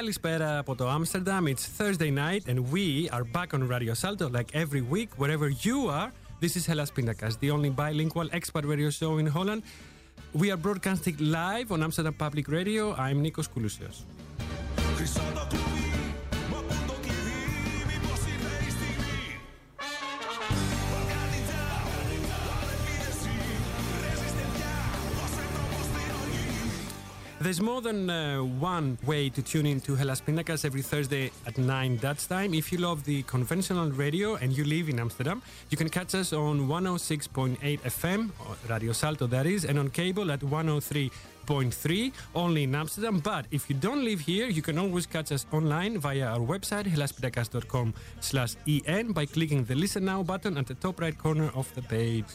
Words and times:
Καλησπέρα 0.00 0.58
από 0.58 0.74
το 0.74 0.88
Amsterdam. 0.96 1.42
It's 1.52 1.66
Thursday 1.78 2.10
night 2.10 2.42
and 2.50 2.58
we 2.72 3.10
are 3.10 3.24
back 3.36 3.52
on 3.52 3.68
Radio 3.68 3.92
Salto 4.02 4.28
like 4.30 4.50
every 4.62 4.82
week, 4.94 5.08
wherever 5.18 5.48
you 5.66 5.78
are. 5.98 6.10
This 6.42 6.52
is 6.58 6.64
Hellas 6.70 6.90
Pindakaas, 6.96 7.34
the 7.42 7.50
only 7.56 7.70
bilingual 7.80 8.28
expat 8.38 8.64
radio 8.72 8.90
show 8.98 9.12
in 9.18 9.26
Holland. 9.36 9.62
We 10.40 10.46
are 10.52 10.60
broadcasting 10.66 11.16
live 11.18 11.68
on 11.74 11.82
Amsterdam 11.86 12.14
Public 12.24 12.46
Radio. 12.58 12.82
I'm 13.06 13.18
Nikos 13.24 13.48
Koulousios. 13.52 13.98
There's 27.42 27.62
more 27.62 27.80
than 27.80 28.10
uh, 28.10 28.42
one 28.42 28.98
way 29.06 29.30
to 29.30 29.40
tune 29.40 29.64
in 29.64 29.80
to 29.80 29.94
Hellas 29.94 30.20
Pindakaas 30.20 30.66
every 30.66 30.82
Thursday 30.82 31.30
at 31.46 31.56
9 31.56 31.96
Dutch 31.96 32.28
time. 32.28 32.52
If 32.52 32.70
you 32.70 32.76
love 32.76 33.04
the 33.04 33.22
conventional 33.22 33.90
radio 33.90 34.34
and 34.34 34.54
you 34.54 34.62
live 34.62 34.90
in 34.90 35.00
Amsterdam, 35.00 35.40
you 35.70 35.78
can 35.78 35.88
catch 35.88 36.14
us 36.14 36.34
on 36.34 36.68
106.8 36.68 37.56
FM, 37.80 38.30
Radio 38.68 38.92
Salto 38.92 39.26
that 39.28 39.46
is, 39.46 39.64
and 39.64 39.78
on 39.78 39.88
cable 39.88 40.30
at 40.30 40.40
103.3 40.40 42.12
only 42.34 42.64
in 42.64 42.74
Amsterdam. 42.74 43.20
But 43.20 43.46
if 43.50 43.70
you 43.70 43.76
don't 43.76 44.04
live 44.04 44.20
here, 44.20 44.48
you 44.48 44.60
can 44.60 44.78
always 44.78 45.06
catch 45.06 45.32
us 45.32 45.46
online 45.50 45.96
via 45.96 46.26
our 46.26 46.40
website 46.40 46.84
hellaspindakaas.com 46.84 47.94
slash 48.20 48.56
en 48.86 49.12
by 49.12 49.24
clicking 49.24 49.64
the 49.64 49.74
Listen 49.74 50.04
Now 50.04 50.22
button 50.22 50.58
at 50.58 50.66
the 50.66 50.74
top 50.74 51.00
right 51.00 51.16
corner 51.16 51.50
of 51.54 51.74
the 51.74 51.80
page. 51.80 52.26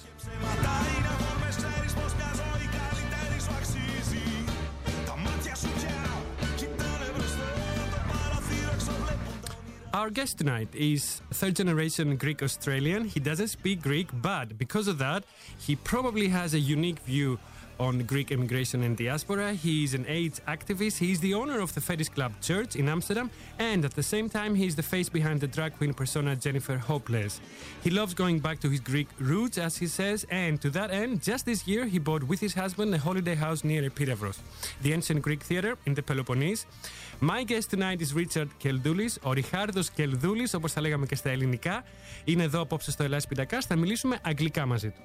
Our 9.96 10.10
guest 10.10 10.40
tonight 10.40 10.68
is 10.76 11.22
third 11.32 11.56
generation 11.56 12.18
Greek 12.18 12.44
Australian. 12.44 13.06
He 13.06 13.22
doesn't 13.22 13.48
speak 13.48 13.82
Greek, 13.82 14.10
but 14.22 14.58
because 14.58 14.90
of 14.90 14.98
that, 14.98 15.24
he 15.58 15.78
probably 15.78 16.28
has 16.28 16.54
a 16.54 16.60
unique 16.60 17.00
view 17.08 17.40
on 17.79 17.95
Greek 18.13 18.31
immigration 18.31 18.83
and 18.83 18.95
diaspora. 18.97 19.47
He 19.55 19.85
is 19.85 19.95
an 19.95 20.05
AIDS 20.07 20.39
activist. 20.47 20.97
He 20.99 21.11
is 21.13 21.21
the 21.21 21.35
owner 21.41 21.59
of 21.61 21.71
the 21.77 21.81
Fetish 21.81 22.11
Club 22.17 22.33
Church 22.49 22.77
in 22.77 22.87
Amsterdam, 22.89 23.31
and 23.59 23.81
at 23.89 23.95
the 24.01 24.03
same 24.03 24.29
time, 24.29 24.55
he 24.55 24.67
is 24.71 24.77
the 24.77 24.83
face 24.83 25.09
behind 25.09 25.41
the 25.41 25.51
drag 25.57 25.73
queen 25.79 25.95
persona 25.95 26.37
Jennifer 26.45 26.77
Hopeless. 26.77 27.41
He 27.85 27.91
loves 27.91 28.13
going 28.23 28.39
back 28.47 28.61
to 28.61 28.69
his 28.75 28.81
Greek 28.81 29.09
roots, 29.19 29.57
as 29.67 29.75
he 29.79 29.87
says, 29.87 30.19
and 30.31 30.61
to 30.65 30.69
that 30.71 30.91
end, 30.91 31.23
just 31.31 31.43
this 31.47 31.61
year, 31.67 31.87
he 31.87 31.99
bought 31.99 32.25
with 32.31 32.41
his 32.47 32.55
husband 32.63 32.95
a 32.95 32.99
holiday 32.99 33.35
house 33.35 33.65
near 33.65 33.83
Epiravros, 33.91 34.39
the 34.83 34.93
ancient 34.93 35.21
Greek 35.23 35.43
theater 35.43 35.73
in 35.87 35.95
the 35.95 36.03
Peloponnese. 36.03 36.67
My 37.21 37.45
guest 37.45 37.71
tonight 37.71 38.01
is 38.03 38.13
Richard 38.15 38.51
Keldulis, 38.63 39.19
ο 39.23 39.33
Ριχάρδος 39.33 39.91
Κελδούλης, 39.91 40.55
όπως 40.55 40.73
θα 40.73 40.81
λέγαμε 40.81 41.07
και 41.07 41.15
στα 41.15 41.31
ελληνικά. 41.31 41.85
Είναι 42.25 42.43
εδώ 42.43 42.61
απόψε 42.61 42.91
στο 42.91 43.03
Ελλάς 43.03 43.27
Πιτακάς, 43.27 43.67
θα 43.67 43.77
μιλήσουμε 43.77 44.19
αγγλικά 44.23 44.67
μαζί 44.67 44.91
του. 44.91 45.01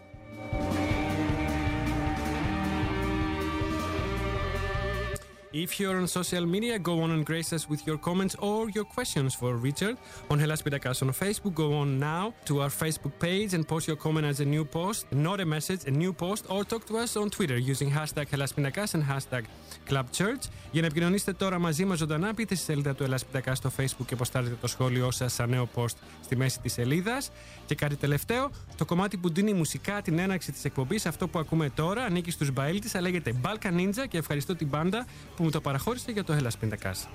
If 5.52 5.80
you're 5.80 5.96
on 5.96 6.06
social 6.06 6.46
media, 6.46 6.78
go 6.78 7.02
on 7.02 7.10
and 7.10 7.26
grace 7.26 7.52
us 7.52 7.68
with 7.68 7.84
your 7.84 7.98
comments 7.98 8.36
or 8.38 8.70
your 8.70 8.84
questions 8.84 9.34
for 9.34 9.56
Richard 9.56 9.96
on 10.30 10.38
Hellas 10.38 10.62
Pitakas 10.62 11.02
on 11.02 11.10
Facebook. 11.10 11.54
Go 11.54 11.74
on 11.74 11.98
now 11.98 12.34
to 12.44 12.60
our 12.60 12.68
Facebook 12.68 13.18
page 13.18 13.52
and 13.52 13.66
post 13.66 13.88
your 13.88 13.96
comment 13.96 14.26
as 14.26 14.38
a 14.38 14.44
new 14.44 14.64
post, 14.64 15.10
not 15.10 15.40
a 15.40 15.44
message, 15.44 15.80
a 15.86 15.90
new 15.90 16.12
post, 16.12 16.46
or 16.48 16.62
talk 16.62 16.86
to 16.86 16.98
us 16.98 17.16
on 17.16 17.30
Twitter 17.30 17.58
using 17.58 17.90
hashtag 17.90 18.28
Hellas 18.28 18.52
Pitakas 18.52 18.94
and 18.94 19.02
hashtag 19.02 19.44
Club 19.88 20.06
Church. 20.12 20.48
Για 20.70 20.80
να 20.80 20.86
επικοινωνήσετε 20.86 21.32
τώρα 21.32 21.58
μαζί 21.58 21.84
μα 21.84 21.94
ζωντανά, 21.94 22.32
μπείτε 22.32 22.54
στη 22.54 22.64
σελίδα 22.64 22.94
του 22.94 23.06
Hellas 23.08 23.20
Pitakas 23.32 23.52
στο 23.54 23.70
Facebook 23.76 24.06
και 24.06 24.16
ποστάρετε 24.16 24.56
το 24.60 24.66
σχόλιο 24.66 25.10
σα 25.10 25.28
σαν 25.28 25.50
νέο 25.50 25.68
post 25.74 25.94
στη 26.24 26.36
μέση 26.36 26.60
τη 26.60 26.68
σελίδα. 26.68 27.22
Και 27.66 27.74
κάτι 27.74 27.96
τελευταίο, 27.96 28.50
το 28.76 28.84
κομμάτι 28.84 29.16
που 29.16 29.30
δίνει 29.32 29.52
μουσικά 29.52 30.02
την 30.02 30.18
έναρξη 30.18 30.52
τη 30.52 30.60
εκπομπή, 30.62 30.98
αυτό 31.06 31.28
που 31.28 31.38
ακούμε 31.38 31.70
τώρα, 31.70 32.02
ανήκει 32.04 32.30
στου 32.30 32.52
Μπαίλτη, 32.52 32.98
λέγεται 32.98 33.34
Balkan 33.42 33.80
Ninja 33.80 34.04
και 34.08 34.18
ευχαριστώ 34.18 34.56
την 34.56 34.66
μπάντα 34.68 35.06
που 35.40 35.46
μου 35.46 35.52
το 35.52 35.60
παραχώρησε 35.60 36.12
για 36.12 36.24
το 36.24 36.36
Hellas 36.36 36.64
Pindakaas. 36.64 37.06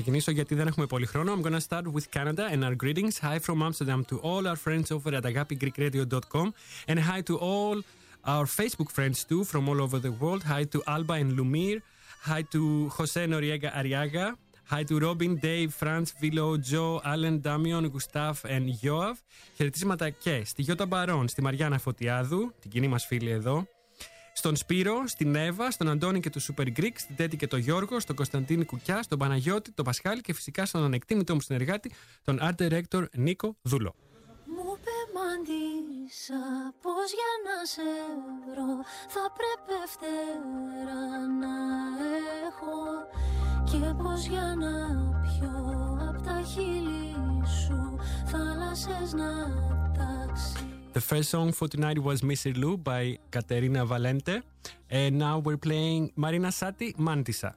Ξεκινήσω 0.00 0.30
γιατί 0.30 0.54
δεν 0.54 0.66
έχουμε 0.66 0.86
πολύ 0.86 1.06
χρόνο. 1.06 1.34
I'm 1.34 1.42
gonna 1.46 1.60
start 1.68 1.84
with 1.94 2.06
Canada 2.16 2.44
and 2.52 2.62
our 2.66 2.76
greetings. 2.82 3.14
Hi 3.26 3.38
from 3.46 3.58
Amsterdam 3.68 4.00
to 4.10 4.16
all 4.28 4.42
our 4.50 4.58
friends 4.64 4.86
over 4.96 5.10
at 5.18 5.24
agapigreekradio.com 5.30 6.46
and 6.88 6.98
hi 7.08 7.20
to 7.28 7.34
all 7.50 7.76
our 8.32 8.46
Facebook 8.58 8.90
friends 8.96 9.18
too 9.28 9.42
from 9.50 9.62
all 9.70 9.80
over 9.86 9.98
the 10.06 10.12
world. 10.20 10.42
Hi 10.54 10.62
to 10.72 10.78
Alba 10.94 11.14
and 11.22 11.30
Lumir. 11.38 11.76
Hi 12.30 12.40
to 12.54 12.60
Jose 12.96 13.22
Noriega 13.32 13.70
Ariaga. 13.80 14.26
Hi 14.72 14.82
to 14.88 14.94
Robin, 15.06 15.32
Dave, 15.48 15.70
Franz, 15.80 16.08
Vilo, 16.20 16.48
Joe, 16.70 16.94
Allen, 17.12 17.36
Damion, 17.46 17.84
Gustav 17.94 18.34
and 18.54 18.66
Yoav. 18.84 19.14
Χαιρετίσματα 19.56 20.10
και 20.10 20.42
στη 20.44 20.62
Γιώτα 20.62 20.86
Μπαρόν, 20.86 21.28
στη 21.28 21.42
Μαριάννα 21.42 21.78
Φωτιάδου, 21.78 22.54
την 22.60 22.70
κοινή 22.70 22.88
μας 22.88 23.06
φίλη 23.06 23.30
εδώ, 23.30 23.66
στον 24.38 24.56
Σπύρο, 24.56 25.06
στην 25.06 25.34
Εύα, 25.34 25.70
στον 25.70 25.88
Αντώνη 25.88 26.20
και 26.20 26.30
τους 26.30 26.50
Super 26.50 26.66
Greek, 26.66 26.92
στην 26.94 27.16
Τέτη 27.16 27.36
και 27.36 27.46
τον 27.46 27.58
Γιώργο, 27.58 28.00
στον 28.00 28.16
Κωνσταντίνη 28.16 28.64
Κουκιά, 28.64 29.02
στον 29.02 29.18
Παναγιώτη, 29.18 29.72
τον 29.72 29.84
Πασχάλη 29.84 30.20
και 30.20 30.34
φυσικά 30.34 30.66
στον 30.66 30.82
ανεκτήμητό 30.82 31.34
μου 31.34 31.40
συνεργάτη, 31.40 31.92
τον 32.24 32.38
Art 32.42 32.62
Director 32.62 33.04
Νίκο 33.12 33.56
Δούλο. 33.62 33.94
Μου 34.44 34.78
πεμαντήσα 34.84 36.40
πως 36.82 37.08
για 37.18 37.32
να 37.46 37.64
σε 37.64 37.88
βρω 38.46 38.70
θα 39.08 39.24
πρέπει 39.38 39.80
Δευτέρα 39.80 41.02
να 41.42 41.54
έχω 42.46 42.76
και 43.70 44.02
πως 44.02 44.26
για 44.26 44.54
να 44.58 44.74
πιω 45.22 45.54
απ' 46.08 46.22
τα 46.26 46.42
χείλη 46.42 47.14
σου 47.64 47.98
θάλασσες 48.26 49.12
να 49.12 49.30
ταξιδεύω 49.98 50.77
The 50.94 51.00
first 51.00 51.30
song 51.30 51.52
for 51.52 51.68
tonight 51.68 51.98
was 51.98 52.22
Mr. 52.22 52.56
Lou 52.56 52.76
by 52.76 53.18
Caterina 53.30 53.86
Valente. 53.86 54.42
And 54.90 55.18
now 55.18 55.38
we're 55.38 55.58
playing 55.58 56.12
Marina 56.16 56.48
Satti, 56.48 56.96
Mantissa. 56.96 57.54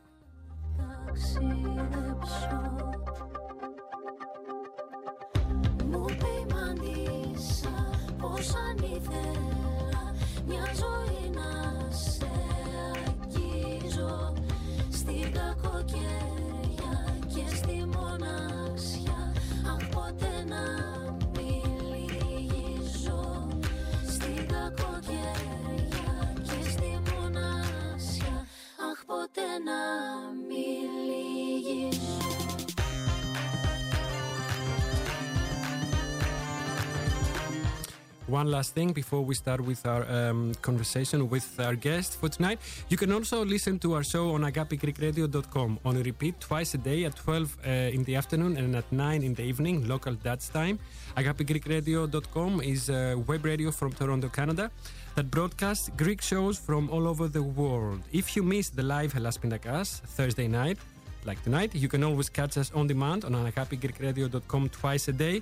Last 38.62 38.76
thing 38.76 38.94
before 38.94 39.24
we 39.30 39.34
start 39.34 39.62
with 39.72 39.82
our 39.88 40.04
um, 40.18 40.54
conversation 40.62 41.20
with 41.36 41.48
our 41.66 41.76
guest 41.88 42.10
for 42.20 42.30
tonight. 42.30 42.60
You 42.90 42.98
can 43.02 43.12
also 43.18 43.38
listen 43.44 43.80
to 43.80 43.88
our 43.96 44.04
show 44.04 44.26
on 44.36 44.42
agapigreekradio.com 44.52 45.80
on 45.84 45.94
repeat 46.10 46.36
twice 46.40 46.72
a 46.76 46.78
day 46.78 47.00
at 47.06 47.16
12 47.16 47.58
uh, 47.66 47.96
in 47.96 48.04
the 48.04 48.16
afternoon 48.16 48.58
and 48.58 48.76
at 48.76 48.88
9 48.92 49.24
in 49.24 49.34
the 49.34 49.42
evening, 49.52 49.88
local 49.88 50.14
Dutch 50.14 50.46
time. 50.50 50.78
agapigreekradio.com 51.18 52.62
is 52.62 52.90
a 52.90 53.16
web 53.30 53.44
radio 53.46 53.72
from 53.72 53.94
Toronto, 53.94 54.30
Canada 54.30 54.70
that 55.16 55.32
broadcasts 55.32 55.90
Greek 55.98 56.22
shows 56.22 56.60
from 56.60 56.88
all 56.92 57.08
over 57.08 57.28
the 57.28 57.42
world. 57.42 58.02
If 58.12 58.36
you 58.36 58.44
miss 58.44 58.70
the 58.70 58.84
live 58.84 59.12
Hellas 59.14 59.38
Pindakaas 59.40 60.02
Thursday 60.18 60.48
night, 60.48 60.78
like 61.26 61.42
tonight, 61.44 61.74
you 61.74 61.88
can 61.88 62.04
always 62.04 62.30
catch 62.30 62.58
us 62.58 62.72
on 62.74 62.86
demand 62.86 63.26
on 63.26 63.34
agapigreekradio.com 63.34 64.70
twice 64.70 65.08
a 65.08 65.14
day 65.14 65.42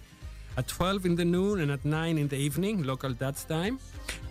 at 0.57 0.67
12 0.67 1.05
in 1.05 1.15
the 1.15 1.25
noon 1.25 1.61
and 1.61 1.71
at 1.71 1.83
9 1.85 2.17
in 2.17 2.27
the 2.27 2.37
evening, 2.37 2.83
local 2.83 3.11
Dutch 3.13 3.45
time. 3.45 3.79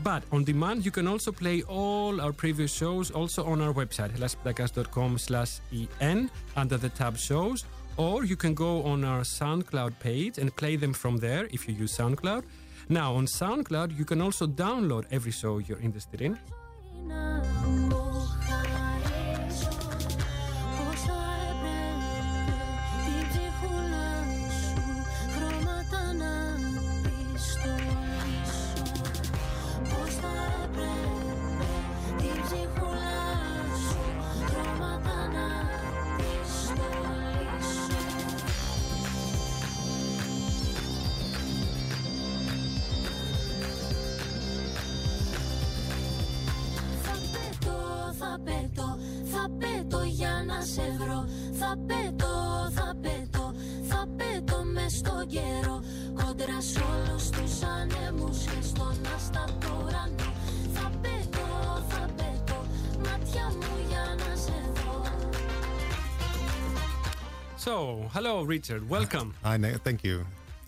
But 0.03 0.23
on 0.33 0.45
demand, 0.45 0.85
you 0.85 0.91
can 0.91 1.07
also 1.07 1.33
play 1.33 1.63
all 1.63 2.21
our 2.21 2.33
previous 2.33 2.73
shows 2.73 3.11
also 3.11 3.45
on 3.45 3.61
our 3.61 3.73
website, 3.73 4.11
hellaspindakaas.com 4.17 5.19
slash 5.19 5.61
en 6.01 6.31
under 6.57 6.77
the 6.77 6.89
tab 6.91 7.17
shows. 7.17 7.65
Or 7.97 8.25
you 8.25 8.37
can 8.37 8.55
go 8.55 8.83
on 8.85 9.05
our 9.05 9.23
SoundCloud 9.23 9.99
page 9.99 10.39
and 10.39 10.55
play 10.55 10.77
them 10.77 10.93
from 10.93 11.17
there 11.19 11.49
if 11.51 11.69
you 11.69 11.75
use 11.75 11.97
SoundCloud. 11.97 12.45
Now, 12.89 13.15
on 13.15 13.27
SoundCloud, 13.27 13.99
you 13.99 14.05
can 14.05 14.21
also 14.21 14.47
download 14.47 15.05
every 15.11 15.33
show 15.33 15.59
you're 15.59 15.81
interested 15.81 16.23
in. 16.23 16.39
So, 67.69 68.09
hello, 68.15 68.45
Richard. 68.45 68.89
Welcome. 68.89 69.35
Hi. 69.45 69.59
Thank 69.85 70.03
you. 70.03 70.25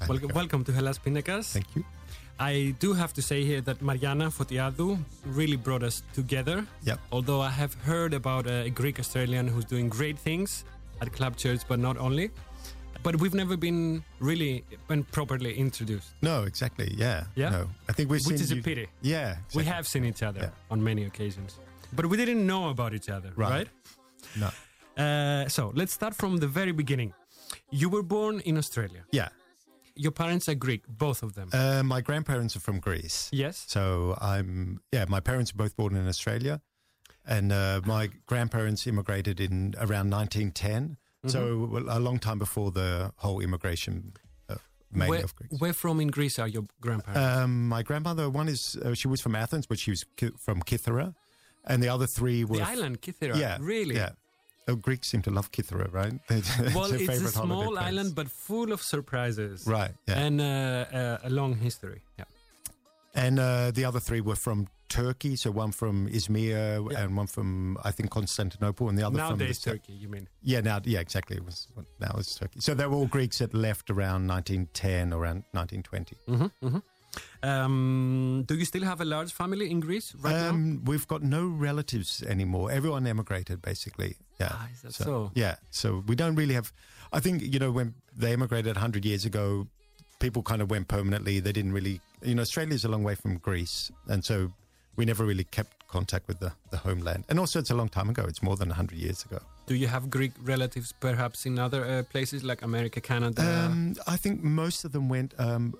Welcome, 0.06 0.32
welcome 0.34 0.64
to 0.64 0.70
Hellas 0.70 0.98
Pindakaas. 0.98 1.50
Thank 1.50 1.74
you. 1.74 1.82
I 2.38 2.74
do 2.78 2.92
have 2.92 3.14
to 3.14 3.22
say 3.22 3.42
here 3.42 3.62
that 3.62 3.80
Mariana 3.80 4.26
Fotiadou 4.28 4.98
really 5.24 5.56
brought 5.56 5.82
us 5.82 6.02
together. 6.12 6.66
Yep. 6.82 7.00
Although 7.10 7.40
I 7.40 7.48
have 7.48 7.72
heard 7.86 8.12
about 8.12 8.46
a 8.46 8.68
Greek 8.68 8.98
Australian 9.00 9.48
who's 9.48 9.64
doing 9.64 9.88
great 9.88 10.18
things 10.18 10.64
at 11.00 11.10
Club 11.10 11.38
Church, 11.38 11.62
but 11.66 11.78
not 11.78 11.96
only. 11.96 12.32
But 13.02 13.18
we've 13.18 13.32
never 13.32 13.56
been 13.56 14.04
really 14.18 14.62
been 14.86 15.04
properly 15.04 15.54
introduced, 15.54 16.10
No, 16.20 16.42
exactly. 16.42 16.92
Yeah. 16.98 17.24
Yeah? 17.34 17.48
No, 17.48 17.70
I 17.88 17.92
think 17.94 18.10
we've 18.10 18.26
which 18.26 18.36
seen 18.40 18.44
is 18.44 18.52
a 18.52 18.56
pity. 18.56 18.88
Yeah. 19.00 19.36
We 19.54 19.64
have 19.64 19.88
seen 19.88 20.04
each 20.04 20.22
other 20.22 20.40
Yeah. 20.40 20.70
on 20.70 20.84
many 20.84 21.04
occasions, 21.04 21.58
but 21.94 22.04
we 22.04 22.18
didn't 22.18 22.46
know 22.46 22.68
about 22.68 22.92
each 22.92 23.08
other, 23.08 23.32
right? 23.36 23.50
Right. 23.50 23.68
No. 24.38 24.50
Uh, 25.00 25.48
so 25.48 25.72
let's 25.74 25.92
start 25.92 26.14
from 26.14 26.38
the 26.38 26.46
very 26.46 26.72
beginning. 26.72 27.12
You 27.70 27.88
were 27.90 28.02
born 28.02 28.40
in 28.40 28.56
Australia. 28.58 29.02
Yeah. 29.12 29.28
Your 29.96 30.12
parents 30.12 30.48
are 30.48 30.54
Greek, 30.54 30.82
both 30.88 31.22
of 31.22 31.32
them. 31.34 31.48
Uh, 31.52 31.82
my 31.82 32.00
grandparents 32.00 32.56
are 32.56 32.60
from 32.60 32.80
Greece. 32.80 33.28
yes. 33.32 33.64
So 33.68 34.16
I'm, 34.20 34.80
yeah, 34.92 35.04
my 35.08 35.20
parents 35.20 35.50
are 35.52 35.56
both 35.56 35.74
born 35.76 35.96
in 35.96 36.06
Australia. 36.08 36.60
And 37.26 37.52
uh, 37.52 37.80
my 37.84 38.08
grandparents 38.26 38.86
immigrated 38.86 39.40
in 39.40 39.74
around 39.78 40.10
1910. 40.10 40.96
So 41.26 41.38
Mm-hmm. 41.38 41.88
a 41.90 41.98
long 41.98 42.18
time 42.18 42.38
before 42.38 42.70
the 42.70 43.12
whole 43.16 43.40
immigration, 43.42 44.14
uh, 44.48 44.54
mainly 44.90 45.10
Where, 45.10 45.24
of 45.24 45.34
Greeks. 45.36 45.60
where 45.60 45.74
from 45.74 46.00
in 46.00 46.08
Greece 46.08 46.38
are 46.38 46.48
your 46.48 46.64
grandparents? 46.80 47.20
Um, 47.42 47.68
my 47.68 47.82
grandmother, 47.82 48.30
one 48.30 48.48
is, 48.48 48.74
uh, 48.76 48.94
she 48.94 49.06
was 49.08 49.20
from 49.20 49.34
Athens, 49.36 49.66
but 49.66 49.78
she 49.78 49.90
was 49.90 50.04
ki- 50.16 50.32
from 50.38 50.62
Kythera. 50.62 51.14
And 51.66 51.82
the 51.82 51.90
other 51.90 52.06
three 52.06 52.42
were. 52.44 52.56
the 52.56 52.62
island, 52.66 53.02
Kythera. 53.02 53.36
Yeah. 53.36 53.58
Really? 53.60 53.96
Yeah. 53.96 54.12
Oh, 54.70 54.76
Greeks 54.76 55.08
seem 55.08 55.22
to 55.22 55.30
love 55.30 55.50
Kythera, 55.50 55.92
right? 55.92 56.12
Well, 56.74 56.92
it's 56.92 57.08
a 57.08 57.28
small 57.28 57.78
island, 57.78 58.14
but 58.14 58.28
full 58.28 58.72
of 58.72 58.80
surprises. 58.82 59.66
Right, 59.66 59.90
yeah. 60.06 60.18
And 60.18 60.40
uh, 60.40 60.44
uh, 60.44 61.18
a 61.24 61.30
long 61.30 61.56
history. 61.56 62.02
Yeah. 62.18 62.24
And 63.14 63.40
uh, 63.40 63.72
the 63.72 63.84
other 63.84 63.98
three 64.00 64.20
were 64.20 64.36
from 64.36 64.68
Turkey. 64.88 65.34
So 65.36 65.50
one 65.50 65.72
from 65.72 66.08
Izmir 66.08 66.92
Yeah. 66.92 67.00
and 67.02 67.16
one 67.16 67.26
from, 67.26 67.78
I 67.84 67.90
think, 67.90 68.10
Constantinople, 68.10 68.88
and 68.88 68.96
the 68.98 69.06
other 69.06 69.18
from. 69.18 69.38
Nowadays, 69.38 69.58
Turkey, 69.58 69.92
you 69.94 70.08
mean? 70.08 70.28
Yeah, 70.42 70.60
now, 70.60 70.80
yeah, 70.84 71.00
exactly. 71.00 71.36
It 71.36 71.44
was 71.44 71.66
now 72.00 72.14
it's 72.18 72.36
Turkey. 72.36 72.60
So 72.60 72.74
they 72.74 72.86
were 72.86 72.94
all 72.94 73.06
Greeks 73.06 73.38
that 73.38 73.52
left 73.54 73.90
around 73.90 74.28
1910, 74.28 75.12
around 75.12 75.42
1920. 75.52 76.16
Mm-hmm, 76.28 76.78
Um, 77.42 78.44
do 78.46 78.54
you 78.54 78.64
still 78.64 78.84
have 78.84 79.00
a 79.00 79.04
large 79.04 79.32
family 79.32 79.70
in 79.70 79.80
Greece 79.80 80.14
right 80.20 80.32
now? 80.32 80.50
Um, 80.50 80.82
we've 80.84 81.06
got 81.08 81.22
no 81.22 81.46
relatives 81.46 82.22
anymore. 82.22 82.70
Everyone 82.70 83.06
emigrated, 83.06 83.62
basically. 83.62 84.16
Yeah. 84.38 84.48
Ah, 84.52 84.68
that 84.82 84.92
so? 84.92 85.30
Yeah. 85.34 85.56
So 85.70 86.04
we 86.06 86.14
don't 86.14 86.34
really 86.34 86.54
have. 86.54 86.72
I 87.12 87.20
think 87.20 87.42
you 87.42 87.58
know 87.58 87.70
when 87.70 87.94
they 88.16 88.32
emigrated 88.32 88.76
100 88.76 89.04
years 89.04 89.24
ago, 89.24 89.66
people 90.18 90.42
kind 90.42 90.62
of 90.62 90.70
went 90.70 90.88
permanently. 90.88 91.40
They 91.40 91.52
didn't 91.52 91.72
really. 91.72 92.00
You 92.22 92.34
know, 92.34 92.42
Australia's 92.42 92.84
a 92.84 92.88
long 92.88 93.02
way 93.02 93.14
from 93.14 93.38
Greece, 93.38 93.90
and 94.06 94.24
so 94.24 94.52
we 94.96 95.04
never 95.04 95.24
really 95.24 95.44
kept 95.44 95.88
contact 95.88 96.28
with 96.28 96.40
the, 96.40 96.52
the 96.70 96.76
homeland. 96.76 97.24
And 97.28 97.40
also, 97.40 97.58
it's 97.58 97.70
a 97.70 97.74
long 97.74 97.88
time 97.88 98.10
ago. 98.10 98.24
It's 98.28 98.42
more 98.42 98.56
than 98.56 98.68
100 98.68 98.98
years 98.98 99.24
ago. 99.24 99.38
Do 99.70 99.76
you 99.76 99.86
have 99.86 100.10
Greek 100.10 100.32
relatives 100.42 100.92
perhaps 100.98 101.46
in 101.46 101.56
other 101.56 101.84
uh, 101.84 102.02
places 102.02 102.42
like 102.42 102.60
America, 102.62 103.00
Canada? 103.00 103.40
Um, 103.40 103.94
I 104.04 104.16
think 104.16 104.42
most 104.42 104.84
of 104.84 104.90
them 104.90 105.08
went. 105.08 105.32
Um, 105.38 105.74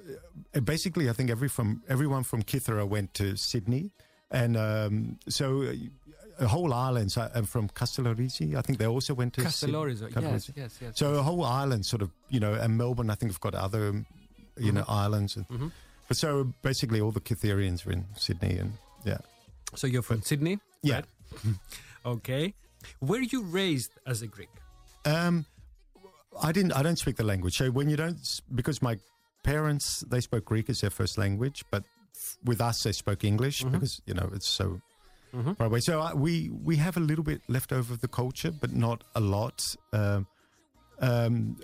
uh, 0.54 0.60
basically, 0.60 1.10
I 1.10 1.12
think 1.12 1.28
every 1.28 1.48
from 1.48 1.82
everyone 1.88 2.22
from 2.22 2.44
Kythera 2.44 2.86
went 2.86 3.14
to 3.14 3.34
Sydney, 3.34 3.90
and 4.30 4.56
um, 4.56 5.18
so 5.28 5.62
uh, 5.62 5.72
a 6.38 6.46
whole 6.46 6.72
island. 6.72 7.10
So, 7.10 7.28
and 7.34 7.48
from 7.48 7.68
Castellorisi, 7.70 8.54
I 8.54 8.62
think 8.62 8.78
they 8.78 8.86
also 8.86 9.12
went 9.12 9.32
to 9.34 9.40
Castellorizo. 9.40 10.08
Yes, 10.22 10.52
yes, 10.54 10.78
yes. 10.80 10.92
So 10.94 11.14
a 11.14 11.22
whole 11.24 11.44
island, 11.44 11.84
sort 11.84 12.02
of, 12.02 12.10
you 12.28 12.38
know, 12.38 12.54
and 12.54 12.78
Melbourne, 12.78 13.10
I 13.10 13.16
think, 13.16 13.32
have 13.32 13.40
got 13.40 13.56
other, 13.56 14.04
you 14.56 14.70
know, 14.70 14.84
islands. 14.86 15.34
And, 15.34 15.48
Mhm. 15.48 15.72
But 16.06 16.16
so 16.16 16.44
basically, 16.62 17.00
all 17.00 17.10
the 17.10 17.20
Kytherians 17.20 17.84
are 17.88 17.92
in 17.92 18.06
Sydney, 18.16 18.56
and 18.56 18.72
yeah, 19.04 19.18
So 19.74 19.88
you're 19.88 20.02
from 20.02 20.22
Sydney? 20.22 20.60
yeah. 20.84 20.94
right? 20.94 21.04
Okay. 22.06 22.54
Were 23.00 23.20
you 23.20 23.42
raised 23.42 23.92
as 24.06 24.22
a 24.22 24.26
Greek? 24.26 24.50
Um, 25.04 25.46
I 26.40 26.52
didn't. 26.52 26.72
I 26.72 26.82
don't 26.82 26.98
speak 26.98 27.16
the 27.16 27.24
language. 27.24 27.56
So 27.56 27.70
when 27.70 27.88
you 27.90 27.96
don't, 27.96 28.18
because 28.54 28.80
my 28.82 28.96
parents 29.42 30.00
they 30.10 30.20
spoke 30.20 30.44
Greek 30.44 30.68
as 30.70 30.80
their 30.80 30.90
first 30.90 31.18
language, 31.18 31.64
but 31.70 31.82
with 32.44 32.60
us 32.60 32.82
they 32.82 32.92
spoke 32.92 33.24
English 33.24 33.64
because 33.64 34.00
you 34.06 34.14
know 34.14 34.30
it's 34.34 34.48
so 34.48 34.80
Mhm. 35.34 35.56
far 35.56 35.66
away. 35.68 35.80
So 35.80 36.00
I, 36.00 36.12
we 36.14 36.50
we 36.50 36.76
have 36.76 36.96
a 36.96 37.00
little 37.00 37.24
bit 37.24 37.40
left 37.48 37.72
over 37.72 37.92
of 37.94 38.00
the 38.00 38.08
culture, 38.08 38.50
but 38.50 38.72
not 38.72 39.04
a 39.14 39.20
lot. 39.20 39.74
Um, 39.92 40.26
um, 41.00 41.56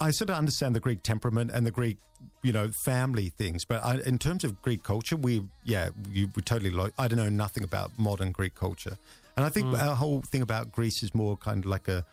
I 0.00 0.10
sort 0.12 0.30
of 0.30 0.36
understand 0.36 0.74
the 0.74 0.80
Greek 0.80 1.02
temperament 1.02 1.50
and 1.50 1.66
the 1.66 1.70
Greek, 1.70 1.98
you 2.42 2.52
know, 2.52 2.70
family 2.70 3.28
things. 3.28 3.64
But 3.66 3.84
I, 3.84 3.98
in 4.06 4.18
terms 4.18 4.44
of 4.44 4.60
Greek 4.62 4.82
culture, 4.82 5.16
we, 5.16 5.42
yeah, 5.64 5.90
you, 6.10 6.30
we 6.34 6.40
totally, 6.42 6.70
lo- 6.70 6.90
I 6.98 7.06
don't 7.06 7.18
know 7.18 7.28
nothing 7.28 7.64
about 7.64 7.90
modern 7.98 8.32
Greek 8.32 8.54
culture. 8.54 8.96
And 9.40 9.46
I 9.46 9.50
think 9.50 9.68
Mm. 9.68 9.82
our 9.88 9.96
whole 9.96 10.20
thing 10.20 10.42
about 10.42 10.70
Greece 10.70 11.02
is 11.02 11.14
more 11.14 11.34
kind 11.38 11.64
of 11.64 11.70
like 11.70 11.88
a, 11.88 12.04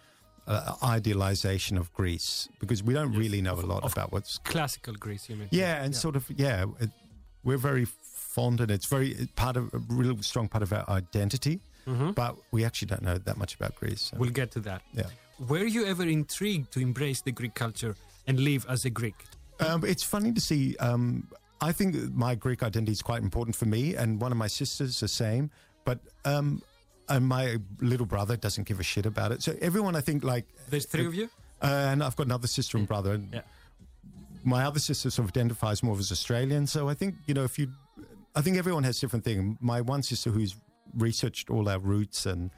idealization 0.82 1.78
of 1.78 1.92
Greece 1.94 2.48
because 2.60 2.82
we 2.82 2.94
don't 2.94 3.12
really 3.12 3.42
know 3.42 3.56
a 3.56 3.68
lot 3.74 3.84
of- 3.84 3.92
about 3.92 4.14
what's 4.14 4.38
Classical 4.40 4.94
Greece, 4.94 5.28
you 5.30 5.36
mean? 5.36 5.50
yeah, 5.52 5.84
and 5.84 5.94
sort 5.96 6.16
of 6.16 6.26
yeah, 6.38 6.66
it, 6.80 6.90
we're 7.44 7.58
very 7.58 7.86
fond 7.86 8.62
and 8.62 8.72
it's 8.72 8.86
very 8.86 9.10
it's 9.12 9.32
part 9.36 9.58
of 9.58 9.74
a 9.74 9.80
real 9.90 10.22
strong 10.24 10.48
part 10.48 10.64
of 10.64 10.72
our 10.74 10.86
identity. 10.90 11.60
But 12.16 12.36
we 12.52 12.66
actually 12.66 12.88
don't 12.90 13.02
know 13.02 13.18
that 13.18 13.38
much 13.38 13.56
about 13.56 13.76
Greece. 13.76 14.02
so- 14.02 14.08
Mm-hmm. 14.16 14.22
We'll 14.22 14.32
get 14.32 14.52
to 14.52 14.60
that. 14.62 14.82
yeah. 14.94 15.08
Were 15.40 15.64
you 15.66 15.86
ever 15.86 16.04
intrigued 16.04 16.72
to 16.74 16.80
embrace 16.82 17.22
the 17.22 17.32
Greek 17.32 17.54
culture 17.54 17.96
and 18.28 18.40
live 18.42 18.66
as 18.68 18.84
a 18.86 18.90
Greek? 18.90 19.16
Um, 19.62 19.84
it's 19.86 20.04
funny 20.04 20.32
to 20.34 20.42
see. 20.42 20.76
Um, 20.78 21.28
I 21.62 21.72
think 21.72 21.96
my 22.14 22.36
Greek 22.36 22.62
identity 22.64 22.92
is 22.92 23.02
quite 23.02 23.22
important 23.24 23.56
for 23.56 23.66
me, 23.66 23.96
and 23.96 24.20
one 24.22 24.32
of 24.34 24.38
my 24.38 24.48
sisters 24.48 25.00
the 25.00 25.08
same. 25.08 25.50
But 25.86 26.00
um, 26.26 26.62
and 27.10 27.26
my 27.28 27.58
little 27.82 28.06
brother 28.06 28.36
doesn't 28.38 28.68
give 28.68 28.80
a 28.80 28.84
shit 28.84 29.06
about 29.06 29.32
it. 29.32 29.42
So 29.44 29.56
everyone, 29.62 29.96
I 29.96 30.02
think, 30.02 30.24
like, 30.24 30.46
There's 30.70 30.86
three 30.86 31.06
of 31.06 31.16
you? 31.16 31.30
uh, 31.62 31.66
and 31.92 32.04
I've 32.04 32.16
got 32.16 32.26
another 32.26 32.48
sister 32.48 32.78
and 32.78 32.88
brother. 32.88 33.14
And 33.14 33.34
Yeah. 33.34 33.42
my 34.44 34.64
other 34.66 34.80
sister 34.80 35.10
sort 35.10 35.26
of 35.30 35.32
identifies 35.32 35.84
more 35.84 35.98
as 35.98 36.12
Australian. 36.12 36.68
So 36.68 36.90
I 36.90 36.94
think 36.94 37.16
you 37.26 37.34
know 37.34 37.44
if 37.44 37.58
you, 37.60 37.72
I 38.36 38.42
think 38.42 38.58
everyone 38.58 38.84
has 38.84 39.00
different 39.00 39.26
thing. 39.26 39.58
My 39.62 39.82
one 39.82 40.04
sister 40.04 40.30
who's 40.32 40.56
researched 40.98 41.50
all 41.50 41.68
our 41.70 41.80
roots, 41.80 42.26
and 42.26 42.50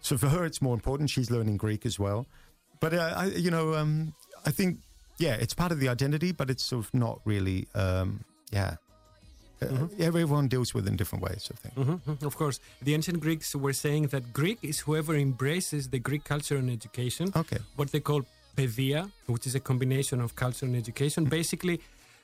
so 0.00 0.16
for 0.18 0.28
her 0.28 0.44
it's 0.44 0.60
more 0.60 0.74
important. 0.74 1.10
She's 1.10 1.30
learning 1.30 1.56
Greek 1.56 1.86
as 1.86 1.98
well. 1.98 2.26
But 2.80 2.94
uh, 2.94 3.12
I, 3.16 3.24
you 3.26 3.50
know, 3.50 3.74
um, 3.74 4.14
I 4.46 4.50
think 4.50 4.78
yeah, 5.18 5.34
it's 5.34 5.54
part 5.54 5.72
of 5.72 5.80
the 5.80 5.88
identity, 5.88 6.32
but 6.32 6.48
it's 6.50 6.64
sort 6.64 6.84
of 6.86 6.94
not 6.94 7.20
really. 7.24 7.66
Um, 7.74 8.24
yeah, 8.52 8.76
uh, 9.62 9.88
everyone 9.98 10.48
deals 10.48 10.72
with 10.74 10.86
it 10.86 10.90
in 10.90 10.96
different 10.96 11.22
ways. 11.24 11.42
I 11.54 11.56
think. 11.62 11.74
Mhm, 11.74 12.22
Of 12.30 12.34
course. 12.36 12.60
The 12.82 12.94
ancient 12.94 13.18
Greeks 13.20 13.54
were 13.54 13.72
saying 13.84 14.08
that 14.08 14.22
Greek 14.32 14.58
is 14.62 14.76
whoever 14.86 15.14
embraces 15.16 15.88
the 15.94 15.98
Greek 16.08 16.24
culture 16.24 16.56
and 16.62 16.70
education. 16.70 17.26
Okay. 17.34 17.58
What 17.76 17.88
they 17.92 18.00
call 18.00 18.22
pedia, 18.56 19.10
which 19.26 19.46
is 19.46 19.54
a 19.54 19.60
combination 19.60 20.20
of 20.20 20.34
culture 20.34 20.66
and 20.66 20.76
education. 20.76 21.24
Basically, 21.24 21.80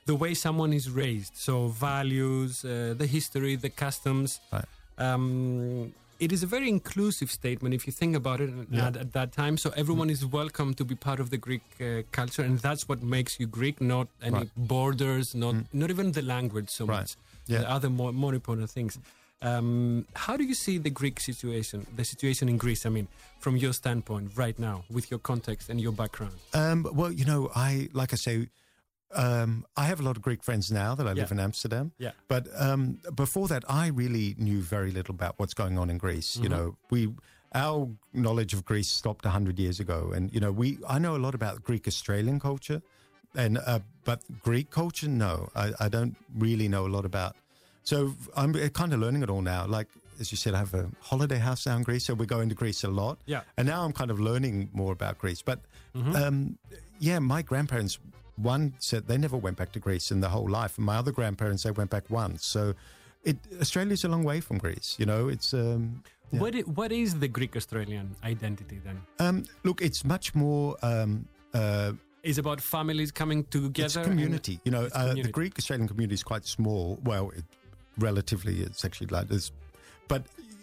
the 0.06 0.14
way 0.22 0.34
someone 0.34 0.72
is 0.72 0.86
raised. 0.90 1.32
So, 1.36 1.68
values, 1.68 2.64
uh, 2.64 2.94
the 2.96 3.06
history, 3.06 3.56
the 3.56 3.70
customs. 3.70 4.40
Right. 4.52 4.68
Um, 4.98 5.92
it 6.20 6.32
is 6.32 6.42
a 6.42 6.46
very 6.46 6.68
inclusive 6.68 7.30
statement 7.30 7.74
if 7.74 7.86
you 7.86 7.92
think 7.92 8.14
about 8.16 8.40
it 8.40 8.50
Yeah. 8.70 8.86
at, 8.88 8.96
at 8.96 9.12
that 9.12 9.32
time. 9.32 9.56
So, 9.56 9.70
everyone 9.76 10.10
is 10.10 10.24
welcome 10.24 10.74
to 10.74 10.84
be 10.84 10.94
part 10.94 11.20
of 11.20 11.30
the 11.30 11.36
Greek 11.36 11.62
uh, 11.80 12.02
culture, 12.12 12.42
and 12.42 12.58
that's 12.58 12.88
what 12.88 13.02
makes 13.02 13.38
you 13.40 13.46
Greek, 13.46 13.80
not 13.80 14.08
any 14.22 14.36
Right. 14.36 14.50
borders, 14.56 15.34
not, 15.34 15.54
not 15.72 15.90
even 15.90 16.12
the 16.12 16.22
language 16.22 16.70
so 16.70 16.84
Right. 16.86 17.00
much. 17.00 17.16
Yeah. 17.46 17.60
The 17.60 17.70
other 17.70 17.90
more, 17.90 18.12
more 18.12 18.34
important 18.34 18.70
things. 18.70 18.98
Um, 19.42 20.06
how 20.14 20.36
do 20.38 20.44
you 20.44 20.54
see 20.54 20.78
the 20.78 20.90
Greek 20.90 21.20
situation, 21.20 21.86
the 21.96 22.04
situation 22.04 22.48
in 22.48 22.56
Greece? 22.56 22.86
I 22.86 22.88
mean, 22.88 23.08
from 23.40 23.56
your 23.58 23.74
standpoint 23.74 24.30
right 24.36 24.58
now, 24.58 24.84
with 24.88 25.10
your 25.10 25.18
context 25.20 25.68
and 25.68 25.78
your 25.80 25.92
background. 25.92 26.32
Um, 26.54 26.86
well, 26.94 27.12
you 27.12 27.26
know, 27.26 27.50
I 27.54 27.88
like 27.92 28.12
I 28.14 28.16
say, 28.16 28.48
um, 29.14 29.64
I 29.76 29.84
have 29.84 30.00
a 30.00 30.02
lot 30.02 30.16
of 30.16 30.22
Greek 30.22 30.42
friends 30.42 30.70
now 30.70 30.94
that 30.94 31.06
I 31.06 31.12
live 31.12 31.30
in 31.30 31.40
Amsterdam. 31.40 31.92
Yeah. 31.98 32.12
But 32.28 32.48
um, 32.56 32.98
before 33.14 33.48
that, 33.48 33.64
I 33.68 33.88
really 33.88 34.34
knew 34.38 34.60
very 34.60 34.90
little 34.90 35.14
about 35.14 35.34
what's 35.38 35.54
going 35.54 35.78
on 35.78 35.90
in 35.90 35.98
Greece. 35.98 36.36
You 36.36 36.48
know, 36.48 36.76
we 36.90 37.14
our 37.54 37.88
knowledge 38.12 38.52
of 38.52 38.64
Greece 38.64 38.88
stopped 38.88 39.24
hundred 39.24 39.58
years 39.58 39.80
ago, 39.80 40.12
and 40.14 40.32
you 40.34 40.40
know, 40.40 40.52
we 40.52 40.78
I 40.88 40.98
know 40.98 41.16
a 41.16 41.18
lot 41.18 41.34
about 41.34 41.62
Greek 41.62 41.86
Australian 41.86 42.40
culture, 42.40 42.82
and 43.34 43.58
uh, 43.64 43.80
but 44.04 44.20
Greek 44.42 44.70
culture, 44.70 45.08
no, 45.08 45.48
I, 45.54 45.72
I 45.80 45.88
don't 45.88 46.16
really 46.36 46.68
know 46.68 46.86
a 46.86 46.92
lot 46.96 47.04
about. 47.04 47.36
So 47.84 48.14
I'm 48.36 48.54
kind 48.70 48.92
of 48.94 49.00
learning 49.00 49.22
it 49.22 49.30
all 49.30 49.42
now. 49.42 49.66
Like 49.66 49.88
as 50.20 50.30
you 50.32 50.36
said, 50.36 50.54
I 50.54 50.58
have 50.58 50.74
a 50.74 50.90
holiday 51.00 51.38
house 51.38 51.66
now 51.66 51.76
in 51.76 51.82
Greece, 51.82 52.04
so 52.04 52.14
we're 52.14 52.26
going 52.26 52.48
to 52.48 52.54
Greece 52.54 52.84
a 52.84 52.88
lot. 52.88 53.18
Yeah. 53.26 53.42
And 53.56 53.66
now 53.66 53.84
I'm 53.84 53.92
kind 53.92 54.10
of 54.10 54.20
learning 54.20 54.70
more 54.72 54.92
about 54.92 55.18
Greece. 55.18 55.42
But 55.42 55.60
um, 55.94 56.58
yeah, 56.98 57.18
my 57.18 57.42
grandparents, 57.42 57.98
one 58.36 58.74
said 58.78 59.06
they 59.06 59.18
never 59.18 59.36
went 59.36 59.56
back 59.56 59.72
to 59.72 59.78
Greece 59.78 60.10
in 60.10 60.20
their 60.20 60.30
whole 60.30 60.48
life. 60.48 60.76
And 60.78 60.86
my 60.86 60.96
other 60.96 61.12
grandparents, 61.12 61.62
they 61.62 61.70
went 61.70 61.90
back 61.90 62.10
once. 62.10 62.44
So 62.46 62.74
it, 63.22 63.36
Australia's 63.60 64.04
a 64.04 64.08
long 64.08 64.24
way 64.24 64.40
from 64.40 64.58
Greece. 64.58 64.96
You 64.98 65.06
know, 65.06 65.28
it's. 65.28 65.54
Um, 65.54 66.02
yeah. 66.32 66.40
What, 66.40 66.54
i- 66.56 66.60
what 66.60 66.90
is 66.92 67.18
the 67.20 67.28
Greek 67.28 67.54
Australian 67.56 68.16
identity 68.24 68.80
then? 68.84 69.00
um, 69.20 69.44
look, 69.62 69.80
it's 69.82 70.04
much 70.04 70.34
more. 70.34 70.76
Um, 70.82 71.26
uh, 71.52 71.92
Is 72.22 72.38
about 72.38 72.60
families 72.60 73.12
coming 73.12 73.44
together. 73.44 74.00
it's 74.00 74.08
community. 74.08 74.58
You 74.64 74.72
know, 74.72 74.88
uh, 74.92 75.14
the. 75.14 75.30
Greek 75.30 75.54
Australian 75.58 75.86
community 75.88 76.14
is 76.14 76.22
quite 76.24 76.44
small. 76.46 76.98
Well, 77.04 77.30
it, 77.36 77.44
relatively, 77.98 78.60
it's 78.62 78.84
actually 78.84 79.08
like 79.08 79.28
this, 79.28 79.52
but 80.08 80.22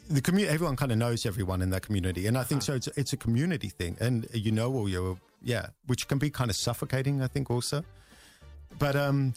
the 0.09 0.21
community, 0.21 0.53
everyone 0.53 0.75
kind 0.75 0.91
of 0.91 0.97
knows 0.97 1.25
everyone 1.25 1.61
in 1.61 1.69
that 1.71 1.83
community, 1.83 2.27
and 2.27 2.37
I 2.37 2.43
think 2.43 2.61
so. 2.61 2.73
It's 2.73 2.87
it's 2.97 3.13
a 3.13 3.17
community 3.17 3.69
thing, 3.69 3.97
and 3.99 4.27
you 4.33 4.51
know 4.51 4.73
all 4.73 4.89
your 4.89 5.17
yeah, 5.43 5.67
which 5.87 6.07
can 6.07 6.17
be 6.17 6.29
kind 6.29 6.49
of 6.49 6.55
suffocating. 6.55 7.21
I 7.21 7.27
think 7.27 7.49
also, 7.51 7.83
but 8.79 8.95
um. 8.95 9.33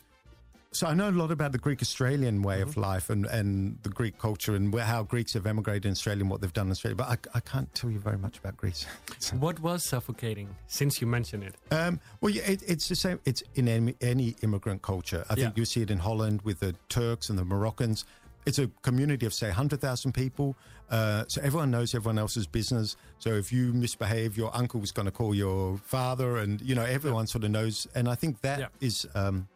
So 0.72 0.88
I 0.88 0.94
know 0.94 1.08
a 1.08 1.12
lot 1.12 1.30
about 1.30 1.52
the 1.52 1.58
Greek 1.58 1.80
Australian 1.82 2.42
way 2.42 2.60
of 2.60 2.76
life 2.76 3.08
and, 3.08 3.26
and 3.26 3.78
the 3.84 3.90
Greek 3.90 4.18
culture 4.18 4.56
and 4.56 4.72
where, 4.72 4.82
how 4.82 5.04
Greeks 5.04 5.34
have 5.34 5.46
emigrated 5.46 5.84
in 5.84 5.92
Australia 5.92 6.22
and 6.22 6.28
what 6.30 6.40
they've 6.40 6.52
done 6.52 6.66
in 6.66 6.72
Australia, 6.72 6.96
but 6.96 7.06
I, 7.06 7.16
I 7.36 7.38
can't 7.38 7.72
tell 7.76 7.90
you 7.92 8.00
very 8.00 8.18
much 8.18 8.38
about 8.38 8.56
Greece. 8.56 8.84
What 9.38 9.60
was 9.60 9.88
suffocating 9.88 10.48
since 10.66 11.00
you 11.00 11.06
mentioned 11.06 11.44
it? 11.44 11.54
Um, 11.72 12.00
well, 12.20 12.30
yeah, 12.34 12.42
it, 12.42 12.64
it's 12.66 12.88
the 12.88 12.96
same. 12.96 13.20
It's 13.24 13.40
in 13.54 13.68
any, 13.68 13.94
any 14.00 14.34
immigrant 14.42 14.82
culture. 14.82 15.24
I 15.30 15.36
think 15.36 15.54
Yeah. 15.54 15.60
you 15.60 15.64
see 15.64 15.82
it 15.82 15.92
in 15.92 15.98
Holland 15.98 16.42
with 16.42 16.58
the 16.58 16.74
Turks 16.88 17.30
and 17.30 17.38
the 17.38 17.44
Moroccans. 17.44 18.04
It's 18.46 18.58
a 18.58 18.68
community 18.82 19.24
of 19.26 19.32
say 19.32 19.46
100,000 19.48 20.12
people. 20.12 20.54
Uh, 20.90 21.24
so 21.28 21.40
everyone 21.42 21.70
knows 21.70 21.94
everyone 21.94 22.18
else's 22.18 22.46
business. 22.46 22.96
So 23.18 23.30
if 23.30 23.52
you 23.52 23.72
misbehave, 23.72 24.36
your 24.36 24.54
uncle 24.54 24.82
is 24.82 24.92
going 24.92 25.06
to 25.06 25.12
call 25.12 25.34
your 25.34 25.78
father, 25.78 26.36
and 26.38 26.60
you 26.60 26.74
know 26.74 26.84
everyone 26.84 27.26
sort 27.26 27.44
of 27.44 27.50
knows. 27.50 27.86
And 27.94 28.08
I 28.08 28.14
think 28.14 28.40
that 28.42 28.58
Yeah. 28.58 28.66
is 28.80 29.06
um, 29.14 29.48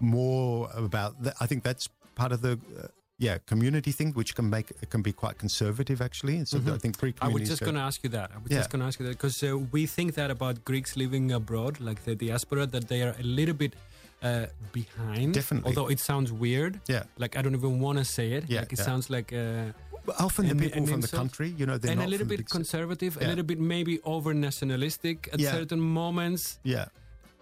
more 0.00 0.70
about. 0.74 1.22
That. 1.22 1.34
I 1.40 1.46
think 1.46 1.62
that's 1.64 1.88
part 2.14 2.32
of 2.32 2.40
the. 2.42 2.52
Uh, 2.52 2.86
yeah, 3.16 3.38
community 3.46 3.92
thing, 3.92 4.12
which 4.14 4.34
can 4.34 4.50
make 4.50 4.72
it 4.82 4.90
can 4.90 5.00
be 5.00 5.12
quite 5.12 5.38
conservative 5.38 6.00
actually. 6.02 6.36
And 6.36 6.48
so 6.48 6.58
I 6.58 6.78
think 6.78 6.98
Greek 6.98 7.14
Mm-hmm. 7.16 7.24
I 7.24 7.28
was 7.32 7.48
just 7.48 7.62
going 7.62 7.76
to 7.76 7.80
ask 7.80 8.02
you 8.02 8.10
that. 8.10 8.32
I 8.34 8.38
was 8.38 8.50
Yeah. 8.50 8.58
just 8.58 8.70
going 8.70 8.80
to 8.80 8.86
ask 8.86 8.98
you 8.98 9.06
that 9.06 9.12
because 9.12 9.40
uh, 9.44 9.56
we 9.70 9.86
think 9.86 10.14
that 10.14 10.32
about 10.32 10.64
Greeks 10.64 10.96
living 10.96 11.30
abroad, 11.30 11.78
like 11.78 12.02
the 12.04 12.16
diaspora, 12.16 12.66
that 12.66 12.88
they 12.88 13.02
are 13.02 13.14
a 13.18 13.22
little 13.22 13.54
bit 13.54 13.74
uh, 14.24 14.46
behind. 14.72 15.34
Definitely. 15.34 15.68
Although 15.68 15.88
it 15.90 16.00
sounds 16.00 16.30
weird. 16.32 16.80
Yeah. 16.88 17.04
Like 17.18 17.36
I 17.38 17.42
don't 17.42 17.54
even 17.54 17.78
want 17.80 17.98
to 17.98 18.04
say 18.04 18.32
it. 18.32 18.44
Yeah, 18.48 18.60
Like 18.60 18.72
it 18.72 18.78
yeah. 18.78 18.84
sounds 18.84 19.10
like. 19.10 19.32
Uh, 19.32 19.72
often 20.18 20.48
the 20.48 20.54
people 20.54 20.86
from 20.86 21.00
the 21.00 21.08
country, 21.08 21.48
you 21.58 21.64
know, 21.66 21.78
they're 21.78 21.92
and 21.92 22.00
not 22.00 22.08
a 22.08 22.10
little 22.10 22.26
bit 22.26 22.48
conservative, 22.48 23.16
a 23.20 23.26
little 23.26 23.44
bit 23.44 23.58
maybe 23.58 23.94
over 24.04 24.34
nationalistic 24.34 25.28
at 25.32 25.40
Yeah. 25.40 25.52
certain 25.52 25.80
moments, 25.80 26.58
Yeah. 26.62 26.86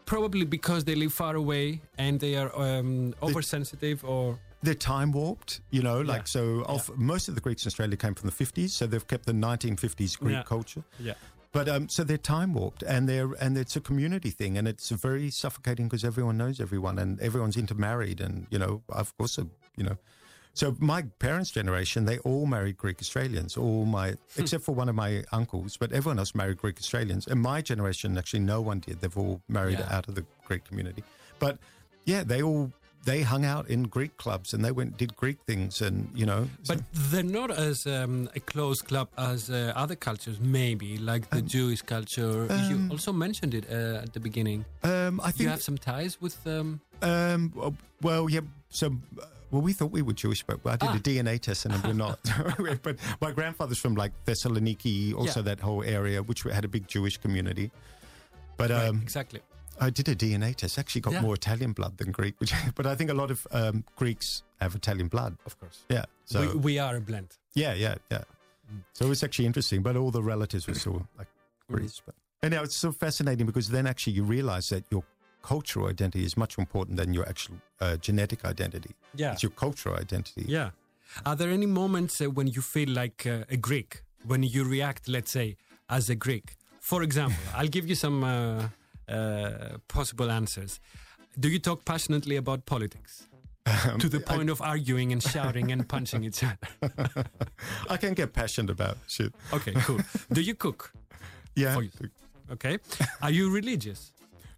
probably 0.07 0.45
because 0.45 0.85
they 0.85 0.95
live 0.95 1.13
far 1.13 1.35
away 1.35 1.81
and 1.99 2.21
they 2.21 2.37
are 2.37 2.51
um, 2.57 3.15
oversensitive 3.23 4.05
or 4.05 4.39
they're 4.65 4.75
time 4.95 5.11
warped, 5.11 5.61
you 5.71 5.83
know, 5.83 6.01
like 6.03 6.23
Yeah. 6.23 6.37
so. 6.37 6.43
Of, 6.69 6.89
Most 6.97 7.29
of 7.29 7.35
the 7.35 7.41
Greeks 7.41 7.65
in 7.65 7.69
Australia 7.71 7.97
came 7.97 8.15
from 8.15 8.29
the 8.31 8.37
50s, 8.45 8.71
so 8.71 8.87
they've 8.87 9.09
kept 9.09 9.27
the 9.27 9.33
1950s 9.35 10.17
Greek 10.21 10.35
Yeah. 10.37 10.43
culture. 10.45 10.85
yeah. 11.01 11.15
But 11.53 11.69
um, 11.69 11.89
so 11.89 12.03
they're 12.03 12.17
time 12.17 12.55
warped, 12.55 12.83
and 12.83 13.07
they're 13.09 13.33
and 13.41 13.57
it's 13.59 13.77
a 13.77 13.81
community 13.81 14.31
thing, 14.31 14.57
and 14.57 14.67
it's 14.67 14.89
very 14.89 15.31
suffocating 15.31 15.87
because 15.87 16.03
everyone 16.05 16.39
knows 16.39 16.61
everyone, 16.61 16.99
and 16.99 17.21
everyone's 17.21 17.57
intermarried, 17.59 18.21
and 18.21 18.47
you 18.51 18.59
know, 18.59 18.83
of 18.89 19.17
course, 19.19 19.39
uh, 19.39 19.45
you 19.77 19.85
know. 19.85 19.97
So 20.55 20.77
my 20.81 21.03
parents' 21.19 21.51
generation, 21.51 22.05
they 22.05 22.19
all 22.19 22.45
married 22.47 22.77
Greek 22.79 23.01
Australians, 23.01 23.57
all 23.57 23.85
my 23.85 24.15
except 24.37 24.65
for 24.65 24.75
one 24.75 24.89
of 24.89 24.95
my 24.95 25.25
uncles, 25.33 25.77
but 25.77 25.93
everyone 25.93 26.19
else 26.19 26.35
married 26.35 26.59
Greek 26.59 26.79
Australians. 26.79 27.27
And 27.27 27.41
my 27.41 27.61
generation, 27.63 28.17
actually, 28.19 28.41
no 28.41 28.61
one 28.61 28.81
did. 28.81 29.01
They've 29.01 29.17
all 29.17 29.43
married 29.49 29.79
Yeah. 29.79 29.95
out 29.97 30.09
of 30.09 30.15
the 30.15 30.25
Greek 30.47 30.65
community. 30.65 31.05
But 31.39 31.59
yeah, 32.05 32.23
they 32.25 32.43
all 32.43 32.73
they 33.05 33.23
hung 33.23 33.45
out 33.45 33.69
in 33.69 33.85
Greek 33.85 34.17
clubs 34.17 34.55
and 34.55 34.65
they 34.65 34.71
went 34.73 34.97
did 34.97 35.17
Greek 35.17 35.39
things, 35.47 35.81
and 35.83 36.09
you 36.15 36.27
know. 36.27 36.49
But 36.69 36.81
they're 37.11 37.23
not 37.41 37.51
as 37.51 37.87
um, 37.87 38.29
a 38.35 38.41
close 38.41 38.83
club 38.83 39.09
as 39.17 39.51
uh, 39.51 39.73
other 39.75 39.97
cultures, 39.97 40.39
maybe, 40.41 40.99
like 40.99 41.29
the 41.31 41.43
Jewish 41.43 41.83
culture. 41.83 42.47
you 42.71 42.89
also 42.91 43.13
mentioned 43.13 43.55
it 43.55 43.65
uh, 43.71 44.03
at 44.03 44.13
the 44.13 44.21
beginning. 44.21 44.65
um, 44.85 45.21
I 45.21 45.33
You 45.37 45.49
have 45.49 45.63
some 45.63 45.79
ties 45.79 46.21
with 46.21 46.37
um, 46.47 46.81
Um, 47.03 47.53
well- 48.01 48.29
yeah. 48.31 48.41
So, 48.71 48.87
uh, 48.87 49.27
well, 49.51 49.63
we 49.63 49.73
thought 49.75 49.91
we 49.93 50.03
were 50.03 50.15
Jewish, 50.15 50.43
but 50.47 50.61
I 50.65 50.77
did 50.77 50.89
Ah. 50.89 50.97
a 50.97 51.01
DNA 51.01 51.39
test 51.39 51.67
and 51.67 51.75
we're 51.85 51.93
not. 52.07 52.19
but 52.83 52.97
my 53.21 53.33
grandfather's 53.33 53.79
from 53.79 53.95
like 53.97 54.13
Thessaloniki, 54.25 55.13
also 55.15 55.41
Yeah. 55.41 55.45
that 55.55 55.61
whole 55.61 55.83
area, 55.85 56.23
which 56.23 56.43
had 56.45 56.65
a 56.65 56.69
big 56.69 56.87
Jewish 56.89 57.19
community. 57.19 57.71
But 58.57 58.71
right, 58.71 58.89
um, 58.89 59.03
exactly. 59.03 59.41
I 59.87 59.91
did 59.91 60.09
a 60.09 60.15
DNA 60.15 60.55
test. 60.55 60.79
Actually, 60.79 61.01
got 61.03 61.15
Yeah. 61.15 61.23
more 61.23 61.35
Italian 61.35 61.73
blood 61.73 61.95
than 61.99 62.11
Greek. 62.13 62.35
Which, 62.41 62.53
but 62.75 62.87
I 62.87 62.95
think 62.95 63.11
a 63.11 63.15
lot 63.15 63.31
of 63.31 63.47
um, 63.51 63.85
Greeks 63.97 64.43
have 64.61 64.75
Italian 64.75 65.09
blood. 65.09 65.37
Of 65.47 65.59
course. 65.61 65.79
Yeah. 65.89 66.05
So 66.25 66.41
we, 66.41 66.47
we 66.69 66.79
are 66.79 66.97
a 66.97 67.01
blend. 67.01 67.31
yeah, 67.55 67.75
yeah, 67.75 67.97
yeah. 68.11 68.25
So 68.95 69.05
it 69.07 69.09
was 69.09 69.23
actually 69.23 69.47
interesting. 69.47 69.83
But 69.83 69.97
all 69.97 70.11
the 70.11 70.23
relatives 70.23 70.67
were 70.67 70.75
still 70.75 71.07
like 71.19 71.29
Mm. 71.71 72.03
But 72.07 72.15
And 72.43 72.53
now 72.55 72.63
it's 72.65 72.77
so 72.77 72.93
fascinating 72.93 73.47
because 73.47 73.69
then 73.71 73.87
actually 73.87 74.15
you 74.19 74.25
realize 74.25 74.69
that 74.75 74.85
your 74.91 75.05
cultural 75.43 75.87
identity 75.89 76.25
is 76.25 76.37
much 76.37 76.59
more 76.59 76.63
important 76.63 76.97
than 76.99 77.15
your 77.15 77.27
actual 77.29 77.57
uh, 77.81 77.97
genetic 77.97 78.45
identity. 78.45 78.91
Yeah. 79.15 79.33
It's 79.33 79.43
your 79.43 79.53
cultural 79.53 79.97
identity. 79.97 80.45
Yeah. 80.47 80.71
Are 81.25 81.37
there 81.37 81.51
any 81.51 81.67
moments 81.67 82.21
uh, 82.21 82.31
when 82.31 82.47
you 82.49 82.61
feel 82.63 82.91
like 82.91 83.27
uh, 83.27 83.45
a 83.49 83.57
Greek, 83.57 84.03
when 84.27 84.43
you 84.43 84.65
react, 84.65 85.09
let's 85.09 85.31
say, 85.31 85.57
as 85.89 86.11
a 86.11 86.15
Greek? 86.15 86.57
For 86.81 87.03
example, 87.03 87.39
I'll 87.57 87.69
give 87.77 87.89
you 87.89 87.95
some 87.95 88.23
uh, 89.09 89.79
possible 89.89 90.31
answers. 90.31 90.81
Do 91.39 91.49
you 91.49 91.59
talk 91.59 91.85
passionately 91.85 92.37
about 92.37 92.67
politics? 92.67 93.29
to 94.01 94.09
the 94.09 94.19
point 94.19 94.51
of 94.51 94.61
arguing 94.61 95.13
and 95.13 95.23
shouting 95.23 95.71
and 95.71 95.89
punching 95.89 96.25
each 96.25 96.43
other. 96.43 96.59
I 97.89 97.97
can 97.97 98.13
get 98.15 98.33
passionate 98.33 98.71
about 98.73 98.97
shit. 99.07 99.33
Okay, 99.53 99.73
cool. 99.87 100.01
Do 100.33 100.41
you 100.41 100.55
cook? 100.57 100.93
Yeah. 101.55 101.79
You. 101.79 101.91
Okay. 102.51 102.79
Are 103.23 103.31
you 103.31 103.51
religious 103.55 104.13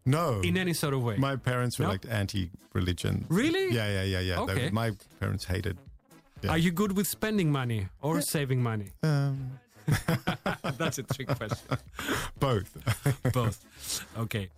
No. 0.06 0.40
in 0.40 0.56
any 0.56 0.72
sort 0.72 0.94
of 0.94 1.02
way? 1.02 1.16
my 1.18 1.36
parents 1.36 1.78
were 1.78 1.84
No? 1.84 1.90
like 1.92 2.06
anti-religion. 2.08 3.26
really? 3.28 3.74
Yeah, 3.74 3.88
yeah, 3.92 4.04
yeah, 4.04 4.20
yeah. 4.20 4.36
They- 4.46 4.52
Okay. 4.52 4.70
my 4.70 4.92
parents 5.20 5.44
hated. 5.44 5.76
yeah. 6.42 6.52
Are 6.52 6.58
you 6.58 6.70
good 6.72 6.96
with 6.96 7.06
spending 7.06 7.52
money 7.52 7.88
or 8.00 8.22
saving 8.22 8.62
money? 8.62 8.88
Um, 9.02 9.58
That's 10.78 10.98
a 10.98 11.02
trick 11.02 11.28
question. 11.28 11.78
both. 12.38 12.70
Both. 13.32 13.64
Okay. 14.18 14.48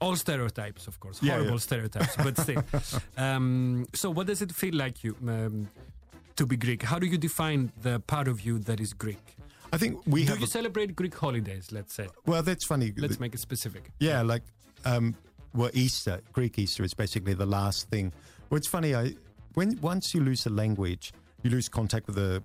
All 0.00 0.16
stereotypes, 0.16 0.86
of 0.86 1.00
course. 1.00 1.22
Yeah, 1.22 1.32
Horrible 1.34 1.52
yeah. 1.52 1.58
stereotypes, 1.58 2.16
but 2.16 2.38
still. 2.38 2.62
Um, 3.16 3.86
so, 3.94 4.10
what 4.10 4.26
does 4.26 4.42
it 4.42 4.52
feel 4.52 4.74
like 4.74 5.02
you 5.04 5.16
um, 5.26 5.68
to 6.36 6.46
be 6.46 6.56
Greek? 6.56 6.82
How 6.82 6.98
do 6.98 7.06
you 7.06 7.18
define 7.18 7.72
the 7.82 8.00
part 8.00 8.28
of 8.28 8.40
you 8.42 8.58
that 8.60 8.80
is 8.80 8.92
Greek? 8.92 9.36
I 9.72 9.78
think 9.78 10.00
we 10.06 10.22
do 10.24 10.30
have. 10.30 10.38
you 10.38 10.44
a- 10.44 10.48
celebrate 10.48 10.94
Greek 10.94 11.14
holidays? 11.14 11.72
Let's 11.72 11.94
say. 11.94 12.08
well, 12.26 12.42
that's 12.42 12.64
funny. 12.64 12.92
Let's 12.96 13.18
make 13.18 13.34
it 13.34 13.40
specific. 13.40 13.90
Yeah, 13.98 14.22
like 14.22 14.42
um, 14.84 15.14
well, 15.54 15.70
Easter, 15.72 16.20
Greek 16.32 16.58
Easter 16.58 16.84
is 16.84 16.94
basically 16.94 17.34
the 17.34 17.46
last 17.46 17.88
thing. 17.88 18.12
Well, 18.50 18.58
it's 18.58 18.68
funny. 18.68 18.94
I 18.94 19.14
when 19.54 19.78
once 19.80 20.14
you 20.14 20.20
lose 20.22 20.44
the 20.44 20.50
language, 20.50 21.12
you 21.42 21.50
lose 21.50 21.68
contact 21.68 22.06
with 22.06 22.16
the 22.16 22.42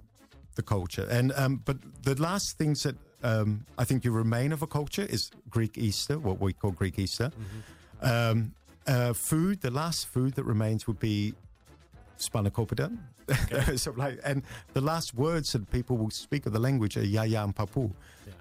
the 0.56 0.64
culture. 0.64 1.08
And 1.10 1.32
um, 1.36 1.62
but 1.66 1.78
the 2.04 2.16
last 2.22 2.58
things 2.58 2.84
that 2.84 2.96
um, 3.24 3.66
I 3.78 3.84
think 3.84 4.04
you 4.04 4.12
remain 4.12 4.52
of 4.52 4.62
a 4.62 4.68
culture 4.68 5.06
is 5.10 5.32
Greek 5.50 5.78
Easter, 5.78 6.18
what 6.20 6.40
we 6.40 6.54
call 6.54 6.72
Greek 6.72 7.00
Easter. 7.00 7.32
Um, 8.02 8.54
uh, 8.88 9.14
food. 9.14 9.62
The 9.62 9.72
last 9.72 10.08
food 10.08 10.34
that 10.34 10.44
remains 10.44 10.88
would 10.88 11.00
be 11.00 11.34
spanakopita. 12.18 12.98
so 13.78 13.92
like, 13.92 14.20
and 14.24 14.44
the 14.74 14.82
last 14.82 15.14
words 15.14 15.52
that 15.54 15.70
people 15.72 15.98
will 15.98 16.10
speak 16.10 16.46
of 16.46 16.54
the 16.54 16.60
language 16.60 16.98
are 16.98 17.06
yaya 17.06 17.44
and 17.44 17.56
papu. 17.56 17.92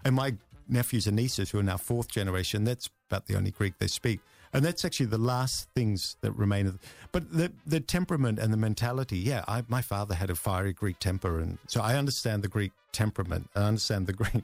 And 0.04 0.14
my 0.14 0.34
nephews 0.68 1.06
and 1.06 1.16
nieces, 1.16 1.50
who 1.50 1.58
are 1.58 1.62
now 1.62 1.76
fourth 1.76 2.08
generation, 2.08 2.64
that's 2.64 2.88
about 3.10 3.26
the 3.26 3.36
only 3.36 3.50
Greek 3.50 3.74
they 3.78 3.86
speak. 3.86 4.20
And 4.52 4.64
that's 4.64 4.84
actually 4.84 5.06
the 5.06 5.18
last 5.18 5.68
things 5.76 6.16
that 6.22 6.32
remain. 6.32 6.66
Of, 6.66 6.78
but 7.12 7.30
the 7.32 7.52
the 7.66 7.78
temperament 7.80 8.38
and 8.38 8.52
the 8.52 8.56
mentality, 8.56 9.18
yeah. 9.18 9.44
I, 9.46 9.62
my 9.68 9.80
father 9.82 10.14
had 10.16 10.28
a 10.30 10.34
fiery 10.34 10.72
Greek 10.72 10.98
temper, 10.98 11.38
and 11.38 11.58
so 11.68 11.80
I 11.80 11.94
understand 11.96 12.42
the 12.42 12.48
Greek 12.48 12.72
temperament. 12.92 13.48
I 13.54 13.60
understand 13.62 14.06
the 14.08 14.12
Greek 14.22 14.42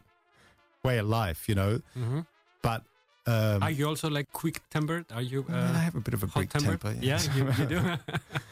way 0.85 0.99
of 0.99 1.09
life, 1.09 1.49
you 1.49 1.55
know. 1.57 1.81
hmm 1.95 2.21
But 2.63 2.83
um, 3.27 3.63
Are 3.63 3.71
you 3.73 3.89
also 3.89 4.09
like 4.09 4.33
quick 4.33 4.61
tempered? 4.71 5.07
Are 5.13 5.23
you 5.23 5.45
uh, 5.51 5.57
I 5.75 5.79
have 5.79 5.97
a 5.97 6.01
bit 6.01 6.15
of 6.15 6.23
a 6.23 6.29
Greek 6.29 6.51
temper. 6.51 6.95
Yeah, 7.01 7.21
you, 7.35 7.51
you 7.59 7.67
do. 7.67 7.81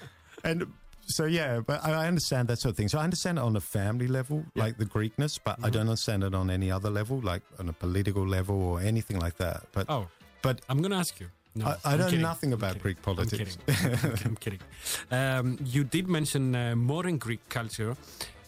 and 0.45 0.67
so 1.07 1.25
yeah, 1.27 1.61
but 1.61 1.85
I 1.85 1.93
I 2.05 2.07
understand 2.09 2.49
that 2.49 2.59
sort 2.59 2.71
of 2.73 2.77
thing. 2.77 2.89
So 2.89 2.99
I 2.99 3.05
understand 3.05 3.39
it 3.39 3.43
on 3.45 3.55
a 3.57 3.61
family 3.61 4.09
level, 4.09 4.45
Yeah. 4.55 4.65
like 4.65 4.79
the 4.79 4.87
Greekness, 4.87 5.39
but 5.45 5.57
Mm-hmm. 5.59 5.67
I 5.67 5.71
don't 5.71 5.83
understand 5.89 6.25
it 6.25 6.35
on 6.35 6.51
any 6.51 6.71
other 6.73 6.91
level, 6.91 7.21
like 7.21 7.43
on 7.61 7.69
a 7.69 7.73
political 7.73 8.27
level 8.27 8.57
or 8.61 8.81
anything 8.81 9.21
like 9.21 9.37
that. 9.37 9.63
But 9.73 9.87
oh, 9.89 10.09
but 10.43 10.61
I'm 10.69 10.83
gonna 10.83 10.99
ask 10.99 11.21
you. 11.21 11.29
No, 11.57 11.67
I, 11.67 11.77
I 11.85 11.93
I'm 11.93 11.99
know 11.99 12.05
kidding. 12.07 12.21
nothing 12.23 12.53
I'm 12.53 12.59
about 12.59 12.69
kidding. 12.73 12.83
Greek 12.83 12.97
I'm 12.99 13.03
politics. 13.05 13.57
kidding. 13.67 14.19
I'm 14.25 14.37
kidding. 14.37 14.61
Um, 15.11 15.59
you 15.65 15.85
did 15.85 16.09
mention 16.09 16.55
uh, 16.55 16.75
modern 16.77 17.19
Greek 17.19 17.41
culture 17.49 17.97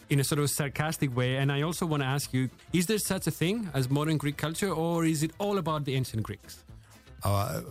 in 0.09 0.19
a 0.19 0.23
sort 0.23 0.39
of 0.39 0.49
sarcastic 0.49 1.15
way, 1.15 1.37
and 1.37 1.51
I 1.51 1.61
also 1.61 1.85
want 1.85 2.03
to 2.03 2.07
ask 2.07 2.33
you: 2.33 2.49
Is 2.73 2.85
there 2.87 2.97
such 2.99 3.27
a 3.27 3.31
thing 3.31 3.69
as 3.73 3.89
modern 3.89 4.17
Greek 4.17 4.37
culture, 4.37 4.69
or 4.71 5.05
is 5.05 5.23
it 5.23 5.31
all 5.39 5.57
about 5.57 5.85
the 5.85 5.95
ancient 5.95 6.23
Greeks? 6.23 6.63
Uh, 7.23 7.61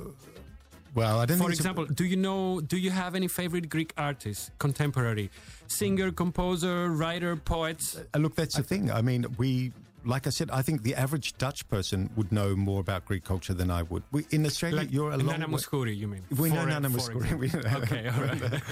well, 0.95 1.21
I 1.21 1.27
don't. 1.27 1.37
For 1.39 1.45
think 1.45 1.51
it's 1.53 1.61
a- 1.61 1.63
example, 1.63 1.85
do 1.87 2.05
you 2.05 2.17
know? 2.17 2.61
Do 2.61 2.77
you 2.79 2.91
have 2.91 3.15
any 3.15 3.29
favorite 3.29 3.69
Greek 3.69 3.93
artists, 3.99 4.51
contemporary, 4.59 5.31
singer, 5.67 6.11
composer, 6.13 6.89
writer, 6.91 7.37
poets? 7.37 7.99
Uh, 8.15 8.19
look, 8.19 8.35
that's 8.35 8.57
the 8.57 8.63
thing. 8.63 8.91
I 8.91 9.03
mean, 9.03 9.27
we, 9.37 9.73
like 10.07 10.27
I 10.27 10.31
said, 10.31 10.51
I 10.51 10.63
think 10.63 10.83
the 10.83 10.95
average 10.95 11.37
Dutch 11.37 11.69
person 11.69 12.11
would 12.17 12.31
know 12.31 12.55
more 12.55 12.81
about 12.81 13.05
Greek 13.05 13.25
culture 13.25 13.55
than 13.55 13.71
I 13.71 13.83
would. 13.83 14.03
We, 14.13 14.25
in 14.31 14.47
Australia, 14.47 14.79
Like 14.79 14.93
you're 14.93 15.11
a 15.11 15.17
long 15.17 15.27
Nana 15.41 15.49
Mouskouri, 15.49 15.97
you 15.97 16.07
mean? 16.07 16.23
We 16.39 16.51
know 16.51 16.65
Nana 16.65 16.89
for 16.91 16.99
Mouskouri. 16.99 17.17
example. 17.17 17.39
We 17.39 17.49
know- 17.49 17.79
Okay, 17.83 18.09
all 18.09 18.23
right. 18.23 18.63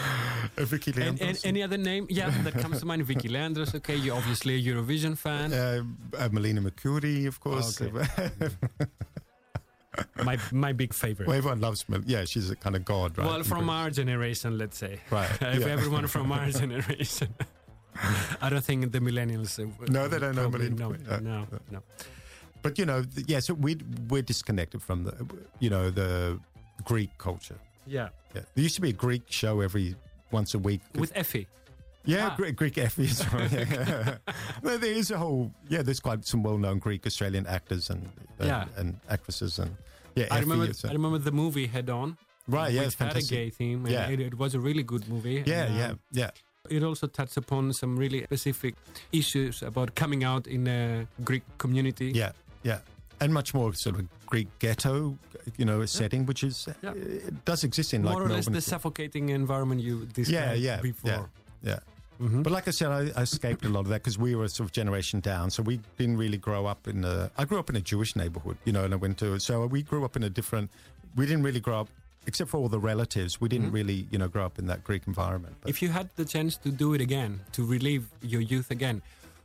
Vicky 0.71 0.93
And, 1.03 1.21
and 1.21 1.41
any 1.45 1.63
other 1.63 1.77
name? 1.77 2.07
Yeah, 2.09 2.31
that 2.45 2.55
comes 2.55 2.81
to 2.81 2.87
mind. 2.87 3.03
Vicky 3.05 3.29
Leandros. 3.29 3.75
Okay, 3.75 3.97
you're 3.97 4.17
obviously 4.17 4.55
a 4.55 4.63
Eurovision 4.75 5.19
fan. 5.19 5.53
uh, 5.53 5.83
uh, 6.17 6.29
Melina 6.31 6.61
Mercouri, 6.63 7.27
of 7.27 7.41
course. 7.41 7.81
Okay. 7.81 7.93
my 10.25 10.39
my 10.53 10.73
big 10.73 10.93
favorite. 10.93 11.29
well, 11.29 11.37
everyone 11.37 11.61
loves 11.61 11.89
Mel. 11.89 12.01
Yeah, 12.07 12.25
she's 12.25 12.51
a 12.51 12.57
kind 12.57 12.77
of 12.77 12.85
god, 12.85 13.17
right? 13.19 13.27
well, 13.27 13.43
from 13.43 13.69
our 13.71 13.91
generation, 13.91 14.59
let's 14.59 14.77
say. 14.79 15.01
Right, 15.11 15.29
yeah. 15.41 15.49
everyone 15.67 16.07
from 16.07 16.33
our 16.33 16.51
generation. 16.51 17.29
I 18.41 18.49
don't 18.51 18.65
think 18.65 18.91
the 18.93 19.01
millennials. 19.01 19.59
uh, 19.59 19.69
No, 19.89 20.09
they 20.09 20.19
don't 20.19 20.35
millennial- 20.35 20.71
know 20.79 20.93
it. 20.93 21.01
uh, 21.09 21.21
no, 21.21 21.47
no. 21.71 21.81
But 22.63 22.79
you 22.79 22.87
know, 22.87 23.03
th- 23.03 23.27
yeah. 23.29 23.41
So 23.41 23.55
we 23.55 23.77
we're 24.09 24.23
disconnected 24.23 24.83
from 24.83 25.05
the, 25.05 25.15
you 25.61 25.71
know, 25.71 25.91
the 25.91 26.39
Greek 26.85 27.11
culture. 27.19 27.59
Yeah, 27.87 28.09
Yeah, 28.35 28.43
there 28.55 28.65
used 28.65 28.75
to 28.77 28.81
be 28.81 28.89
a 28.91 28.93
Greek 29.07 29.25
show 29.29 29.61
every 29.61 29.95
once 30.31 30.55
a 30.55 30.59
week. 30.59 30.81
with 30.95 31.13
Effie. 31.15 31.47
yeah, 32.07 32.31
Ah. 32.33 32.37
Greek, 32.37 32.57
Greek 32.57 32.79
Effie 32.79 33.05
as 33.05 33.21
well. 33.33 33.47
Yeah. 33.49 34.17
no, 34.63 34.79
there 34.79 34.93
is 34.93 35.11
a 35.11 35.19
whole. 35.19 35.53
Yeah, 35.69 35.83
there's 35.83 36.01
quite 36.01 36.25
some 36.25 36.43
well-known 36.43 36.79
Greek 36.79 37.07
Australian 37.07 37.47
actors 37.47 37.91
and 37.91 38.09
and, 38.39 38.49
Yeah. 38.49 38.65
and 38.79 38.97
actresses 39.11 39.59
and 39.59 39.77
yeah. 40.17 40.29
I 40.31 40.39
Effie 40.39 40.41
remember. 40.49 40.71
is 40.71 40.85
I 40.85 40.93
remember 40.93 41.19
the 41.19 41.33
movie 41.33 41.67
Head 41.67 41.91
On. 41.91 42.17
right. 42.49 42.73
Yeah, 42.73 42.85
which 42.87 42.95
had 42.97 43.17
a 43.17 43.23
gay 43.23 43.51
theme. 43.51 43.85
And 43.85 43.93
Yeah. 43.93 44.09
it, 44.09 44.21
it 44.21 44.35
was 44.39 44.55
a 44.55 44.61
really 44.61 44.83
good 44.83 45.07
movie. 45.09 45.43
Yeah, 45.47 45.65
and, 45.65 45.77
yeah, 45.77 45.91
um, 45.91 46.01
yeah. 46.13 46.31
It 46.71 46.83
also 46.83 47.07
touched 47.07 47.37
upon 47.37 47.73
some 47.75 47.97
really 47.99 48.25
specific 48.25 48.75
issues 49.13 49.63
about 49.63 49.95
coming 49.95 50.25
out 50.25 50.47
in 50.47 50.67
a 50.67 51.07
Greek 51.23 51.43
community. 51.59 52.11
Yeah, 52.15 52.33
yeah, 52.63 52.79
and 53.21 53.35
much 53.35 53.53
more 53.53 53.75
sort 53.75 53.97
of 53.99 54.07
Greek 54.27 54.49
ghetto, 54.61 55.19
you 55.59 55.67
know, 55.67 55.85
setting, 55.85 56.25
which 56.25 56.43
is 56.43 56.67
Yeah. 56.83 56.93
it 56.95 57.45
does 57.45 57.65
exist 57.65 57.93
in 57.93 58.03
More 58.03 58.13
like 58.15 58.21
or 58.21 58.29
less 58.29 58.31
Melbourne. 58.47 58.53
the 58.55 58.61
suffocating 58.63 59.29
environment 59.29 59.83
you 59.83 60.01
yeah, 60.01 60.13
described 60.15 60.61
yeah, 60.61 60.81
before. 60.81 61.11
yeah, 61.63 61.71
yeah. 61.71 61.79
Mhm. 62.19 62.43
But 62.45 62.53
like 62.53 62.67
I 62.67 62.71
said, 62.71 62.89
I, 62.89 63.11
I 63.21 63.23
escaped 63.25 63.65
a 63.67 63.69
lot 63.69 63.81
of 63.81 63.89
that 63.89 64.03
because 64.03 64.17
we 64.19 64.35
were 64.35 64.49
sort 64.49 64.69
of 64.69 64.73
generation 64.73 65.21
down. 65.21 65.51
So 65.51 65.63
we 65.63 65.81
didn't 65.99 66.17
really 66.17 66.39
grow 66.39 66.65
up 66.65 66.87
in 66.89 67.05
a. 67.05 67.31
I 67.37 67.45
grew 67.45 67.59
up 67.59 67.69
in 67.69 67.77
a 67.77 67.81
Jewish 67.81 68.15
neighborhood, 68.17 68.57
you 68.65 68.73
know, 68.73 68.85
and 68.85 68.95
I 68.95 68.97
went 68.97 69.19
to. 69.19 69.39
So 69.39 69.67
we 69.67 69.83
grew 69.83 70.05
up 70.05 70.17
in 70.17 70.23
a 70.23 70.31
different. 70.31 70.71
We 71.17 71.27
didn't 71.27 71.43
really 71.43 71.61
grow 71.61 71.81
up, 71.81 71.89
except 72.27 72.51
for 72.51 72.57
all 72.59 72.69
the 72.69 72.79
relatives. 72.79 73.41
We 73.41 73.49
didn't 73.49 73.71
really, 73.73 74.07
you 74.11 74.19
know, 74.19 74.29
grow 74.29 74.45
up 74.47 74.59
in 74.59 74.67
that 74.67 74.85
Greek 74.85 75.03
environment. 75.07 75.57
But 75.61 75.71
If 75.71 75.83
you 75.83 75.89
had 75.91 76.11
the 76.17 76.25
chance 76.25 76.57
to 76.59 76.71
do 76.71 76.95
it 76.95 77.01
again, 77.01 77.41
to 77.53 77.65
relive 77.65 78.07
your 78.23 78.41
youth 78.41 78.71
again, 78.71 79.03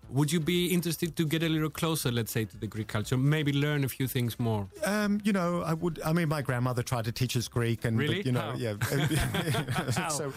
would 0.10 0.32
you 0.32 0.40
be 0.40 0.68
interested 0.74 1.16
to 1.18 1.26
get 1.26 1.44
a 1.44 1.50
little 1.50 1.70
closer, 1.70 2.12
let's 2.12 2.32
say, 2.32 2.46
to 2.46 2.58
the 2.58 2.68
Greek 2.68 2.88
culture? 2.88 3.16
Maybe 3.18 3.54
learn 3.54 3.84
a 3.84 3.90
few 3.90 4.08
things 4.08 4.40
more. 4.40 4.68
Um, 4.84 5.22
you 5.24 5.32
know, 5.34 5.62
I 5.62 5.74
would. 5.76 6.02
I 6.04 6.14
mean, 6.14 6.30
my 6.30 6.42
grandmother 6.42 6.82
tried 6.82 7.06
to 7.06 7.12
teach 7.12 7.38
us 7.38 7.48
Greek, 7.48 7.86
and 7.86 7.98
Really? 7.98 8.18
but, 8.18 8.26
you 8.26 8.32
know, 8.32 8.42
How? 8.42 8.56
yeah. 8.56 10.10
so, 10.10 10.34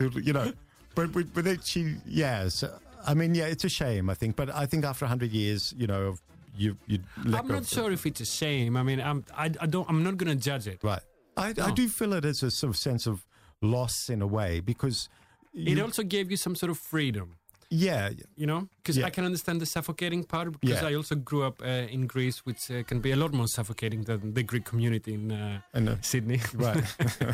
you 0.20 0.32
know, 0.32 0.52
but 0.94 1.12
but, 1.12 1.32
but 1.32 1.46
it, 1.46 1.64
she, 1.64 1.96
yeah. 2.06 2.48
So, 2.48 2.70
I 3.06 3.14
mean, 3.14 3.34
yeah, 3.34 3.46
it's 3.46 3.64
a 3.64 3.68
shame. 3.70 4.10
I 4.10 4.14
think, 4.14 4.36
but 4.36 4.50
I 4.50 4.66
think 4.66 4.84
after 4.84 5.06
hundred 5.06 5.30
years, 5.32 5.74
you 5.78 5.86
know, 5.86 6.08
of 6.08 6.20
you 6.56 6.76
you. 6.86 6.98
I'm 7.32 7.48
not 7.48 7.66
sure 7.66 7.90
if 7.92 8.04
it's 8.04 8.20
a 8.20 8.26
shame. 8.26 8.76
I 8.76 8.82
mean, 8.82 9.00
I'm, 9.00 9.24
I, 9.34 9.46
I 9.60 9.66
don't. 9.66 9.88
I'm 9.88 10.02
not 10.02 10.18
going 10.18 10.28
to 10.36 10.42
judge 10.50 10.66
it. 10.66 10.80
Right. 10.82 11.00
I, 11.36 11.48
I 11.68 11.70
do 11.72 11.88
feel 11.88 12.12
it 12.14 12.24
as 12.24 12.42
a 12.42 12.50
sort 12.50 12.70
of 12.70 12.76
sense 12.76 13.06
of 13.06 13.26
loss 13.62 14.08
in 14.08 14.22
a 14.22 14.26
way 14.26 14.60
because. 14.60 15.08
It 15.54 15.78
also 15.80 16.02
gave 16.04 16.30
you 16.30 16.36
some 16.36 16.54
sort 16.54 16.70
of 16.70 16.78
freedom. 16.78 17.36
yeah, 17.72 18.10
you 18.36 18.46
know 18.50 18.60
because 18.78 18.96
Yeah. 18.98 19.06
i 19.08 19.10
can 19.16 19.24
understand 19.24 19.60
the 19.60 19.66
suffocating 19.66 20.22
part 20.32 20.48
because 20.60 20.82
Yeah. 20.82 20.90
i 20.90 20.94
also 21.00 21.14
grew 21.30 21.42
up 21.48 21.56
uh, 21.62 21.94
in 21.96 22.06
greece 22.14 22.38
which 22.46 22.62
uh, 22.70 22.82
can 22.90 22.98
be 23.00 23.10
a 23.12 23.16
lot 23.22 23.32
more 23.32 23.46
suffocating 23.56 24.02
than 24.08 24.20
the 24.38 24.42
greek 24.50 24.64
community 24.70 25.12
in 25.14 25.24
uh, 25.30 25.96
sydney 26.10 26.40
Right. 26.64 26.84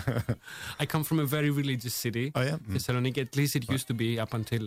i 0.83 0.85
come 0.93 1.05
from 1.05 1.19
a 1.21 1.25
very 1.37 1.51
religious 1.51 1.95
city 1.95 2.33
oh 2.35 2.43
yeah. 2.43 2.57
Mm. 2.59 2.73
thessaloniki 2.75 3.21
at 3.29 3.35
least 3.41 3.57
it 3.57 3.65
used 3.77 3.87
to 3.93 3.95
be 3.95 4.09
up 4.25 4.35
until 4.35 4.63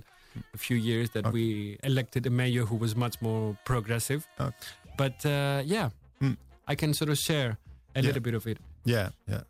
a 0.53 0.57
few 0.57 0.77
years 0.89 1.07
that 1.15 1.25
Okay. 1.25 1.33
we 1.37 1.77
elected 1.83 2.25
a 2.25 2.29
mayor 2.41 2.65
who 2.69 2.75
was 2.85 2.95
much 2.95 3.15
more 3.21 3.55
progressive 3.71 4.21
Okay. 4.39 4.55
but 4.97 5.17
uh, 5.25 5.61
yeah 5.75 5.89
Mm. 6.21 6.35
i 6.67 6.75
can 6.81 6.93
sort 6.93 7.09
of 7.13 7.17
share 7.17 7.51
a 7.95 8.01
little 8.01 8.21
bit 8.21 8.33
of 8.39 8.45
it 8.47 8.57
Yeah. 8.85 9.09
Yeah. 9.27 9.41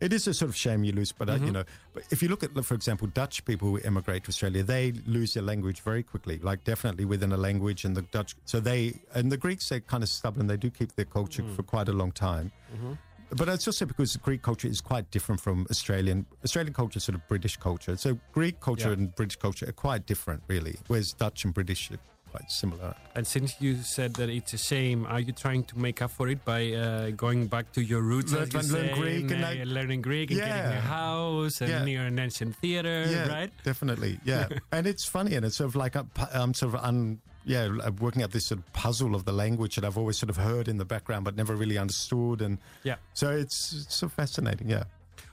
It 0.00 0.12
is 0.12 0.28
a 0.28 0.34
sort 0.34 0.48
of 0.50 0.56
shame 0.56 0.84
you 0.84 0.92
lose, 0.92 1.10
but 1.10 1.28
uh, 1.28 1.34
Mm-hmm. 1.34 1.46
you 1.46 1.52
know, 1.52 1.64
but 1.92 2.04
if 2.10 2.22
you 2.22 2.28
look 2.28 2.44
at, 2.44 2.50
for 2.64 2.74
example, 2.74 3.08
Dutch 3.08 3.44
people 3.44 3.68
who 3.68 3.78
immigrate 3.80 4.22
to 4.24 4.28
Australia, 4.28 4.62
they 4.62 4.92
lose 5.06 5.34
their 5.34 5.42
language 5.42 5.80
very 5.80 6.04
quickly. 6.04 6.38
Like 6.38 6.62
definitely 6.62 7.04
within 7.04 7.32
a 7.32 7.36
language, 7.36 7.84
and 7.84 7.96
the 7.96 8.02
Dutch. 8.02 8.36
So 8.44 8.60
they 8.60 8.94
and 9.14 9.32
the 9.32 9.36
Greeks, 9.36 9.68
they're 9.68 9.80
kind 9.80 10.04
of 10.04 10.08
stubborn. 10.08 10.46
They 10.46 10.56
do 10.56 10.70
keep 10.70 10.94
their 10.94 11.04
culture 11.04 11.42
Mm. 11.42 11.56
for 11.56 11.64
quite 11.64 11.88
a 11.88 11.92
long 11.92 12.12
time. 12.12 12.52
Mm-hmm. 12.72 12.92
But 13.36 13.48
it's 13.48 13.66
also 13.66 13.84
because 13.86 14.16
Greek 14.18 14.40
culture 14.40 14.68
is 14.68 14.80
quite 14.80 15.10
different 15.10 15.40
from 15.40 15.66
Australian. 15.68 16.24
Australian 16.44 16.72
culture 16.72 16.98
is 16.98 17.04
sort 17.04 17.16
of 17.16 17.26
British 17.28 17.56
culture. 17.58 17.96
So 17.96 18.18
Greek 18.32 18.60
culture 18.60 18.88
Yeah. 18.90 18.98
and 18.98 19.14
British 19.16 19.36
culture 19.36 19.68
are 19.68 19.72
quite 19.72 20.06
different, 20.06 20.42
really. 20.46 20.76
Whereas 20.86 21.12
Dutch 21.12 21.44
and 21.44 21.52
British 21.52 21.90
quite 22.30 22.50
similar. 22.50 22.94
And 23.14 23.26
since 23.26 23.56
you 23.60 23.76
said 23.82 24.14
that 24.14 24.28
it's 24.28 24.52
a 24.52 24.58
shame, 24.58 25.06
are 25.06 25.20
you 25.20 25.32
trying 25.32 25.64
to 25.64 25.78
make 25.78 26.00
up 26.02 26.10
for 26.10 26.28
it 26.28 26.44
by 26.44 26.72
uh, 26.72 27.10
going 27.10 27.46
back 27.48 27.72
to 27.72 27.82
your 27.82 28.00
roots? 28.02 28.32
Learn- 28.32 28.48
you 28.52 28.60
learn 28.72 28.94
Greek 29.00 29.30
and 29.30 29.44
uh, 29.44 29.48
like- 29.48 29.64
learning 29.66 30.02
Greek 30.02 30.30
and 30.30 30.40
getting 30.40 30.72
a 30.72 30.80
house 30.80 31.60
and 31.60 31.70
Yeah. 31.70 31.84
near 31.84 32.02
an 32.06 32.18
ancient 32.18 32.56
theater, 32.56 33.06
yeah, 33.08 33.28
right? 33.28 33.50
Definitely, 33.64 34.20
yeah. 34.24 34.48
and 34.72 34.86
it's 34.86 35.04
funny, 35.04 35.34
and 35.34 35.44
it's 35.44 35.56
sort 35.56 35.68
of 35.68 35.76
like 35.76 35.96
I'm 35.96 36.54
sort 36.54 36.74
of 36.74 36.80
un, 36.84 37.20
yeah, 37.44 37.88
working 38.00 38.22
out 38.22 38.30
this 38.32 38.46
sort 38.46 38.60
of 38.60 38.72
puzzle 38.72 39.14
of 39.14 39.24
the 39.24 39.32
language 39.32 39.76
that 39.76 39.84
I've 39.84 39.96
always 39.98 40.18
sort 40.18 40.30
of 40.30 40.36
heard 40.36 40.68
in 40.68 40.76
the 40.78 40.84
background 40.84 41.24
but 41.24 41.34
never 41.36 41.54
really 41.56 41.78
understood, 41.78 42.42
and 42.42 42.58
Yeah. 42.84 42.96
so 43.14 43.30
it's, 43.30 43.72
it's 43.72 43.96
so 43.96 44.08
fascinating, 44.08 44.68
yeah. 44.68 44.84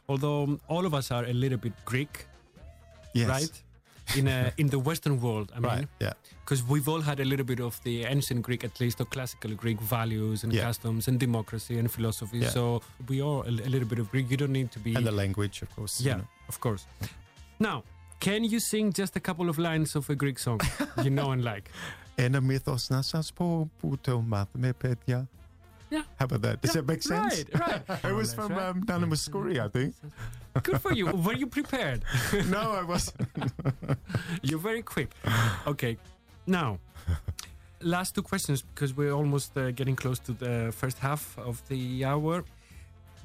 Although 0.07 0.43
um, 0.43 0.61
all 0.67 0.85
of 0.85 0.93
us 0.93 1.11
are 1.11 1.25
a 1.25 1.33
little 1.33 1.57
bit 1.57 1.73
Greek, 1.85 2.27
Yes. 3.13 3.27
right? 3.29 3.61
In 4.20 4.26
a, 4.26 4.38
in 4.62 4.66
the 4.74 4.80
Western 4.88 5.14
world, 5.24 5.48
I 5.56 5.58
mean, 5.60 5.70
Right. 5.72 5.88
Yeah. 6.06 6.14
because 6.42 6.60
we've 6.72 6.88
all 6.92 7.02
had 7.10 7.18
a 7.20 7.26
little 7.32 7.46
bit 7.52 7.60
of 7.68 7.72
the 7.86 7.94
ancient 8.14 8.40
Greek, 8.48 8.62
at 8.64 8.74
least, 8.82 8.96
or 9.02 9.06
classical 9.16 9.52
Greek 9.62 9.80
values 9.80 10.38
and 10.44 10.50
Yeah. 10.52 10.66
customs 10.68 11.02
and 11.08 11.16
democracy 11.26 11.74
and 11.80 11.86
philosophy. 11.96 12.38
Yeah. 12.38 12.50
So 12.56 12.62
we 13.10 13.16
are 13.28 13.40
a, 13.50 13.52
a 13.68 13.70
little 13.74 13.88
bit 13.92 13.98
of 14.02 14.06
Greek. 14.12 14.24
You 14.32 14.38
don't 14.42 14.56
need 14.60 14.70
to 14.76 14.80
be. 14.86 14.90
And 14.96 15.04
the 15.10 15.16
language, 15.22 15.56
of 15.62 15.68
course. 15.76 15.94
you 16.00 16.06
yeah, 16.10 16.16
know. 16.20 16.26
of 16.52 16.56
course. 16.64 16.82
Now, 17.66 17.76
can 18.26 18.40
you 18.52 18.58
sing 18.72 18.86
just 19.00 19.12
a 19.20 19.22
couple 19.28 19.46
of 19.52 19.56
lines 19.68 19.90
of 19.98 20.04
a 20.14 20.16
Greek 20.22 20.38
song 20.46 20.60
you 21.04 21.10
know 21.18 21.28
and 21.34 21.42
like? 21.52 21.66
Ένα 22.14 22.40
μύθος 22.40 22.88
να 22.88 23.02
σας 23.02 23.32
πω 23.32 23.70
που 23.80 23.98
το 24.00 24.20
μάθαμε 24.20 24.72
παιδιά. 24.72 25.28
yeah. 25.89 26.03
How 26.19 26.25
about 26.25 26.41
that? 26.41 26.61
Does 26.61 26.75
Yeah, 26.75 26.81
that 26.81 26.87
make 26.87 27.03
sense? 27.03 27.45
Right, 27.53 27.59
right. 27.87 28.03
It 28.11 28.13
was 28.13 28.33
from 28.33 28.53
um, 28.53 28.83
Nana 28.87 29.07
Mouskouri, 29.07 29.59
I 29.59 29.67
think. 29.69 29.95
Good 30.63 30.81
for 30.81 30.93
you. 30.93 31.05
Were 31.25 31.33
you 31.33 31.47
prepared? 31.47 32.03
no, 32.49 32.71
I 32.71 32.83
wasn't. 32.83 33.27
You're 34.41 34.59
very 34.59 34.81
quick. 34.81 35.09
Okay. 35.67 35.97
Now, 36.47 36.79
last 37.81 38.15
two 38.15 38.21
questions 38.21 38.61
because 38.61 38.95
we're 38.95 39.11
almost 39.11 39.57
uh, 39.57 39.71
getting 39.71 39.95
close 39.95 40.19
to 40.19 40.31
the 40.33 40.71
first 40.71 40.99
half 40.99 41.37
of 41.37 41.61
the 41.69 42.05
hour. 42.05 42.43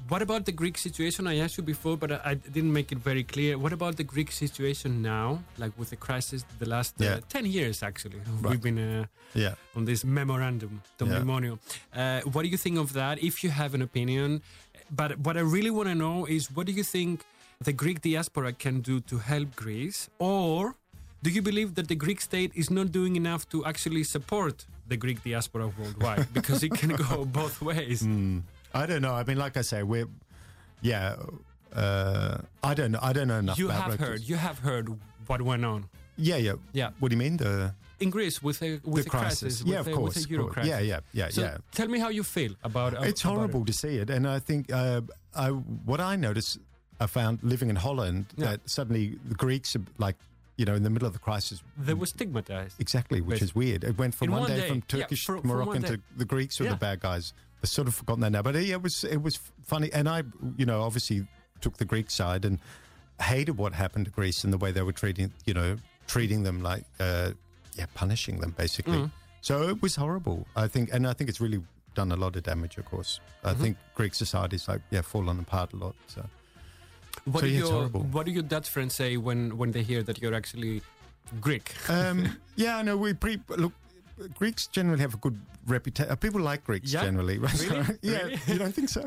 What 0.07 0.21
about 0.21 0.45
the 0.45 0.51
Greek 0.51 0.77
situation? 0.77 1.27
I 1.27 1.37
asked 1.39 1.57
you 1.57 1.63
before, 1.63 1.97
but 1.97 2.11
I, 2.11 2.19
I 2.25 2.33
didn't 2.33 2.73
make 2.73 2.91
it 2.91 2.97
very 2.97 3.23
clear. 3.23 3.57
What 3.57 3.73
about 3.73 3.95
the 3.95 4.03
Greek 4.03 4.31
situation 4.31 5.01
now, 5.01 5.43
like 5.57 5.71
with 5.77 5.89
the 5.89 5.95
crisis, 5.95 6.45
the 6.59 6.67
last 6.67 7.01
uh, 7.01 7.19
10 7.29 7.45
years 7.45 7.81
actually? 7.83 8.21
We've 8.41 8.61
been 8.61 8.77
uh, 8.77 9.05
yeah. 9.33 9.55
on 9.75 9.85
this 9.85 10.03
memorandum, 10.03 10.81
Dominimonio. 10.99 11.59
Uh, 11.95 12.21
what 12.31 12.43
do 12.43 12.49
you 12.49 12.57
think 12.57 12.77
of 12.77 12.93
that? 12.93 13.23
If 13.23 13.43
you 13.43 13.49
have 13.51 13.73
an 13.73 13.81
opinion, 13.81 14.41
but 14.89 15.19
what 15.19 15.37
I 15.37 15.41
really 15.41 15.71
want 15.71 15.87
to 15.87 15.95
know 15.95 16.25
is 16.25 16.51
what 16.51 16.67
do 16.67 16.73
you 16.73 16.83
think 16.83 17.23
the 17.61 17.73
Greek 17.73 18.01
diaspora 18.01 18.53
can 18.53 18.81
do 18.81 18.99
to 19.01 19.19
help 19.19 19.55
Greece, 19.55 20.09
or 20.19 20.75
do 21.23 21.29
you 21.29 21.41
believe 21.41 21.75
that 21.75 21.87
the 21.87 21.95
Greek 21.95 22.19
state 22.19 22.51
is 22.55 22.69
not 22.69 22.91
doing 22.91 23.15
enough 23.15 23.47
to 23.49 23.63
actually 23.65 24.03
support 24.03 24.65
the 24.87 24.97
Greek 24.97 25.23
diaspora 25.23 25.71
worldwide 25.77 26.33
because 26.33 26.63
it 26.63 26.73
can 26.73 26.95
go 26.95 27.25
both 27.25 27.61
ways? 27.61 28.01
Mm. 28.01 28.41
I 28.73 28.85
don't 28.85 29.01
know. 29.01 29.13
I 29.13 29.23
mean, 29.23 29.37
like 29.37 29.57
I 29.57 29.61
say, 29.61 29.83
we're, 29.83 30.07
yeah. 30.81 31.15
Uh, 31.73 32.37
I 32.63 32.73
don't 32.73 32.91
know. 32.91 32.99
I 33.01 33.13
don't 33.13 33.27
know 33.27 33.39
enough 33.39 33.57
You 33.57 33.67
about 33.67 33.91
have 33.91 33.99
heard, 33.99 34.21
you 34.21 34.35
have 34.35 34.59
heard 34.59 34.89
what 35.27 35.41
went 35.41 35.63
on 35.63 35.89
Yeah, 36.17 36.35
yeah. 36.37 36.53
Yeah. 36.73 36.89
What 36.99 37.09
do 37.09 37.15
you 37.15 37.19
mean 37.19 37.37
the 37.37 37.73
in 37.99 38.09
Greece 38.09 38.41
with 38.41 38.61
a 38.63 38.79
with 38.83 39.03
the 39.05 39.09
a 39.09 39.19
crisis, 39.19 39.61
yeah, 39.63 39.77
with, 39.77 39.87
of 39.87 39.93
a, 39.93 39.95
course. 39.95 40.15
with 40.15 40.25
a 40.25 40.29
Euro 40.29 40.43
course. 40.45 40.53
crisis. 40.55 40.69
Yeah, 40.71 40.79
yeah, 40.79 40.99
yeah, 41.13 41.29
So 41.29 41.41
yeah. 41.43 41.57
tell 41.71 41.87
me 41.87 41.99
how 41.99 42.09
you 42.09 42.23
feel 42.23 42.53
about 42.63 42.93
it. 42.93 42.99
It's 43.03 43.21
about 43.21 43.33
it. 43.33 43.35
horrible 43.37 43.63
to 43.65 43.71
see 43.73 43.97
it, 43.97 44.09
and 44.09 44.27
I 44.27 44.39
think 44.39 44.71
uh, 44.73 45.01
I, 45.35 45.49
what 45.49 46.01
I 46.01 46.15
noticed, 46.15 46.57
I 46.99 47.05
found 47.05 47.39
living 47.43 47.69
in 47.69 47.75
Holland 47.75 48.25
Yeah. 48.35 48.45
that 48.47 48.69
suddenly 48.69 49.19
the 49.29 49.35
Greeks 49.35 49.75
are 49.75 49.83
like, 49.99 50.15
you 50.57 50.65
know, 50.65 50.73
in 50.73 50.81
the 50.83 50.89
middle 50.89 51.07
of 51.07 51.13
the 51.13 51.19
crisis. 51.19 51.61
They 51.77 51.93
were 51.93 52.07
stigmatized. 52.07 52.81
Exactly, 52.81 53.21
which 53.21 53.41
is 53.43 53.53
weird. 53.53 53.83
It 53.83 53.97
went 53.99 54.15
from 54.15 54.31
one, 54.31 54.41
one 54.41 54.49
day, 54.51 54.67
from 54.67 54.77
yeah, 54.77 54.83
Turkish 55.01 55.23
for- 55.25 55.39
to 55.39 55.45
Moroccan 55.47 55.83
to 55.83 55.99
the 56.17 56.25
Greeks 56.25 56.59
were 56.59 56.65
Yeah. 56.65 56.71
the 56.71 56.77
bad 56.77 56.99
guys. 57.01 57.33
I've 57.63 57.69
sort 57.69 57.87
of 57.87 57.95
forgotten 57.95 58.21
that 58.21 58.31
now, 58.31 58.41
but 58.41 58.55
yeah, 58.55 58.73
it 58.75 58.81
was 58.81 59.03
it 59.03 59.21
was 59.21 59.39
funny, 59.63 59.91
and 59.93 60.07
I, 60.09 60.23
you 60.57 60.65
know, 60.65 60.81
obviously 60.83 61.27
took 61.61 61.77
the 61.77 61.85
Greek 61.85 62.09
side 62.09 62.43
and 62.45 62.59
hated 63.21 63.57
what 63.57 63.73
happened 63.73 64.05
to 64.05 64.11
Greece 64.11 64.43
and 64.43 64.51
the 64.51 64.57
way 64.57 64.71
they 64.71 64.81
were 64.81 64.91
treating, 64.93 65.31
you 65.45 65.53
know, 65.53 65.77
treating 66.07 66.41
them 66.43 66.63
like, 66.63 66.85
uh, 66.99 67.31
yeah, 67.77 67.85
punishing 67.93 68.39
them 68.39 68.55
basically. 68.57 68.97
Mm. 68.97 69.11
So 69.41 69.69
it 69.69 69.81
was 69.81 69.95
horrible. 69.95 70.47
I 70.55 70.67
think, 70.67 70.89
and 70.91 71.05
I 71.05 71.13
think 71.13 71.29
it's 71.29 71.39
really 71.39 71.61
done 71.93 72.11
a 72.11 72.15
lot 72.15 72.35
of 72.35 72.43
damage. 72.43 72.77
Of 72.77 72.85
course, 72.85 73.19
I 73.43 73.51
Mm-hmm. 73.53 73.61
think 73.61 73.77
Greek 73.95 74.15
society's 74.15 74.67
like 74.67 74.81
yeah, 74.89 75.01
fallen 75.01 75.39
apart 75.39 75.73
a 75.73 75.77
lot. 75.77 75.95
So 76.07 76.25
What 77.25 77.41
So, 77.41 77.45
do 77.47 77.51
yeah, 77.53 77.59
your. 77.59 77.87
What 77.89 78.25
do 78.25 78.31
your 78.31 78.43
Dutch 78.43 78.69
friends 78.69 78.95
say 78.95 79.17
when 79.17 79.57
when 79.57 79.71
they 79.71 79.83
hear 79.83 80.01
that 80.03 80.19
you're 80.19 80.33
actually 80.35 80.81
Greek? 81.39 81.75
um, 81.89 82.37
yeah, 82.55 82.77
I 82.77 82.81
know 82.81 82.97
we 82.97 83.13
pre 83.13 83.37
look. 83.49 83.73
Greeks 84.29 84.67
generally 84.67 85.01
have 85.01 85.13
a 85.13 85.17
good 85.17 85.39
reputation. 85.67 86.11
Uh, 86.11 86.15
people 86.15 86.41
like 86.41 86.63
Greeks 86.63 86.91
Yeah? 86.93 87.03
generally. 87.03 87.37
right? 87.39 87.59
Really? 87.69 87.97
yeah, 88.01 88.23
Really? 88.23 88.39
you 88.47 88.57
don't 88.59 88.73
think 88.73 88.89
so? 88.89 89.03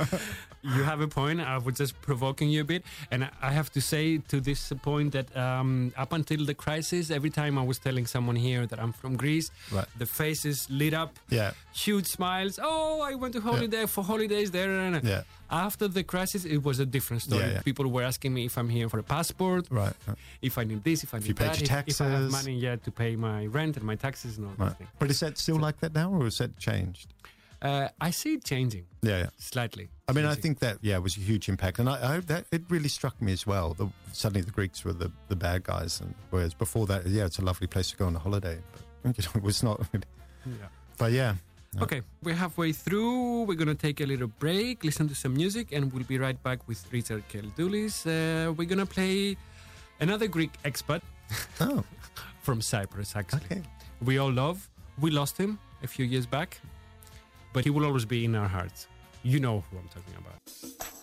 you 0.62 0.82
have 0.82 1.00
a 1.00 1.08
point. 1.08 1.40
I 1.40 1.58
was 1.58 1.76
just 1.76 2.00
provoking 2.02 2.48
you 2.50 2.60
a 2.62 2.64
bit, 2.64 2.82
and 3.10 3.28
I 3.40 3.50
have 3.52 3.70
to 3.72 3.80
say 3.80 4.18
to 4.28 4.40
this 4.40 4.72
point 4.82 5.12
that 5.12 5.34
um, 5.36 5.92
up 5.96 6.12
until 6.12 6.44
the 6.44 6.54
crisis, 6.54 7.10
every 7.10 7.30
time 7.30 7.58
I 7.58 7.62
was 7.62 7.78
telling 7.78 8.06
someone 8.06 8.36
here 8.36 8.66
that 8.66 8.78
I'm 8.78 8.92
from 8.92 9.16
Greece, 9.16 9.50
Right. 9.72 9.86
the 9.98 10.06
faces 10.06 10.66
lit 10.70 10.94
up, 10.94 11.10
Yeah, 11.28 11.52
huge 11.74 12.06
smiles. 12.06 12.58
Oh, 12.62 13.00
I 13.00 13.14
went 13.14 13.34
to 13.34 13.40
holiday 13.40 13.86
for 13.86 14.02
holidays 14.04 14.50
there. 14.50 15.00
yeah, 15.04 15.22
After 15.50 15.88
the 15.88 16.02
crisis, 16.02 16.44
it 16.44 16.62
was 16.62 16.78
a 16.80 16.86
different 16.86 17.22
story. 17.22 17.42
Yeah, 17.42 17.52
yeah. 17.54 17.60
People 17.62 17.86
were 17.90 18.02
asking 18.02 18.32
me 18.34 18.44
if 18.46 18.56
I'm 18.58 18.68
here 18.68 18.88
for 18.88 18.98
a 18.98 19.02
passport, 19.02 19.66
right. 19.70 19.92
if 20.42 20.58
I 20.58 20.64
need 20.64 20.82
this, 20.84 21.04
if 21.04 21.14
I 21.14 21.18
need 21.18 21.28
you 21.28 21.34
that, 21.34 21.60
your 21.60 21.78
if, 21.80 21.88
if 21.88 22.00
I 22.00 22.08
have 22.08 22.30
money 22.30 22.56
yet 22.58 22.82
to 22.84 22.90
pay 22.90 23.16
my 23.16 23.46
rent 23.46 23.76
and 23.76 23.84
my 23.84 23.96
taxes 23.96 24.38
and 24.38 24.46
all 24.46 24.54
right. 24.58 24.78
that. 24.78 24.88
But 24.98 25.10
is 25.10 25.20
that 25.20 25.38
still 25.38 25.56
like 25.66 25.78
that 25.80 25.94
now, 25.94 26.10
or 26.12 26.24
has 26.24 26.38
that 26.38 26.58
changed? 26.58 27.08
Uh, 27.66 27.88
I 28.00 28.10
see 28.12 28.34
it 28.34 28.44
changing 28.44 28.84
Yeah, 29.02 29.18
yeah. 29.18 29.30
slightly. 29.38 29.88
I 30.08 30.12
mean, 30.12 30.24
I 30.24 30.36
think 30.36 30.60
that 30.60 30.78
yeah 30.82 30.98
was 30.98 31.16
a 31.16 31.20
huge 31.20 31.48
impact, 31.48 31.78
and 31.80 31.88
I, 31.88 32.16
I 32.16 32.20
that 32.20 32.44
it 32.52 32.62
really 32.68 32.88
struck 32.88 33.20
me 33.20 33.32
as 33.32 33.46
well. 33.46 33.74
The, 33.74 33.88
suddenly, 34.12 34.42
the 34.42 34.52
Greeks 34.52 34.84
were 34.84 34.92
the, 34.92 35.10
the 35.28 35.36
bad 35.36 35.64
guys, 35.64 36.00
and 36.00 36.14
whereas 36.30 36.54
before 36.54 36.86
that, 36.86 37.06
yeah, 37.06 37.24
it's 37.24 37.38
a 37.38 37.44
lovely 37.44 37.66
place 37.66 37.90
to 37.90 37.96
go 37.96 38.06
on 38.06 38.14
a 38.14 38.18
holiday, 38.18 38.58
but 39.02 39.18
you 39.18 39.24
know, 39.24 39.32
it 39.34 39.42
was 39.42 39.62
not. 39.62 39.80
Yeah. 40.46 40.68
But 40.96 41.12
yeah. 41.12 41.34
Okay, 41.82 42.00
we're 42.22 42.34
halfway 42.34 42.72
through. 42.72 43.42
We're 43.42 43.58
gonna 43.58 43.74
take 43.74 44.00
a 44.00 44.06
little 44.06 44.28
break, 44.28 44.84
listen 44.84 45.08
to 45.08 45.14
some 45.14 45.34
music, 45.34 45.72
and 45.72 45.92
we'll 45.92 46.04
be 46.04 46.18
right 46.18 46.40
back 46.42 46.66
with 46.68 46.80
Richard 46.92 47.24
Keldoulis. 47.28 48.06
Uh, 48.06 48.52
we're 48.52 48.68
gonna 48.68 48.86
play 48.86 49.36
another 50.00 50.26
Greek 50.28 50.52
expat 50.64 51.02
oh, 51.60 51.84
from 52.42 52.62
Cyprus. 52.62 53.14
Actually, 53.16 53.40
okay. 53.50 53.62
we 54.00 54.18
all 54.18 54.32
love. 54.32 54.70
We 54.98 55.10
lost 55.10 55.36
him 55.36 55.58
a 55.82 55.86
few 55.86 56.06
years 56.06 56.24
back, 56.24 56.60
but 57.56 57.64
he 57.64 57.70
will 57.70 57.86
always 57.86 58.04
be 58.04 58.26
in 58.26 58.34
our 58.34 58.46
hearts. 58.46 58.86
You 59.22 59.40
know 59.40 59.64
who 59.70 59.78
I'm 59.78 59.88
talking 59.88 60.12
about. 60.18 60.95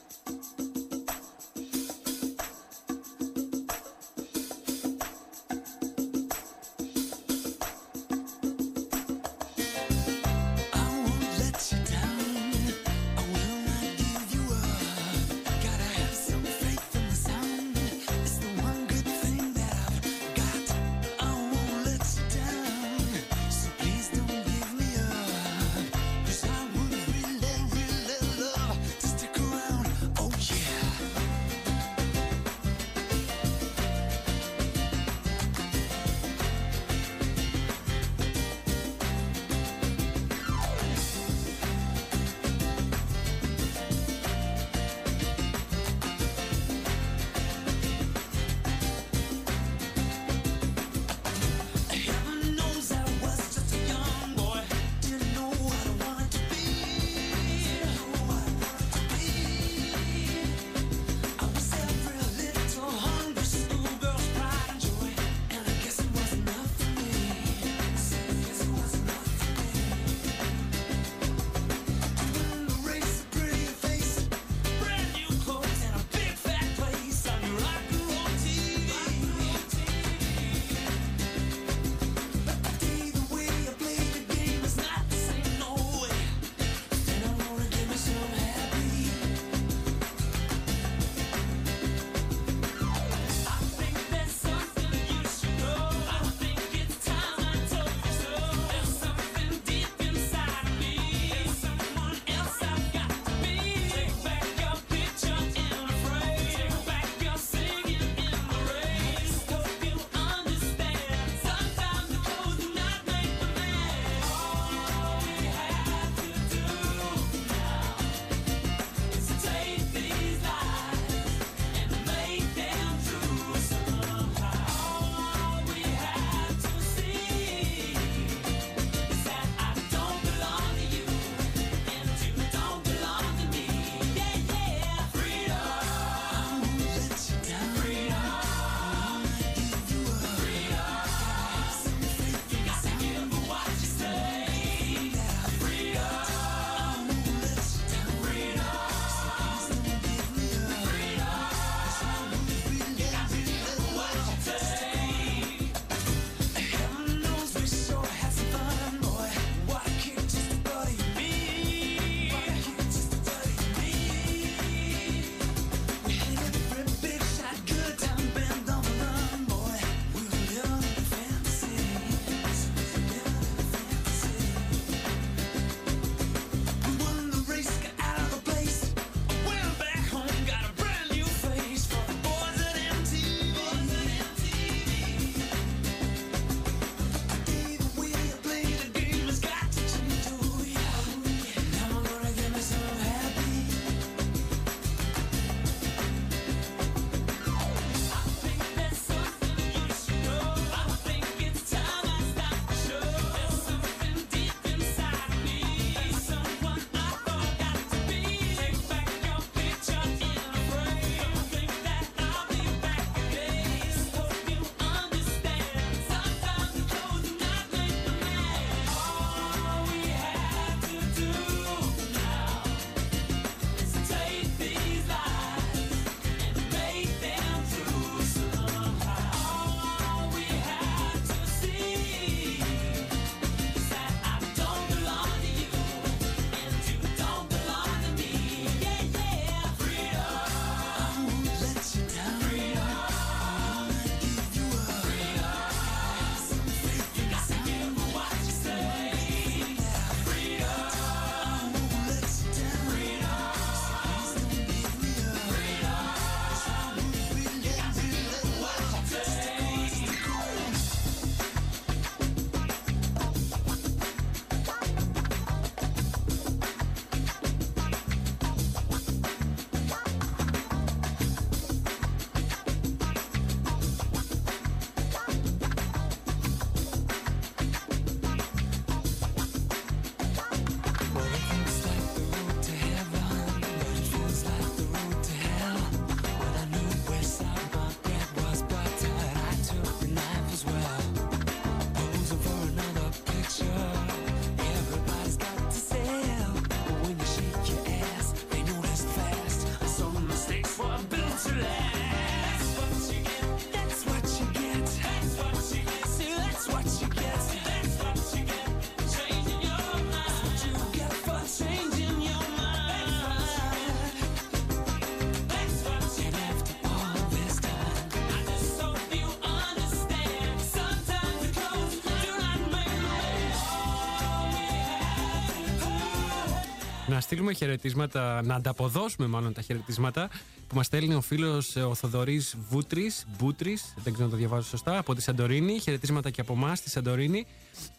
Στείλουμε 327.43 327.65
χαιρετίσματα, 327.65 328.41
να 328.43 328.55
ανταποδώσουμε 328.55 329.27
μάλλον 329.27 329.53
τα 329.53 329.61
χαιρετίσματα 329.61 330.29
που 330.67 330.75
μας 330.75 330.85
στέλνει 330.85 331.13
ο 331.13 331.21
φίλος 331.21 331.75
ο 331.75 331.95
Θοδωρής 331.95 332.55
Βούτρης, 332.69 333.25
Μπούτρης, 333.37 333.93
δεν 334.03 334.13
ξέρω 334.13 334.25
να 334.25 334.33
το 334.33 334.39
διαβάζω 334.39 334.67
σωστά, 334.67 334.97
από 334.97 335.15
τη 335.15 335.21
Σαντορίνη. 335.21 335.79
Χαιρετίσματα 335.79 336.29
και 336.29 336.41
από 336.41 336.53
εμάς 336.53 336.77
στη 336.77 336.89
Σαντορίνη. 336.89 337.45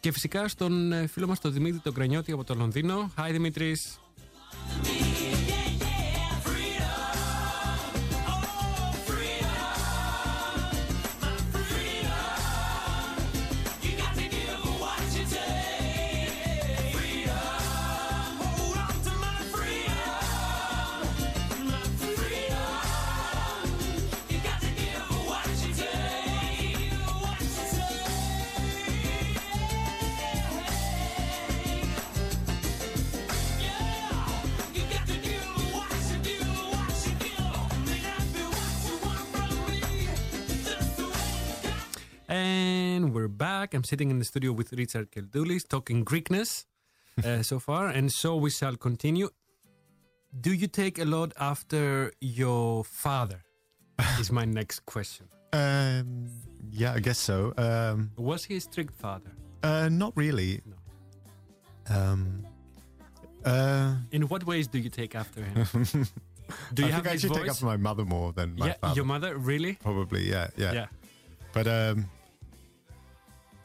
Και 0.00 0.12
φυσικά 0.12 0.48
στον 0.48 0.92
ε, 0.92 1.06
φίλο 1.06 1.26
μας 1.26 1.40
τον 1.40 1.52
Δημήτρη 1.52 1.78
τον 1.78 1.94
Κρανιώτη 1.94 2.32
από 2.32 2.44
το 2.44 2.54
Λονδίνο. 2.54 3.10
Hi 3.16 3.28
Δημήτρης. 3.30 3.98
Back. 43.64 43.74
I'm 43.74 43.84
sitting 43.84 44.10
in 44.10 44.18
the 44.18 44.24
studio 44.24 44.52
with 44.52 44.72
Richard 44.72 45.10
Keldoulis 45.10 45.66
talking 45.66 46.04
Greekness 46.04 46.66
uh, 47.24 47.42
so 47.50 47.58
far, 47.58 47.88
and 47.88 48.12
so 48.12 48.36
we 48.36 48.50
shall 48.50 48.76
continue. 48.76 49.28
Do 50.40 50.52
you 50.52 50.66
take 50.66 50.98
a 50.98 51.04
lot 51.04 51.32
after 51.38 52.12
your 52.20 52.84
father? 52.84 53.40
is 54.20 54.30
my 54.30 54.44
next 54.60 54.80
question. 54.86 55.26
Um, 55.52 56.26
yeah, 56.70 56.92
I 56.94 57.00
guess 57.00 57.18
so. 57.18 57.54
Um, 57.56 58.10
Was 58.16 58.44
he 58.44 58.56
a 58.56 58.60
strict 58.60 58.94
father? 58.94 59.30
uh, 59.62 59.88
not 59.88 60.12
really. 60.16 60.60
Um, 61.88 62.44
uh, 63.44 63.94
In 64.10 64.22
what 64.28 64.44
ways 64.46 64.66
do 64.68 64.78
you 64.78 64.90
take 64.90 65.14
after 65.14 65.42
him? 65.42 65.54
Do 66.74 66.82
you 66.82 66.88
I 66.88 66.90
have 66.90 67.04
think 67.04 67.14
I 67.14 67.16
should 67.18 67.32
take 67.32 67.42
voice? 67.42 67.50
after 67.50 67.66
my 67.66 67.76
mother 67.78 68.04
more 68.04 68.32
than 68.32 68.56
my 68.56 68.66
yeah, 68.66 68.74
father. 68.80 68.94
your 68.96 69.04
mother, 69.06 69.38
really? 69.38 69.74
Probably, 69.74 70.28
yeah, 70.28 70.48
yeah. 70.56 70.72
Yeah. 70.72 70.86
But 71.52 71.66
um, 71.68 72.10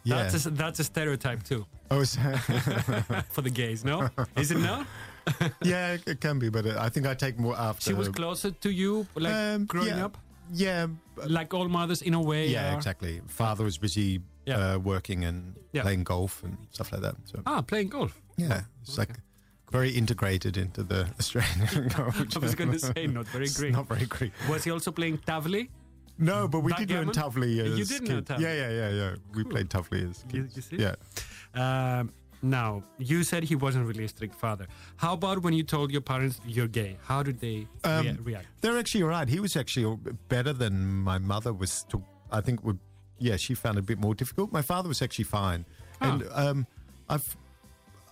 yeah. 0.03 0.23
That's 0.23 0.45
a, 0.45 0.49
that's 0.49 0.79
a 0.79 0.83
stereotype 0.83 1.43
too 1.43 1.65
oh, 1.91 2.03
for 3.29 3.41
the 3.41 3.49
gays, 3.49 3.83
no? 3.83 4.09
Is 4.37 4.51
it 4.51 4.57
no? 4.59 4.85
yeah, 5.61 5.97
it- 6.05 6.19
can 6.21 6.39
be, 6.39 6.49
but 6.49 6.65
uh, 6.65 6.75
I 6.79 6.89
think 6.89 7.05
I 7.05 7.13
take 7.13 7.37
more 7.39 7.55
after. 7.57 7.83
She 7.89 7.93
was 7.93 8.09
closer 8.09 8.51
to 8.51 8.69
you, 8.69 9.05
like 9.15 9.33
Um, 9.33 9.65
growing 9.65 9.89
yeah, 9.97 10.05
up, 10.05 10.17
Yeah, 10.53 10.87
like 11.27 11.53
all 11.53 11.67
mothers 11.69 12.01
in 12.01 12.13
a 12.13 12.21
way. 12.21 12.47
yeah, 12.47 12.73
are. 12.73 12.77
exactly. 12.77 13.21
Father 13.27 13.63
was 13.63 13.77
busy 13.77 14.21
Yeah. 14.45 14.57
uh, 14.75 14.79
working 14.79 15.25
and 15.25 15.55
Yeah. 15.73 15.83
playing 15.83 16.03
golf 16.05 16.43
and 16.43 16.57
stuff 16.71 16.91
like 16.91 17.01
that. 17.01 17.15
So 17.25 17.41
Ah, 17.45 17.61
playing 17.61 17.89
golf. 17.89 18.11
yeah, 18.37 18.61
it's 18.81 18.97
like 18.97 19.19
very 19.71 19.89
integrated 19.91 20.57
into 20.57 20.81
the 20.83 21.05
Australian 21.19 21.89
culture. 21.89 22.25
I 22.35 22.39
was 22.39 22.55
going 22.55 22.71
to 22.71 22.79
say 22.79 23.05
not 23.07 23.27
very 23.27 23.49
Greek. 23.49 23.73
Not 23.73 23.87
very 23.87 24.05
Greek. 24.07 24.31
Was 24.49 24.63
he 24.63 24.71
also 24.71 24.91
playing 24.91 25.19
tavli? 25.19 25.69
No, 26.19 26.47
but 26.47 26.59
we 26.59 26.73
did 26.73 26.91
learn? 26.91 27.09
Tavli 27.09 27.59
as 27.59 27.79
You 27.79 27.85
did 27.85 28.07
know. 28.09 28.21
Tavli? 28.21 28.41
Yeah, 28.41 28.53
yeah, 28.53 28.69
yeah, 28.69 28.89
yeah. 28.89 29.15
We 29.33 29.43
played 29.43 29.69
Tavli 29.69 30.09
as 30.09 30.23
kids. 30.29 30.55
you 30.55 30.61
see? 30.61 30.75
Yeah. 30.77 30.95
Um, 31.55 32.11
now, 32.41 32.83
you 32.97 33.23
said 33.23 33.43
he 33.43 33.55
wasn't 33.55 33.85
really 33.85 34.05
a 34.05 34.07
strict 34.07 34.35
father. 34.35 34.67
How 34.97 35.13
about 35.13 35.41
when 35.43 35.53
you 35.53 35.63
told 35.63 35.91
your 35.91 36.01
parents 36.01 36.39
you're 36.45 36.67
gay? 36.67 36.97
How 37.03 37.23
did 37.23 37.39
they 37.39 37.67
Um, 37.83 38.05
rea- 38.05 38.17
react? 38.23 38.47
They're 38.61 38.77
actually 38.77 39.03
right. 39.03 39.27
He 39.27 39.39
was 39.39 39.55
actually 39.57 39.97
better 40.29 40.53
than 40.53 40.85
my 41.11 41.17
mother 41.17 41.51
was. 41.53 41.83
To, 41.89 42.03
I 42.31 42.41
think 42.41 42.63
would 42.63 42.79
yeah, 43.17 43.35
she 43.35 43.53
found 43.55 43.77
it 43.77 43.81
a 43.81 43.83
bit 43.83 43.99
more 43.99 44.15
difficult. 44.15 44.51
My 44.53 44.61
father 44.61 44.87
was 44.87 45.01
actually 45.01 45.25
fine, 45.25 45.65
and 46.01 46.23
um, 46.33 46.67
I've. 47.09 47.35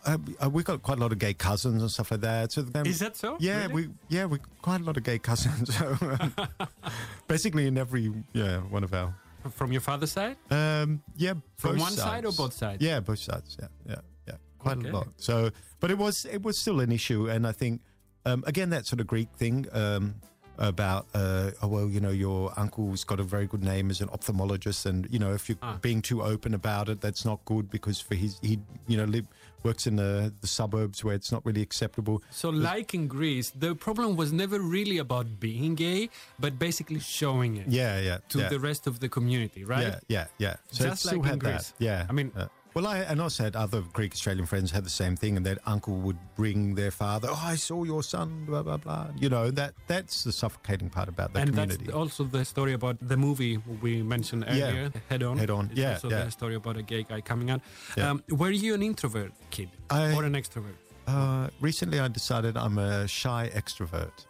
Uh, 0.07 0.17
uh, 0.41 0.49
we 0.49 0.63
got 0.63 0.81
quite 0.81 0.97
a 0.97 1.01
lot 1.01 1.11
of 1.11 1.19
gay 1.19 1.33
cousins 1.33 1.81
and 1.81 1.91
stuff 1.91 2.11
like 2.11 2.21
that. 2.21 2.51
So 2.53 2.61
then, 2.61 2.85
Is 2.87 2.99
that 2.99 3.17
so? 3.17 3.35
Yeah, 3.39 3.63
Really? 3.67 3.73
we 3.73 3.89
yeah 4.07 4.25
we 4.25 4.39
quite 4.61 4.79
a 4.79 4.83
lot 4.83 4.95
of 4.97 5.03
gay 5.03 5.19
cousins. 5.19 5.75
So 5.75 5.97
basically, 7.27 7.67
in 7.67 7.77
every 7.77 8.11
yeah 8.33 8.59
one 8.59 8.83
of 8.83 8.93
our 8.93 9.13
From 9.51 9.71
your 9.71 9.81
father's 9.81 10.11
side? 10.11 10.37
um, 10.51 11.01
yeah 11.15 11.33
From 11.57 11.77
one 11.77 11.91
side 11.93 12.25
or 12.25 12.31
both 12.31 12.53
sides? 12.53 12.81
Yeah, 12.81 12.99
both 13.01 13.19
sides. 13.19 13.57
Yeah, 13.59 13.67
yeah, 13.85 13.95
yeah. 14.27 14.33
Quite 14.59 14.77
Okay. 14.77 14.89
a 14.89 14.93
lot. 14.93 15.07
So, 15.17 15.51
but 15.79 15.91
it 15.91 15.97
was 15.97 16.25
it 16.25 16.41
was 16.43 16.57
still 16.57 16.79
an 16.79 16.91
issue, 16.91 17.29
and 17.29 17.45
I 17.45 17.51
think 17.51 17.81
um, 18.25 18.43
again 18.47 18.69
that 18.71 18.85
sort 18.85 19.01
of 19.01 19.07
Greek 19.07 19.29
thing 19.37 19.65
um, 19.73 20.15
about 20.57 21.05
uh, 21.13 21.51
oh 21.61 21.67
well, 21.67 21.89
you 21.89 21.99
know, 21.99 22.09
your 22.11 22.53
uncle's 22.57 23.03
got 23.03 23.19
a 23.19 23.23
very 23.23 23.45
good 23.47 23.63
name 23.63 23.89
as 23.91 24.01
an 24.01 24.07
ophthalmologist, 24.09 24.85
and 24.85 25.07
you 25.11 25.19
know, 25.19 25.33
if 25.33 25.49
you're 25.49 25.57
Ah. 25.61 25.77
being 25.81 26.01
too 26.01 26.23
open 26.23 26.53
about 26.53 26.87
it, 26.89 27.01
that's 27.01 27.25
not 27.25 27.43
good 27.45 27.69
because 27.69 27.99
for 27.99 28.15
his 28.15 28.39
he 28.41 28.59
you 28.87 28.97
know 28.97 29.05
live, 29.05 29.27
works 29.63 29.87
in 29.87 29.95
the 29.95 30.33
the 30.41 30.47
suburbs 30.47 31.03
where 31.03 31.15
it's 31.15 31.31
not 31.31 31.45
really 31.45 31.61
acceptable. 31.61 32.21
So, 32.31 32.49
like 32.49 32.93
in 32.93 33.07
Greece, 33.07 33.51
the 33.51 33.75
problem 33.75 34.15
was 34.15 34.31
never 34.31 34.59
really 34.59 34.97
about 34.97 35.39
being 35.39 35.75
gay, 35.75 36.09
but 36.39 36.57
basically 36.59 36.99
showing 36.99 37.57
it 37.57 37.67
Yeah, 37.67 37.99
yeah. 37.99 38.17
to 38.29 38.39
yeah. 38.39 38.49
the 38.49 38.59
rest 38.59 38.87
of 38.87 38.99
the 38.99 39.09
community, 39.09 39.63
right? 39.63 39.87
Yeah, 39.87 39.99
yeah, 40.07 40.27
yeah. 40.37 40.55
So 40.71 40.85
Just 40.85 41.05
like 41.05 41.15
in 41.17 41.23
had 41.23 41.39
Greece. 41.39 41.73
that. 41.77 41.83
Yeah. 41.83 42.05
I 42.09 42.13
mean-. 42.13 42.31
Well, 42.77 42.87
I 42.93 42.97
and 42.99 43.19
I 43.21 43.27
had 43.43 43.55
other 43.55 43.81
Greek 43.93 44.13
Australian 44.13 44.45
friends 44.45 44.71
had 44.71 44.83
the 44.85 44.89
same 45.03 45.15
thing, 45.15 45.35
and 45.37 45.45
their 45.45 45.57
uncle 45.65 45.95
would 46.05 46.17
bring 46.35 46.75
their 46.75 46.91
father. 46.91 47.27
Oh, 47.31 47.41
I 47.53 47.55
saw 47.55 47.83
your 47.83 48.03
son. 48.03 48.45
Blah 48.45 48.61
blah 48.63 48.77
blah. 48.77 49.07
You 49.17 49.29
know 49.29 49.49
that 49.51 49.73
that's 49.87 50.23
the 50.23 50.31
suffocating 50.31 50.89
part 50.89 51.09
about 51.09 51.33
the 51.33 51.39
and 51.39 51.49
community. 51.49 51.85
that's 51.85 51.95
also 51.97 52.23
the 52.23 52.43
story 52.45 52.73
about 52.73 52.97
the 53.01 53.17
movie 53.17 53.57
we 53.81 54.03
mentioned 54.03 54.45
Yeah. 54.47 54.67
earlier, 54.67 54.91
Head 55.09 55.23
On. 55.23 55.37
Head 55.37 55.49
On, 55.49 55.65
It's 55.71 55.79
yeah, 55.79 55.93
also 55.93 56.09
yeah. 56.09 56.23
the 56.25 56.31
story 56.31 56.55
about 56.55 56.77
a 56.77 56.83
gay 56.83 57.03
guy 57.03 57.21
coming 57.21 57.49
out. 57.49 57.61
Yeah. 57.97 58.11
Um, 58.11 58.23
were 58.29 58.51
you 58.51 58.73
an 58.75 58.83
introvert 58.83 59.31
kid 59.49 59.69
I- 59.89 60.13
or 60.13 60.23
an 60.23 60.33
extrovert? 60.33 60.77
uh, 61.07 61.47
recently, 61.61 61.99
I 61.99 62.07
decided 62.09 62.57
I'm 62.57 62.77
a 62.77 63.07
shy 63.07 63.49
extrovert. 63.55 64.25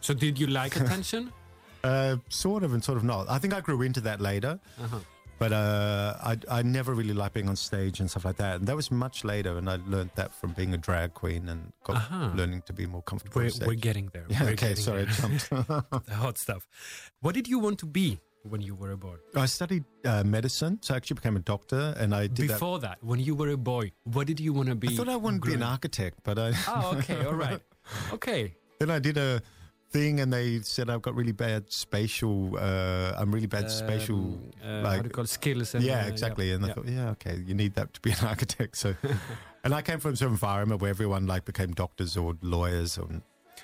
So 0.00 0.14
did 0.14 0.38
you 0.38 0.46
like 0.46 0.76
attention? 0.82 1.32
Uh, 1.84 2.16
sort 2.28 2.62
of 2.64 2.72
and 2.74 2.82
sort 2.82 2.96
of 2.98 3.04
not. 3.04 3.28
I 3.28 3.38
think 3.38 3.52
I 3.54 3.60
grew 3.60 3.82
into 3.82 4.00
that 4.02 4.20
later. 4.20 4.58
Uh-huh. 4.80 4.98
But 5.38 5.52
uh, 5.52 6.14
I, 6.22 6.38
I 6.50 6.62
never 6.62 6.94
really 6.94 7.12
liked 7.12 7.34
being 7.34 7.48
on 7.48 7.56
stage 7.56 8.00
and 8.00 8.08
stuff 8.10 8.24
like 8.24 8.36
that. 8.38 8.56
And 8.56 8.66
that 8.68 8.76
was 8.76 8.90
much 8.90 9.22
later, 9.22 9.58
and 9.58 9.68
I 9.68 9.78
learned 9.86 10.10
that 10.14 10.34
from 10.34 10.52
being 10.52 10.72
a 10.72 10.78
drag 10.78 11.12
queen 11.12 11.48
and 11.50 11.72
got 11.84 11.96
Uh-huh. 11.96 12.30
learning 12.34 12.62
to 12.66 12.72
be 12.72 12.86
more 12.86 13.02
comfortable. 13.02 13.42
We're, 13.42 13.66
we're 13.66 13.74
getting 13.74 14.08
there. 14.14 14.24
yeah, 14.28 14.44
We're 14.44 14.50
okay, 14.52 14.68
getting 14.68 14.84
sorry. 14.84 15.04
there. 15.04 15.14
I 15.14 15.20
jumped. 15.20 15.50
the 16.06 16.14
hot 16.14 16.38
stuff. 16.38 16.66
What 17.20 17.34
did 17.34 17.46
you 17.48 17.58
want 17.58 17.78
to 17.80 17.86
be 17.86 18.18
when 18.48 18.62
you 18.62 18.74
were 18.74 18.92
a 18.92 18.96
boy? 18.96 19.16
I 19.34 19.44
studied 19.46 19.84
uh, 20.06 20.24
medicine, 20.24 20.78
so 20.80 20.94
I 20.94 20.96
actually 20.96 21.16
became 21.16 21.36
a 21.36 21.40
doctor, 21.40 21.94
and 21.98 22.14
I 22.14 22.28
did. 22.28 22.48
Before 22.48 22.78
that, 22.78 22.96
when 23.04 23.20
you 23.20 23.34
were 23.34 23.50
a 23.50 23.58
boy, 23.58 23.92
what 24.04 24.26
did 24.26 24.40
you 24.40 24.54
want 24.54 24.68
to 24.70 24.74
be? 24.74 24.88
I 24.88 24.96
thought 24.96 25.08
I 25.10 25.16
wanted 25.16 25.42
to 25.42 25.48
be 25.48 25.54
an 25.54 25.62
architect, 25.62 26.20
but 26.24 26.38
I 26.38 26.52
Oh, 26.66 26.96
okay, 26.96 27.24
all 27.26 27.34
right. 27.34 27.60
Okay. 28.12 28.54
then 28.78 28.90
I 28.90 28.98
did 29.00 29.18
a 29.18 29.42
thing, 29.96 30.20
and 30.20 30.32
they 30.32 30.60
said 30.60 30.90
I've 30.90 31.02
got 31.02 31.14
really 31.20 31.32
bad 31.32 31.62
spatial. 31.72 32.56
Uh, 32.58 33.12
I'm 33.20 33.30
really 33.34 33.46
bad 33.56 33.70
spatial. 33.70 34.16
Um, 34.16 34.52
uh, 34.64 34.80
what 34.80 34.82
like 34.84 35.02
do 35.02 35.08
you 35.08 35.14
call 35.18 35.24
it? 35.24 35.28
skills? 35.30 35.74
And, 35.74 35.84
yeah, 35.84 36.04
uh, 36.04 36.08
exactly. 36.08 36.52
And 36.52 36.64
I 36.64 36.68
yeah. 36.68 36.74
thought, 36.74 36.88
yeah, 36.88 37.10
okay, 37.16 37.36
you 37.48 37.54
need 37.54 37.74
that 37.74 37.88
to 37.94 38.00
be 38.00 38.10
an 38.12 38.22
architect. 38.32 38.76
So, 38.76 38.94
and 39.64 39.74
I 39.74 39.82
came 39.82 40.00
from 40.00 40.14
some 40.16 40.28
environment 40.28 40.80
where 40.82 40.90
everyone 40.90 41.26
like 41.26 41.44
became 41.44 41.72
doctors 41.74 42.16
or 42.16 42.36
lawyers, 42.42 42.98
or 42.98 43.08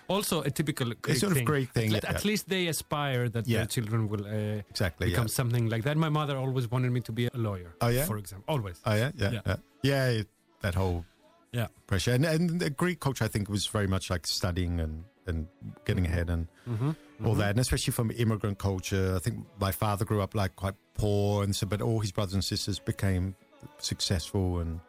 Also, 0.08 0.42
a 0.42 0.50
typical 0.50 0.88
Greek 1.04 1.16
sort 1.18 1.32
of 1.32 1.36
thing. 1.38 1.46
Greek 1.46 1.70
thing, 1.72 1.94
At, 1.94 2.04
yeah. 2.04 2.10
at 2.16 2.24
least 2.24 2.48
they 2.48 2.66
aspire 2.68 3.28
that 3.34 3.46
Yeah. 3.46 3.58
their 3.58 3.66
children 3.76 4.08
will 4.08 4.24
uh, 4.26 4.62
exactly. 4.72 5.06
become 5.10 5.28
Yeah. 5.28 5.38
something 5.40 5.64
like 5.72 5.84
that. 5.84 5.96
My 5.96 6.08
mother 6.10 6.36
always 6.36 6.66
wanted 6.70 6.90
me 6.96 7.00
to 7.08 7.12
be 7.12 7.24
a 7.26 7.38
lawyer. 7.48 7.70
Oh, 7.80 7.88
yeah? 7.88 8.04
For 8.06 8.16
example, 8.18 8.46
always. 8.54 8.76
Oh 8.84 8.94
yeah, 9.02 9.10
yeah, 9.22 9.30
Yeah. 9.32 9.56
yeah, 9.82 10.10
yeah. 10.16 10.22
that 10.64 10.74
whole 10.74 11.04
Yeah. 11.52 11.68
pressure, 11.86 12.14
and 12.16 12.24
and 12.24 12.60
the 12.64 12.70
Greek 12.82 12.98
culture, 13.06 13.24
I 13.28 13.28
think, 13.34 13.48
was 13.48 13.66
very 13.76 13.86
much 13.94 14.10
like 14.14 14.26
studying 14.26 14.80
and 14.80 15.04
and 15.26 15.46
getting 15.84 16.06
ahead 16.06 16.30
and 16.30 16.48
Mm-hmm. 16.68 17.26
all 17.26 17.34
that, 17.34 17.50
and 17.50 17.58
especially 17.60 17.92
from 17.92 18.10
immigrant 18.12 18.58
culture. 18.58 19.14
I 19.16 19.18
think 19.18 19.36
my 19.60 19.72
father 19.72 20.04
grew 20.04 20.20
up 20.22 20.34
like 20.34 20.54
quite 20.56 20.74
poor, 20.94 21.42
and 21.44 21.54
so 21.54 21.66
but 21.66 21.80
all 21.82 22.00
his 22.00 22.12
brothers 22.12 22.34
and 22.34 22.44
sisters 22.44 22.78
became 22.78 23.34
successful, 23.78 24.58
and 24.60 24.80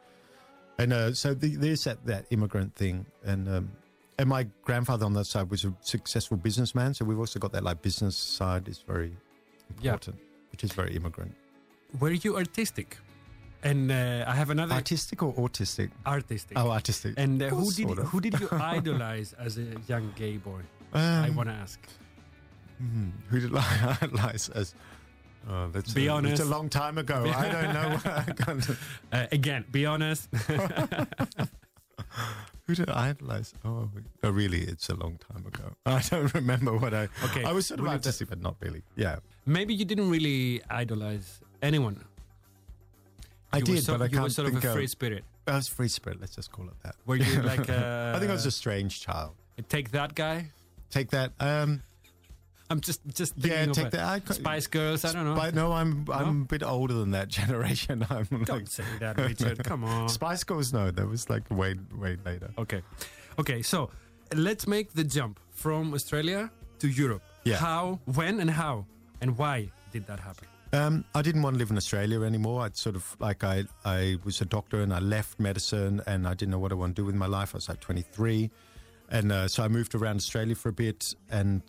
and 0.78 0.94
uh, 0.94 1.14
so 1.14 1.34
the, 1.34 1.56
there's 1.56 1.84
that 1.86 2.06
that 2.06 2.26
immigrant 2.32 2.76
thing, 2.76 3.06
and 3.24 3.48
um, 3.50 3.72
and 4.20 4.30
my 4.30 4.48
grandfather 4.64 5.06
on 5.06 5.14
that 5.14 5.26
side 5.26 5.50
was 5.50 5.66
a 5.66 5.74
successful 5.82 6.38
businessman, 6.38 6.94
so 6.94 7.06
we've 7.06 7.20
also 7.20 7.40
got 7.40 7.52
that 7.54 7.64
like 7.64 7.82
business 7.82 8.16
side 8.16 8.68
is 8.68 8.80
very 8.88 9.12
Yeah. 9.82 9.94
important, 9.94 10.18
which 10.52 10.64
is 10.64 10.72
very 10.74 10.96
immigrant. 10.96 11.34
Were 12.00 12.12
you 12.12 12.36
artistic? 12.38 12.98
And 13.64 13.92
uh, 13.92 14.26
I 14.28 14.36
have 14.36 14.50
another 14.50 14.76
Artistic 14.76 15.24
or 15.24 15.34
autistic? 15.36 15.90
artistic. 16.06 16.58
Oh, 16.60 16.70
artistic. 16.70 17.14
and 17.18 17.42
uh, 17.42 17.48
who 17.50 17.72
did 17.72 17.88
who 18.12 18.20
did 18.20 18.40
you 18.40 18.50
idolize 18.52 19.34
as 19.40 19.58
a 19.58 19.66
young 19.88 20.12
gay 20.16 20.38
boy? 20.38 20.62
Um, 20.94 21.02
I 21.26 21.30
want 21.30 21.48
to 21.50 21.56
ask. 21.56 21.80
Hmm, 22.78 23.10
who 23.30 23.40
did 23.40 23.56
I 23.56 23.98
idolize 24.02 24.50
as? 24.50 24.76
Oh, 25.50 25.68
that's 25.72 25.94
Be 25.94 26.08
a, 26.08 26.14
honest. 26.14 26.34
It's 26.34 26.42
a 26.42 26.46
long 26.46 26.70
time 26.70 26.98
ago. 26.98 27.26
I 27.36 27.50
don't 27.50 27.74
know. 27.74 28.00
I 29.12 29.18
Uh, 29.24 29.28
again, 29.32 29.66
be 29.72 29.86
honest. 29.86 30.30
Who 32.66 32.76
did 32.76 32.90
I 32.90 33.10
idolize? 33.10 33.54
Oh, 33.66 33.90
no, 34.24 34.30
really, 34.30 34.62
it's 34.62 34.88
a 34.90 34.96
long 34.96 35.18
time 35.18 35.46
ago. 35.46 35.74
I 35.86 36.02
don't 36.10 36.34
remember 36.34 36.78
what 36.78 36.94
I. 36.94 37.10
Okay, 37.26 37.44
I 37.44 37.52
was 37.52 37.68
sort 37.68 37.80
of 37.80 37.84
we'll 37.84 37.92
leave 37.94 38.02
that- 38.04 38.08
artistic, 38.08 38.30
but 38.30 38.42
not 38.42 38.56
really. 38.62 38.84
Yeah, 38.96 39.18
Maybe 39.46 39.74
you 39.74 39.84
didn't 39.84 40.10
really 40.10 40.62
idolize 40.70 41.42
anyone. 41.62 42.06
I 43.54 43.58
You 43.60 43.64
did, 43.64 43.84
so- 43.84 43.94
but 43.94 44.02
I 44.02 44.06
you 44.06 44.12
can't 44.12 44.24
were 44.24 44.30
sort 44.30 44.48
think 44.48 44.58
of 44.58 44.64
a 44.66 44.68
of- 44.70 44.74
free 44.76 44.88
spirit. 44.88 45.24
I 45.48 45.56
was 45.56 45.68
free 45.68 45.88
spirit. 45.88 46.20
Let's 46.20 46.36
just 46.36 46.52
call 46.52 46.68
it 46.68 46.74
that. 46.84 46.96
Were 47.06 47.16
you 47.18 47.42
like 47.52 47.70
uh, 47.70 48.14
I 48.16 48.20
think 48.20 48.30
I 48.30 48.34
was 48.34 48.46
a 48.46 48.52
strange 48.52 49.02
child. 49.02 49.32
take 49.70 49.92
that 49.92 50.16
guy? 50.16 50.48
Take 50.90 51.10
that. 51.12 51.32
Um, 51.40 51.82
I'm 52.70 52.80
just 52.80 53.02
just 53.14 53.34
yeah, 53.38 53.66
take 53.68 53.88
a- 53.88 53.90
that. 53.92 54.24
I, 54.30 54.34
Spice 54.34 54.68
Girls. 54.68 55.06
I 55.06 55.12
don't 55.14 55.26
know. 55.26 55.50
No, 55.52 55.72
I'm 55.74 56.06
I'm 56.12 56.42
a 56.44 56.46
bit 56.46 56.64
older 56.64 56.94
than 56.96 57.12
that 57.12 57.28
generation. 57.40 58.06
I'm 58.10 58.26
Don't 58.30 58.50
like 58.50 58.68
say 58.68 58.84
that, 59.00 59.18
Richard. 59.18 59.64
Come 59.64 59.84
on. 59.84 60.10
Spice 60.10 60.44
Girls. 60.44 60.74
No, 60.74 60.90
that 60.92 61.08
was 61.08 61.30
like 61.30 61.44
way 61.52 61.76
way 61.96 62.18
later. 62.26 62.50
Okay. 62.58 62.82
Okay, 63.40 63.62
so 63.62 63.90
let's 64.36 64.66
make 64.68 64.94
the 64.94 65.04
jump 65.04 65.40
from 65.52 65.94
Australia 65.94 66.50
to 66.80 66.88
Europe. 66.88 67.22
Yeah. 67.44 67.58
How, 67.58 68.00
when, 68.06 68.40
and 68.40 68.50
how, 68.50 68.86
and 69.22 69.38
why 69.38 69.70
did 69.92 70.06
that 70.08 70.20
happen? 70.20 70.48
Um, 70.74 71.06
I 71.14 71.22
didn't 71.22 71.44
want 71.44 71.54
to 71.54 71.60
live 71.60 71.70
in 71.70 71.78
Australia 71.78 72.24
anymore. 72.24 72.64
I'd 72.64 72.76
sort 72.76 72.96
of 72.96 73.16
like 73.20 73.44
I 73.44 73.66
I 73.86 74.18
was 74.24 74.42
a 74.42 74.46
doctor 74.46 74.82
and 74.82 74.92
I 74.92 74.98
left 74.98 75.40
medicine 75.40 76.02
and 76.08 76.28
I 76.28 76.34
didn't 76.34 76.50
know 76.50 76.58
what 76.58 76.72
I 76.72 76.76
want 76.76 76.96
to 76.96 77.02
do 77.04 77.06
with 77.06 77.14
my 77.14 77.28
life. 77.28 77.54
I 77.54 77.58
was 77.58 77.70
like 77.70 77.80
23, 77.80 78.50
and 79.12 79.32
uh, 79.32 79.48
so 79.48 79.64
I 79.64 79.68
moved 79.68 79.94
around 79.94 80.16
Australia 80.16 80.56
for 80.56 80.70
a 80.70 80.74
bit, 80.74 81.14
and 81.30 81.62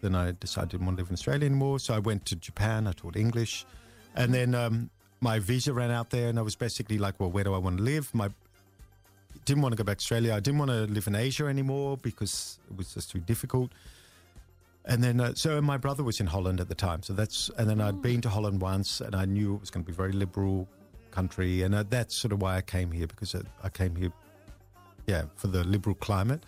then 0.00 0.14
I 0.14 0.30
decided 0.38 0.68
I 0.68 0.70
didn't 0.70 0.86
want 0.86 0.98
to 0.98 1.02
live 1.02 1.10
in 1.10 1.14
Australia 1.14 1.46
anymore. 1.46 1.80
So 1.80 1.92
I 1.92 1.98
went 1.98 2.24
to 2.26 2.36
Japan. 2.36 2.86
I 2.86 2.92
taught 2.92 3.16
English, 3.16 3.66
and 4.14 4.32
then 4.32 4.54
um, 4.54 4.90
my 5.20 5.40
visa 5.40 5.72
ran 5.72 5.90
out 5.90 6.10
there, 6.10 6.28
and 6.28 6.38
I 6.38 6.42
was 6.42 6.54
basically 6.54 6.98
like, 6.98 7.18
well, 7.18 7.32
where 7.32 7.42
do 7.42 7.54
I 7.54 7.58
want 7.58 7.78
to 7.78 7.82
live? 7.82 8.14
My 8.14 8.28
didn't 9.44 9.62
want 9.64 9.72
to 9.72 9.76
go 9.76 9.82
back 9.82 9.98
to 9.98 10.02
Australia. 10.02 10.34
I 10.34 10.40
didn't 10.40 10.60
want 10.60 10.70
to 10.70 10.84
live 10.84 11.08
in 11.08 11.16
Asia 11.16 11.46
anymore 11.46 11.96
because 11.96 12.60
it 12.70 12.76
was 12.76 12.94
just 12.94 13.10
too 13.10 13.18
difficult. 13.18 13.72
And 14.84 15.02
then, 15.02 15.20
uh, 15.20 15.34
so 15.34 15.60
my 15.62 15.76
brother 15.76 16.02
was 16.02 16.20
in 16.20 16.26
Holland 16.26 16.60
at 16.60 16.68
the 16.68 16.74
time. 16.74 17.02
So 17.02 17.12
that's, 17.12 17.50
and 17.56 17.70
then 17.70 17.80
I'd 17.80 18.02
been 18.02 18.20
to 18.22 18.28
Holland 18.28 18.60
once 18.60 19.00
and 19.00 19.14
I 19.14 19.24
knew 19.24 19.54
it 19.54 19.60
was 19.60 19.70
going 19.70 19.84
to 19.84 19.86
be 19.86 19.94
a 19.94 19.96
very 19.96 20.12
liberal 20.12 20.68
country. 21.12 21.62
And 21.62 21.74
uh, 21.74 21.84
that's 21.88 22.16
sort 22.16 22.32
of 22.32 22.42
why 22.42 22.56
I 22.56 22.62
came 22.62 22.90
here 22.90 23.06
because 23.06 23.34
uh, 23.34 23.42
I 23.62 23.68
came 23.68 23.94
here, 23.94 24.12
yeah, 25.06 25.24
for 25.36 25.46
the 25.46 25.62
liberal 25.62 25.94
climate. 25.94 26.42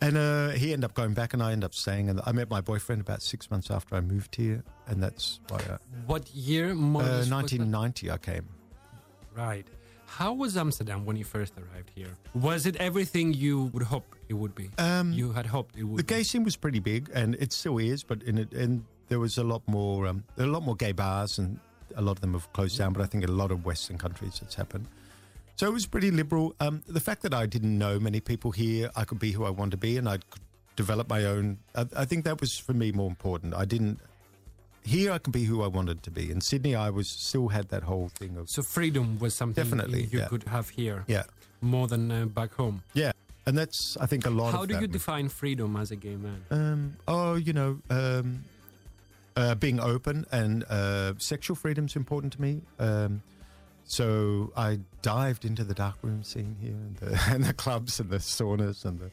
And 0.00 0.16
uh, 0.16 0.48
he 0.50 0.72
ended 0.72 0.84
up 0.84 0.94
going 0.94 1.14
back 1.14 1.32
and 1.32 1.42
I 1.42 1.52
ended 1.52 1.64
up 1.64 1.74
staying. 1.74 2.08
And 2.10 2.20
I 2.26 2.32
met 2.32 2.48
my 2.48 2.60
boyfriend 2.60 3.00
about 3.00 3.22
six 3.22 3.50
months 3.50 3.70
after 3.70 3.96
I 3.96 4.00
moved 4.00 4.34
here. 4.36 4.62
And 4.86 5.02
that's 5.02 5.40
why, 5.48 5.58
I, 5.58 5.78
What 6.06 6.32
year? 6.34 6.74
More 6.74 7.02
uh, 7.02 7.06
less 7.06 7.18
was 7.18 7.28
that? 7.28 7.34
1990 7.36 8.10
I 8.10 8.18
came. 8.18 8.48
Right. 9.34 9.66
How 10.18 10.32
was 10.34 10.56
Amsterdam 10.58 11.06
when 11.06 11.16
you 11.16 11.24
first 11.24 11.54
arrived 11.56 11.90
here? 11.94 12.08
Was 12.34 12.66
it 12.66 12.76
everything 12.76 13.32
you 13.32 13.70
would 13.72 13.82
hope 13.84 14.04
it 14.28 14.34
would 14.34 14.54
be? 14.54 14.68
Um, 14.76 15.10
you 15.12 15.32
had 15.32 15.46
hoped 15.46 15.74
it 15.76 15.84
would 15.84 15.98
The 15.98 16.04
be? 16.04 16.14
gay 16.16 16.22
scene 16.22 16.44
was 16.44 16.54
pretty 16.54 16.80
big, 16.80 17.10
and 17.14 17.34
it 17.36 17.50
still 17.52 17.78
is. 17.78 18.04
But 18.04 18.22
in 18.22 18.36
it, 18.38 18.52
and 18.52 18.84
there 19.08 19.18
was 19.18 19.38
a 19.38 19.42
lot 19.44 19.62
more. 19.66 20.06
Um, 20.06 20.24
a 20.36 20.44
lot 20.46 20.62
more 20.62 20.76
gay 20.76 20.92
bars, 20.92 21.38
and 21.38 21.58
a 21.96 22.02
lot 22.02 22.12
of 22.12 22.20
them 22.20 22.34
have 22.34 22.52
closed 22.52 22.76
down. 22.76 22.92
But 22.92 23.02
I 23.02 23.06
think 23.06 23.24
in 23.24 23.30
a 23.30 23.32
lot 23.32 23.50
of 23.50 23.64
Western 23.64 23.96
countries 23.96 24.40
it's 24.42 24.54
happened. 24.54 24.86
So 25.56 25.66
it 25.66 25.72
was 25.72 25.86
pretty 25.86 26.10
liberal. 26.10 26.54
Um, 26.60 26.82
the 26.86 27.00
fact 27.00 27.22
that 27.22 27.32
I 27.32 27.46
didn't 27.46 27.76
know 27.78 27.98
many 27.98 28.20
people 28.20 28.50
here, 28.50 28.90
I 28.94 29.04
could 29.04 29.18
be 29.18 29.32
who 29.32 29.44
I 29.44 29.50
wanted 29.50 29.72
to 29.72 29.76
be, 29.78 29.96
and 29.96 30.08
I 30.08 30.18
could 30.18 30.42
develop 30.76 31.08
my 31.08 31.24
own. 31.24 31.58
I, 31.74 31.86
I 31.96 32.04
think 32.04 32.24
that 32.26 32.38
was 32.40 32.58
for 32.58 32.74
me 32.74 32.92
more 32.92 33.08
important. 33.08 33.54
I 33.54 33.64
didn't. 33.64 33.98
Here 34.84 35.12
I 35.12 35.18
can 35.18 35.30
be 35.30 35.44
who 35.44 35.62
I 35.62 35.68
wanted 35.68 36.02
to 36.02 36.10
be. 36.10 36.30
In 36.30 36.40
Sydney, 36.40 36.74
I 36.74 36.90
was 36.90 37.08
still 37.08 37.48
had 37.48 37.68
that 37.68 37.84
whole 37.84 38.08
thing 38.08 38.36
of 38.36 38.50
So 38.50 38.62
freedom 38.62 39.18
was 39.20 39.34
something 39.34 39.62
Definitely, 39.62 40.04
you 40.10 40.18
yeah. 40.20 40.26
could 40.28 40.44
have 40.44 40.70
here 40.70 41.04
yeah, 41.06 41.22
more 41.60 41.86
than 41.86 42.10
uh, 42.10 42.26
back 42.26 42.52
home. 42.54 42.82
yeah, 42.94 43.12
and 43.46 43.56
that's 43.56 43.96
I 44.00 44.06
think 44.06 44.26
a 44.26 44.30
lot. 44.30 44.52
How 44.52 44.66
do 44.66 44.78
you 44.80 44.86
define 44.88 45.28
freedom 45.28 45.76
as 45.76 45.90
a 45.92 45.96
gay 45.96 46.16
man? 46.16 46.44
Um, 46.50 46.96
oh, 47.06 47.34
you 47.34 47.52
know, 47.52 47.78
um, 47.90 48.44
uh, 49.36 49.54
being 49.54 49.78
open 49.80 50.26
and 50.32 50.64
uh, 50.68 51.14
sexual 51.18 51.54
freedom's 51.56 51.94
important 51.96 52.32
to 52.34 52.40
me. 52.40 52.62
Um, 52.78 53.22
so 53.84 54.52
I 54.56 54.78
dived 55.02 55.44
into 55.44 55.64
the 55.64 55.74
dark 55.74 55.96
room 56.02 56.22
scene 56.22 56.56
here 56.60 56.70
and 56.72 56.96
the, 56.96 57.20
and 57.34 57.44
the 57.44 57.52
clubs 57.52 58.00
and 58.00 58.10
the 58.10 58.18
saunas 58.18 58.84
and 58.84 59.00
the. 59.00 59.10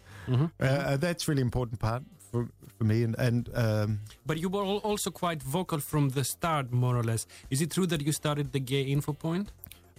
Uh, 0.60 0.66
uh, 0.66 0.98
that's 0.98 1.28
really 1.28 1.42
important 1.42 1.80
part 1.80 2.04
for 2.32 2.48
for 2.78 2.84
me 2.86 3.04
and 3.04 3.16
and 3.18 3.50
um, 3.56 4.00
But 4.26 4.38
you 4.40 4.50
were 4.50 4.64
also 4.64 5.12
quite 5.12 5.42
vocal 5.44 5.80
from 5.80 6.10
the 6.10 6.24
start, 6.24 6.72
more 6.72 6.96
or 6.98 7.04
less. 7.04 7.28
Is 7.50 7.62
it 7.62 7.72
true 7.72 7.88
that 7.88 8.02
you 8.06 8.12
started 8.12 8.52
the 8.52 8.60
Gay 8.60 8.84
Info 8.84 9.14
Point? 9.14 9.52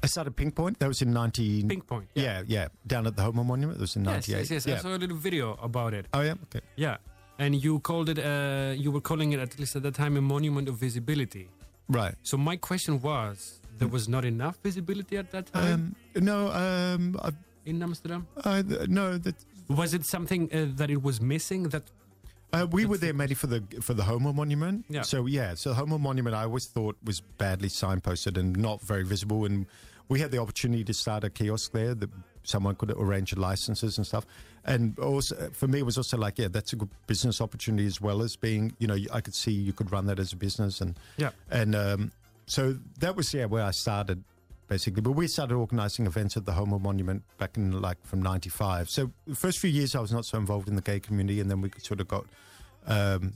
I 0.03 0.07
started 0.07 0.35
Pink 0.37 0.55
Point. 0.55 0.79
That 0.79 0.89
was 0.89 1.03
in 1.03 1.13
nineteen. 1.13 1.69
Pink 1.69 1.87
Point. 1.87 2.09
Yeah, 2.15 2.43
yeah, 2.47 2.69
down 2.87 3.07
at 3.07 3.17
the 3.17 3.23
Homo 3.23 3.45
Monument. 3.45 3.79
It 3.79 3.81
was 3.83 3.97
in 3.97 4.05
Yes, 4.05 4.13
ninety 4.13 4.33
eight. 4.35 4.51
yes, 4.51 4.51
yes. 4.51 4.67
Yeah. 4.67 4.75
I 4.79 4.79
saw 4.79 4.95
a 4.97 5.01
little 5.05 5.17
video 5.29 5.59
about 5.63 5.93
it. 5.95 6.07
Oh 6.15 6.23
yeah. 6.23 6.35
Okay. 6.45 6.61
Yeah. 6.77 6.97
And 7.39 7.55
you 7.65 7.81
called 7.81 8.09
it, 8.11 8.19
uh, 8.19 8.75
you 8.77 8.91
were 8.93 9.01
calling 9.01 9.33
it, 9.33 9.41
at 9.41 9.59
least 9.59 9.75
at 9.75 9.83
that 9.83 9.95
time, 9.95 10.17
a 10.19 10.21
monument 10.21 10.69
of 10.69 10.75
visibility. 10.77 11.49
Right. 11.89 12.15
So 12.23 12.37
my 12.37 12.57
question 12.57 13.01
was, 13.01 13.61
there 13.79 13.89
was 13.89 14.09
not 14.09 14.25
enough 14.25 14.57
visibility 14.63 15.17
at 15.17 15.31
that 15.33 15.47
time 15.53 15.95
Um, 16.17 16.23
no. 16.23 16.49
Um. 16.53 17.17
I, 17.23 17.31
in 17.65 17.83
Amsterdam? 17.83 18.27
No. 18.89 19.17
That 19.19 19.35
Was 19.69 19.93
it 19.95 20.05
something 20.05 20.43
uh, 20.53 20.67
that 20.77 20.91
it 20.91 21.03
was 21.03 21.21
missing? 21.21 21.69
That 21.71 21.85
Uh, 22.53 22.67
we 22.71 22.85
were 22.85 22.99
there 22.99 23.15
mainly 23.15 23.35
for 23.35 23.47
the 23.47 23.63
for 23.81 23.95
the 23.95 24.03
Homo 24.03 24.33
Monument. 24.33 24.85
Yeah. 24.89 25.03
So 25.03 25.27
yeah, 25.27 25.55
so 25.55 25.71
the 25.71 25.77
Homo 25.77 25.99
Monument 25.99 26.35
I 26.35 26.43
always 26.43 26.67
thought 26.67 26.97
was 27.05 27.21
badly 27.21 27.69
signposted 27.69 28.37
and 28.37 28.57
not 28.57 28.81
very 28.81 29.05
visible. 29.05 29.45
And 29.45 29.67
we 30.09 30.21
had 30.21 30.31
the 30.31 30.39
opportunity 30.39 30.85
to 30.85 30.95
start 30.95 31.23
a 31.25 31.31
kiosk 31.31 31.73
there 31.73 31.95
that 31.95 32.11
someone 32.43 32.75
could 32.75 32.91
arrange 32.91 33.37
licenses 33.37 33.99
and 33.99 34.07
stuff. 34.07 34.27
And 34.65 34.99
also 34.99 35.51
for 35.53 35.69
me, 35.69 35.79
it 35.79 35.87
was 35.87 35.97
also 35.97 36.17
like, 36.17 36.39
yeah, 36.39 36.49
that's 36.49 36.73
a 36.73 36.77
good 36.77 36.91
business 37.07 37.41
opportunity 37.41 37.87
as 37.87 38.01
well 38.01 38.23
as 38.23 38.37
being, 38.37 38.75
you 38.79 38.87
know, 38.87 38.97
I 39.13 39.21
could 39.21 39.35
see 39.35 39.53
you 39.53 39.73
could 39.73 39.93
run 39.93 40.07
that 40.07 40.19
as 40.19 40.33
a 40.33 40.37
business. 40.37 40.81
And 40.81 40.99
yeah. 41.17 41.31
and 41.51 41.75
um, 41.75 42.13
so 42.47 42.77
that 42.99 43.15
was 43.15 43.33
yeah 43.33 43.45
where 43.45 43.65
I 43.65 43.71
started 43.71 44.25
basically. 44.71 45.03
But 45.03 45.13
we 45.13 45.27
started 45.27 45.55
organizing 45.55 46.07
events 46.07 46.39
at 46.39 46.47
the 46.47 46.53
Homo 46.53 46.79
Monument 46.79 47.23
back 47.37 47.59
in 47.59 47.83
like 47.83 47.99
from 48.07 48.23
'95. 48.23 48.89
So 48.89 49.13
the 49.27 49.35
first 49.35 49.59
few 49.59 49.69
years 49.69 49.95
I 49.95 50.01
was 50.01 50.13
not 50.13 50.25
so 50.25 50.39
involved 50.39 50.69
in 50.69 50.77
the 50.77 50.81
gay 50.81 51.01
community, 51.01 51.41
and 51.41 51.51
then 51.51 51.61
we 51.61 51.71
sort 51.83 52.01
of 52.01 52.09
got 52.09 52.25
um, 52.87 53.35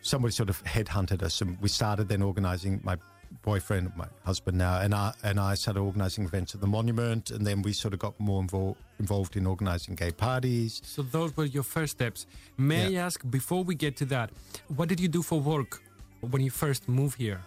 somebody 0.00 0.32
sort 0.32 0.48
of 0.48 0.64
headhunted 0.64 1.22
us, 1.22 1.42
and 1.42 1.60
we 1.60 1.68
started 1.68 2.08
then 2.08 2.22
organizing. 2.22 2.80
My 2.82 2.96
boyfriend, 3.42 3.92
my 3.94 4.06
husband 4.24 4.56
now, 4.56 4.80
and 4.80 4.94
I 4.94 5.12
and 5.22 5.38
I 5.38 5.54
started 5.54 5.80
organizing 5.80 6.24
events 6.24 6.54
at 6.54 6.60
the 6.62 6.66
monument, 6.66 7.30
and 7.30 7.46
then 7.46 7.60
we 7.60 7.72
sort 7.74 7.92
of 7.92 8.00
got 8.00 8.18
more 8.18 8.40
involved 8.40 8.78
involved 9.00 9.36
in 9.36 9.46
organizing 9.46 9.96
gay 9.96 10.12
parties. 10.12 10.80
So 10.84 11.02
those 11.02 11.36
were 11.36 11.44
your 11.44 11.64
first 11.64 11.92
steps. 11.92 12.26
May 12.56 12.96
I 12.96 13.06
ask, 13.06 13.28
before 13.28 13.62
we 13.64 13.74
get 13.74 13.96
to 13.98 14.06
that, 14.06 14.30
what 14.68 14.88
did 14.88 14.98
you 14.98 15.08
do 15.08 15.22
for 15.22 15.40
work 15.40 15.82
when 16.20 16.42
you 16.42 16.50
first 16.50 16.88
moved 16.88 17.18
here? 17.18 17.40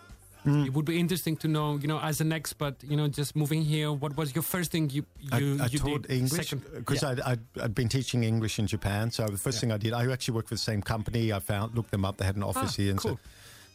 Mm. 0.45 0.65
It 0.65 0.73
would 0.73 0.85
be 0.85 0.99
interesting 0.99 1.37
to 1.37 1.47
know, 1.47 1.77
you 1.77 1.87
know, 1.87 1.99
as 1.99 2.19
an 2.19 2.31
expert, 2.33 2.75
you 2.83 2.97
know, 2.97 3.07
just 3.07 3.35
moving 3.35 3.61
here, 3.63 3.91
what 3.91 4.17
was 4.17 4.33
your 4.33 4.41
first 4.41 4.71
thing 4.71 4.89
you 4.89 5.05
you, 5.19 5.57
I, 5.59 5.65
I 5.65 5.67
you 5.67 5.77
taught 5.79 6.01
did? 6.07 6.11
English 6.17 6.49
because 6.73 7.03
yeah. 7.03 7.09
I'd, 7.09 7.19
I'd, 7.21 7.39
I'd 7.61 7.75
been 7.75 7.89
teaching 7.89 8.23
English 8.23 8.57
in 8.57 8.65
Japan. 8.65 9.11
So 9.11 9.27
the 9.27 9.37
first 9.37 9.57
Yeah. 9.57 9.61
thing 9.61 9.71
I 9.71 9.77
did, 9.77 9.93
I 9.93 10.11
actually 10.11 10.33
worked 10.35 10.49
for 10.49 10.55
the 10.55 10.59
same 10.71 10.81
company. 10.81 11.31
I 11.31 11.39
found 11.39 11.75
looked 11.75 11.91
them 11.91 12.05
up. 12.05 12.17
They 12.17 12.25
had 12.25 12.37
an 12.37 12.43
office 12.43 12.73
Ah, 12.73 12.81
here, 12.81 12.89
and 12.91 12.99
cool. 12.99 13.11
so 13.11 13.19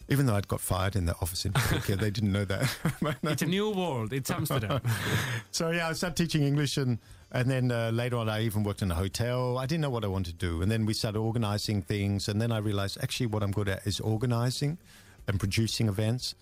even 0.09 0.27
though 0.27 0.35
I'd 0.35 0.49
got 0.49 0.61
fired 0.61 0.97
in 0.97 1.05
the 1.07 1.15
office 1.21 1.45
in 1.47 1.53
Tokyo, 1.53 1.97
they 1.97 2.11
didn't 2.11 2.33
know 2.33 2.45
that. 2.45 2.69
It's 3.23 3.43
a 3.43 3.47
new 3.47 3.71
world. 3.71 4.13
It's 4.13 4.31
Amsterdam. 4.31 4.81
so 5.53 5.71
yeah, 5.71 5.89
I 5.89 5.93
started 5.95 6.17
teaching 6.17 6.43
English, 6.43 6.77
and 6.79 6.99
and 7.31 7.49
then 7.49 7.71
uh, 7.71 7.91
later 7.93 8.17
on, 8.17 8.29
I 8.29 8.43
even 8.43 8.65
worked 8.65 8.83
in 8.83 8.91
a 8.91 8.95
hotel. 8.95 9.59
I 9.59 9.67
didn't 9.67 9.83
know 9.83 9.91
what 9.91 10.05
I 10.05 10.09
wanted 10.09 10.39
to 10.39 10.47
do, 10.51 10.63
and 10.63 10.71
then 10.71 10.85
we 10.87 10.95
started 10.95 11.19
organizing 11.21 11.83
things, 11.83 12.29
and 12.29 12.41
then 12.41 12.51
I 12.51 12.59
realized 12.59 12.99
actually 13.03 13.27
what 13.27 13.43
I'm 13.45 13.53
good 13.53 13.69
at 13.69 13.87
is 13.87 14.01
organizing 14.01 14.79
and 15.29 15.39
producing 15.39 15.89
events. 15.89 16.35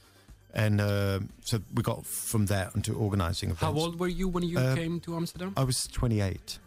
And 0.57 0.81
uh, 0.81 1.19
so 1.45 1.59
we 1.75 1.83
got 1.83 2.07
from 2.07 2.47
there 2.47 2.71
into 2.75 2.95
organizing 2.95 3.51
events. 3.51 3.61
How 3.63 3.73
old 3.75 3.99
were 3.99 4.09
you 4.09 4.29
when 4.29 4.45
you 4.45 4.59
Uh, 4.59 4.75
came 4.77 5.01
to 5.01 5.17
Amsterdam? 5.17 5.53
I 5.57 5.65
was 5.65 5.87
28. 5.93 6.59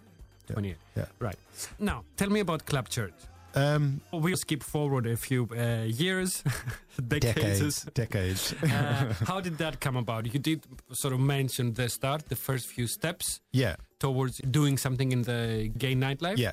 Yeah. 0.49 0.53
28. 0.53 0.75
Yeah. 0.95 1.05
Right. 1.19 1.37
Now, 1.79 2.03
tell 2.17 2.29
me 2.29 2.39
about 2.41 2.65
Club 2.65 2.89
Church. 2.89 3.13
Um, 3.55 4.01
We'll 4.11 4.35
skip 4.37 4.61
forward 4.63 5.07
a 5.07 5.15
few 5.17 5.47
uh, 5.51 5.85
years, 5.87 6.43
decades. 7.07 7.85
decades. 7.85 7.85
Decades. 7.93 8.53
Uh, 8.63 9.13
how 9.25 9.39
did 9.41 9.57
that 9.57 9.79
come 9.79 9.95
about? 9.99 10.25
You 10.33 10.39
did 10.39 10.61
sort 10.91 11.13
of 11.13 11.19
mention 11.19 11.73
the 11.73 11.87
start, 11.89 12.27
the 12.27 12.35
first 12.35 12.67
few 12.67 12.87
steps 12.87 13.39
yeah. 13.53 13.75
towards 13.99 14.37
doing 14.51 14.77
something 14.77 15.11
in 15.11 15.23
the 15.23 15.71
gay 15.77 15.95
nightlife. 15.95 16.37
Yeah. 16.37 16.51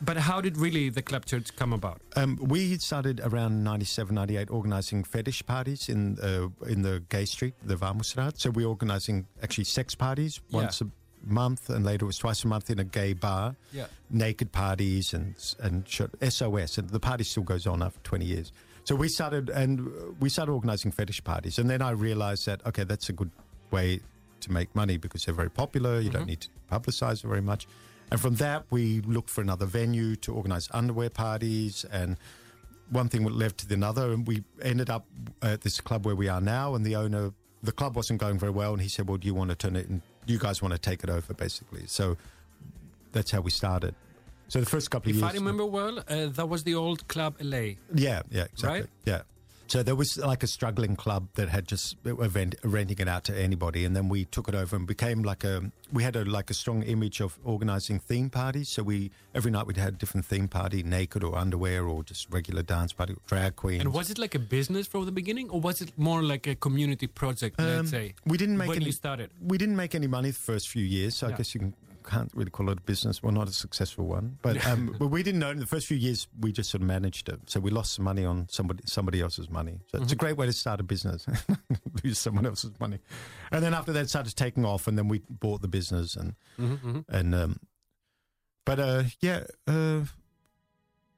But 0.00 0.16
how 0.16 0.40
did 0.40 0.56
really 0.56 0.88
the 0.90 1.02
Club 1.02 1.24
Church 1.26 1.54
come 1.56 1.72
about? 1.72 2.00
Um, 2.16 2.36
we 2.40 2.78
started 2.78 3.20
around 3.20 3.62
97, 3.64 4.14
98 4.14 4.50
organizing 4.50 5.04
fetish 5.04 5.44
parties 5.46 5.88
in 5.88 6.18
uh, 6.20 6.48
in 6.66 6.82
the 6.82 7.02
gay 7.08 7.24
street, 7.24 7.54
the 7.64 7.76
Warmoesstraat. 7.76 8.38
So 8.38 8.50
we're 8.50 8.68
organizing 8.68 9.26
actually 9.42 9.64
sex 9.64 9.94
parties 9.94 10.40
Yeah. 10.48 10.56
once 10.62 10.80
a 10.80 10.86
month, 11.26 11.68
and 11.70 11.84
later 11.84 12.04
it 12.04 12.06
was 12.06 12.18
twice 12.18 12.44
a 12.44 12.48
month 12.48 12.70
in 12.70 12.78
a 12.78 12.84
gay 12.84 13.12
bar. 13.12 13.56
Yeah. 13.72 13.86
Naked 14.10 14.52
parties 14.52 15.14
and 15.14 15.34
and 15.60 15.86
SOS, 15.88 16.78
and 16.78 16.88
the 16.90 17.00
party 17.00 17.24
still 17.24 17.42
goes 17.44 17.66
on 17.66 17.82
after 17.82 18.00
20 18.02 18.24
years. 18.24 18.52
So 18.84 18.94
we 18.96 19.08
started 19.08 19.50
and 19.50 19.90
we 20.20 20.28
started 20.30 20.52
organizing 20.52 20.92
fetish 20.92 21.22
parties, 21.24 21.58
and 21.58 21.68
then 21.68 21.82
I 21.82 21.90
realized 21.90 22.46
that 22.46 22.64
okay, 22.66 22.84
that's 22.84 23.08
a 23.10 23.12
good 23.12 23.30
way 23.70 24.00
to 24.40 24.52
make 24.52 24.74
money 24.74 24.96
because 24.96 25.24
they're 25.24 25.34
very 25.34 25.50
popular. 25.50 26.00
You 26.00 26.10
don't 26.10 26.26
need 26.26 26.40
to 26.42 26.48
publicize 26.70 27.24
it 27.24 27.28
very 27.28 27.42
much. 27.42 27.66
And 28.10 28.20
from 28.20 28.36
that, 28.36 28.64
we 28.70 29.00
looked 29.00 29.30
for 29.30 29.40
another 29.40 29.66
venue 29.66 30.16
to 30.16 30.34
organize 30.34 30.68
underwear 30.72 31.10
parties. 31.10 31.84
And 31.90 32.16
one 32.90 33.08
thing 33.08 33.24
led 33.24 33.58
to 33.58 33.68
the 33.68 33.84
other. 33.86 34.12
And 34.12 34.26
we 34.26 34.44
ended 34.62 34.90
up 34.90 35.06
at 35.42 35.60
this 35.62 35.80
club 35.80 36.06
where 36.06 36.16
we 36.16 36.28
are 36.28 36.40
now. 36.40 36.74
And 36.74 36.84
the 36.84 36.96
owner, 36.96 37.32
the 37.62 37.72
club 37.72 37.96
wasn't 37.96 38.20
going 38.20 38.38
very 38.38 38.52
well. 38.52 38.72
And 38.72 38.80
he 38.80 38.88
said, 38.88 39.08
Well, 39.08 39.18
do 39.18 39.26
you 39.26 39.34
want 39.34 39.50
to 39.50 39.56
turn 39.56 39.76
it 39.76 39.86
in? 39.88 40.02
You 40.26 40.38
guys 40.38 40.62
want 40.62 40.72
to 40.72 40.78
take 40.78 41.02
it 41.04 41.10
over, 41.10 41.34
basically. 41.34 41.86
So 41.86 42.16
that's 43.12 43.30
how 43.30 43.40
we 43.40 43.50
started. 43.50 43.94
So 44.48 44.60
the 44.60 44.66
first 44.66 44.90
couple 44.90 45.10
of 45.10 45.16
If 45.16 45.22
years. 45.22 45.34
If 45.34 45.36
I 45.36 45.38
remember 45.38 45.66
well, 45.66 45.98
uh, 46.08 46.26
that 46.26 46.48
was 46.48 46.64
the 46.64 46.74
old 46.74 47.06
Club 47.08 47.36
LA. 47.40 47.74
Yeah, 47.94 48.22
yeah, 48.30 48.44
exactly. 48.44 48.80
Right? 48.80 48.86
Yeah. 49.04 49.22
So 49.68 49.82
there 49.82 49.94
was 49.94 50.16
like 50.16 50.42
a 50.42 50.46
struggling 50.46 50.96
club 50.96 51.28
that 51.34 51.50
had 51.50 51.68
just 51.68 51.96
event, 52.06 52.54
renting 52.64 52.98
it 52.98 53.08
out 53.08 53.24
to 53.24 53.38
anybody, 53.38 53.84
and 53.84 53.94
then 53.94 54.08
we 54.08 54.24
took 54.24 54.48
it 54.48 54.54
over 54.54 54.74
and 54.74 54.86
became 54.86 55.22
like 55.22 55.44
a. 55.44 55.70
We 55.92 56.02
had 56.02 56.16
a 56.16 56.24
like 56.24 56.50
a 56.50 56.54
strong 56.54 56.82
image 56.82 57.20
of 57.20 57.38
organizing 57.44 57.98
theme 57.98 58.30
parties. 58.30 58.70
So 58.70 58.82
we 58.82 59.10
every 59.34 59.50
night 59.50 59.66
we'd 59.66 59.76
had 59.76 59.94
a 59.94 59.96
different 59.96 60.24
theme 60.24 60.48
party, 60.48 60.82
naked 60.82 61.22
or 61.22 61.36
underwear, 61.36 61.86
or 61.86 62.02
just 62.02 62.32
regular 62.32 62.62
dance 62.62 62.94
party, 62.94 63.14
drag 63.26 63.56
queens. 63.56 63.82
And 63.82 63.92
was 63.92 64.10
it 64.10 64.18
like 64.18 64.34
a 64.34 64.38
business 64.38 64.86
from 64.86 65.04
the 65.04 65.12
beginning, 65.12 65.50
or 65.50 65.60
was 65.60 65.82
it 65.82 65.92
more 65.98 66.22
like 66.22 66.46
a 66.46 66.54
community 66.54 67.06
project? 67.06 67.60
Um, 67.60 67.66
let's 67.66 67.90
say 67.90 68.14
we 68.24 68.38
didn't 68.38 68.56
make 68.56 68.68
when 68.68 68.78
any. 68.78 68.86
you 68.86 68.92
started. 68.92 69.30
We 69.46 69.58
didn't 69.58 69.76
make 69.76 69.94
any 69.94 70.06
money 70.06 70.30
the 70.30 70.36
first 70.36 70.70
few 70.70 70.84
years, 70.84 71.14
so 71.14 71.26
I 71.28 71.32
guess 71.32 71.54
you 71.54 71.60
can, 71.60 71.74
can't 72.08 72.30
really 72.34 72.50
call 72.50 72.70
it 72.70 72.78
a 72.78 72.80
business. 72.80 73.22
Well, 73.22 73.32
not 73.32 73.48
a 73.48 73.52
successful 73.52 74.06
one, 74.06 74.38
but 74.42 74.64
um, 74.70 74.94
but 74.98 75.08
we 75.08 75.22
didn't 75.22 75.40
know. 75.40 75.50
In 75.50 75.58
the 75.60 75.66
first 75.66 75.86
few 75.86 75.96
years, 75.96 76.26
we 76.40 76.52
just 76.52 76.70
sort 76.70 76.80
of 76.82 76.86
managed 76.88 77.28
it, 77.28 77.40
so 77.46 77.60
we 77.60 77.70
lost 77.70 77.92
some 77.94 78.04
money 78.04 78.24
on 78.24 78.46
somebody 78.50 78.82
somebody 78.86 79.20
else's 79.20 79.48
money. 79.50 79.78
So 79.88 79.96
Mm-hmm. 79.98 80.02
it's 80.04 80.12
a 80.12 80.16
great 80.16 80.36
way 80.36 80.46
to 80.46 80.52
start 80.52 80.80
a 80.80 80.82
business, 80.82 81.26
lose 82.04 82.18
someone 82.18 82.46
else's 82.46 82.72
money, 82.80 82.98
and 83.52 83.62
then 83.62 83.74
after 83.74 83.92
that, 83.92 84.04
it 84.04 84.08
started 84.08 84.34
taking 84.36 84.64
off, 84.64 84.86
and 84.88 84.96
then 84.96 85.08
we 85.08 85.22
bought 85.28 85.60
the 85.62 85.68
business, 85.68 86.16
and 86.16 86.34
Mm-hmm, 86.58 87.00
and 87.08 87.34
um, 87.34 87.60
but 88.64 88.78
uh, 88.80 89.02
yeah. 89.20 89.44
Uh, 89.66 90.00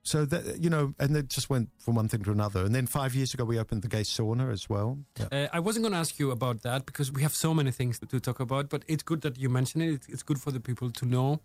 so 0.03 0.24
that 0.24 0.62
you 0.62 0.70
know, 0.70 0.94
and 0.98 1.16
it 1.16 1.28
just 1.28 1.51
went 1.51 1.68
from 1.78 1.94
one 1.94 2.09
thing 2.09 2.22
to 2.22 2.30
another. 2.30 2.64
And 2.64 2.74
then 2.74 2.86
five 2.86 3.14
years 3.14 3.34
ago, 3.34 3.44
we 3.44 3.59
opened 3.59 3.82
the 3.82 3.88
gay 3.88 4.03
sauna 4.03 4.51
as 4.53 4.68
well. 4.68 4.98
Yeah. 5.18 5.26
Uh, 5.32 5.48
I 5.53 5.61
wasn't 5.61 5.84
going 5.84 5.92
to 5.92 5.98
ask 5.98 6.18
you 6.18 6.30
about 6.30 6.62
that 6.62 6.86
because 6.86 7.12
we 7.12 7.22
have 7.22 7.34
so 7.34 7.53
many 7.55 7.70
things 7.70 7.98
to 7.98 8.20
talk 8.20 8.40
about, 8.40 8.68
but 8.70 8.84
it's 8.88 9.03
good 9.03 9.20
that 9.22 9.38
you 9.38 9.48
mention 9.48 9.80
it. 9.80 10.03
It's, 10.09 10.22
good 10.22 10.40
for 10.40 10.53
the 10.53 10.61
people 10.61 10.90
to 10.90 11.07
know 11.07 11.40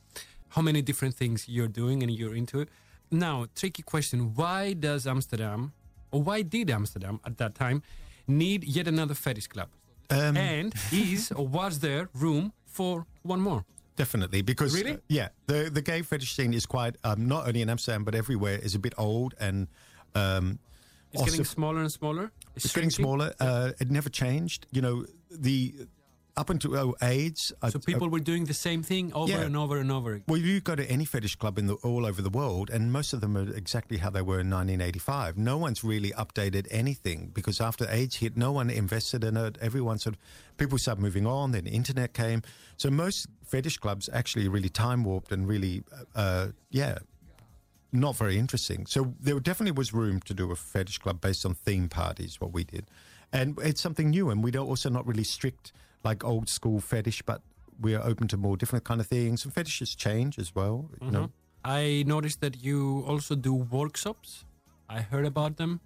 how 0.49 0.61
many 0.61 0.81
different 0.81 1.15
things 1.15 1.49
you're 1.49 1.67
doing 1.67 2.03
and 2.03 2.11
you're 2.11 2.35
into 2.35 2.59
it. 2.59 2.69
Now, 3.11 3.47
tricky 3.55 3.83
question 3.83 4.33
why 4.35 4.73
does 4.73 5.07
Amsterdam, 5.07 5.73
or 6.11 6.21
why 6.21 6.41
did 6.41 6.69
Amsterdam 6.69 7.19
at 7.25 7.37
that 7.37 7.55
time, 7.55 7.83
need 8.27 8.63
yet 8.63 8.87
another 8.87 9.13
fetish 9.13 9.47
club? 9.47 9.69
Um, 10.09 10.37
and 10.37 10.73
is 10.91 11.31
or 11.31 11.47
was 11.47 11.79
there 11.79 12.09
room 12.13 12.53
for 12.65 13.05
one 13.23 13.41
more? 13.41 13.65
Definitely, 13.95 14.41
because 14.41 14.73
Really? 14.73 14.93
uh, 14.95 14.97
yeah, 15.07 15.29
the 15.47 15.69
the 15.71 15.81
gay 15.81 16.01
fetish 16.01 16.35
scene 16.35 16.53
is 16.53 16.65
quite 16.65 16.95
um, 17.03 17.27
not 17.27 17.47
only 17.47 17.61
in 17.61 17.69
Amsterdam 17.69 18.03
but 18.03 18.13
everywhere 18.13 18.57
is 18.59 18.75
a 18.75 18.79
bit 18.79 18.93
old 18.97 19.33
and 19.39 19.67
um, 20.15 20.59
It's 21.13 21.21
also- 21.21 21.31
getting 21.31 21.45
smaller 21.45 21.79
and 21.81 21.91
smaller. 21.91 22.31
it's 22.55 22.73
getting 22.73 22.89
smaller. 22.91 23.33
Uh, 23.39 23.71
it 23.79 23.89
never 23.89 24.09
changed. 24.09 24.67
You 24.71 24.81
know, 24.81 25.05
the 25.31 25.73
up 26.37 26.49
until 26.49 26.75
oh, 26.75 26.95
AIDS. 27.01 27.53
uh, 27.61 27.69
So 27.69 27.79
people 27.79 28.09
were 28.09 28.19
doing 28.19 28.45
the 28.45 28.53
same 28.53 28.83
thing 28.83 29.13
over 29.13 29.31
Yeah. 29.31 29.41
and 29.41 29.55
over 29.55 29.77
and 29.77 29.91
over 29.91 30.13
again. 30.13 30.25
Well, 30.27 30.39
you 30.39 30.59
go 30.59 30.75
to 30.75 30.89
any 30.91 31.05
fetish 31.05 31.37
club 31.37 31.57
in 31.57 31.67
the, 31.67 31.75
all 31.75 32.05
over 32.05 32.21
the 32.21 32.29
world, 32.29 32.69
and 32.69 32.91
most 32.91 33.13
of 33.13 33.21
them 33.21 33.37
are 33.37 33.49
exactly 33.55 33.97
how 33.97 34.09
they 34.09 34.21
were 34.21 34.39
in 34.39 34.49
1985. 34.49 35.37
No 35.37 35.57
one's 35.57 35.83
really 35.83 36.11
updated 36.11 36.67
anything 36.69 37.31
because 37.33 37.61
after 37.61 37.87
AIDS 37.89 38.17
hit, 38.17 38.35
no 38.35 38.51
one 38.51 38.69
invested 38.69 39.23
in 39.23 39.37
it. 39.37 39.57
Everyone 39.61 39.97
sort 39.97 40.15
of 40.15 40.21
people 40.57 40.77
started 40.77 41.01
moving 41.01 41.25
on. 41.25 41.51
Then 41.51 41.63
the 41.65 41.71
internet 41.71 42.13
came, 42.13 42.41
so 42.77 42.89
most 42.89 43.27
fetish 43.43 43.77
clubs 43.77 44.09
actually 44.11 44.47
really 44.49 44.69
time 44.69 45.03
warped 45.05 45.31
and 45.31 45.47
really, 45.47 45.83
uh, 46.15 46.47
yeah, 46.69 46.97
not 47.93 48.17
very 48.17 48.37
interesting. 48.37 48.85
So 48.87 49.13
there 49.21 49.39
definitely 49.39 49.71
was 49.71 49.93
room 49.93 50.19
to 50.21 50.33
do 50.33 50.51
a 50.51 50.55
fetish 50.57 50.97
club 50.97 51.21
based 51.21 51.45
on 51.45 51.53
theme 51.53 51.87
parties. 51.87 52.41
What 52.41 52.51
we 52.51 52.65
did, 52.65 52.89
and 53.31 53.57
it's 53.59 53.79
something 53.79 54.09
new, 54.09 54.29
and 54.29 54.43
we 54.43 54.51
don't 54.51 54.67
also 54.67 54.89
not 54.89 55.07
really 55.07 55.23
strict 55.23 55.71
like 56.05 56.23
old 56.23 56.47
school 56.49 56.79
fetish, 56.79 57.21
but 57.25 57.41
we 57.81 57.95
are 57.95 58.03
open 58.05 58.27
to 58.29 58.37
more 58.37 58.55
different 58.57 58.85
kind 58.85 59.01
of 59.01 59.07
things. 59.07 59.43
And 59.43 59.53
fetishes 59.53 59.95
change 59.95 60.39
as 60.39 60.53
well. 60.55 60.89
You 61.01 61.11
know, 61.11 61.31
I 61.65 62.03
noticed 62.07 62.39
that 62.41 62.63
you 62.63 63.03
also 63.07 63.35
do 63.35 63.53
workshops. 63.53 64.45
I 64.87 65.01
heard 65.01 65.25
about 65.25 65.57
them. 65.57 65.79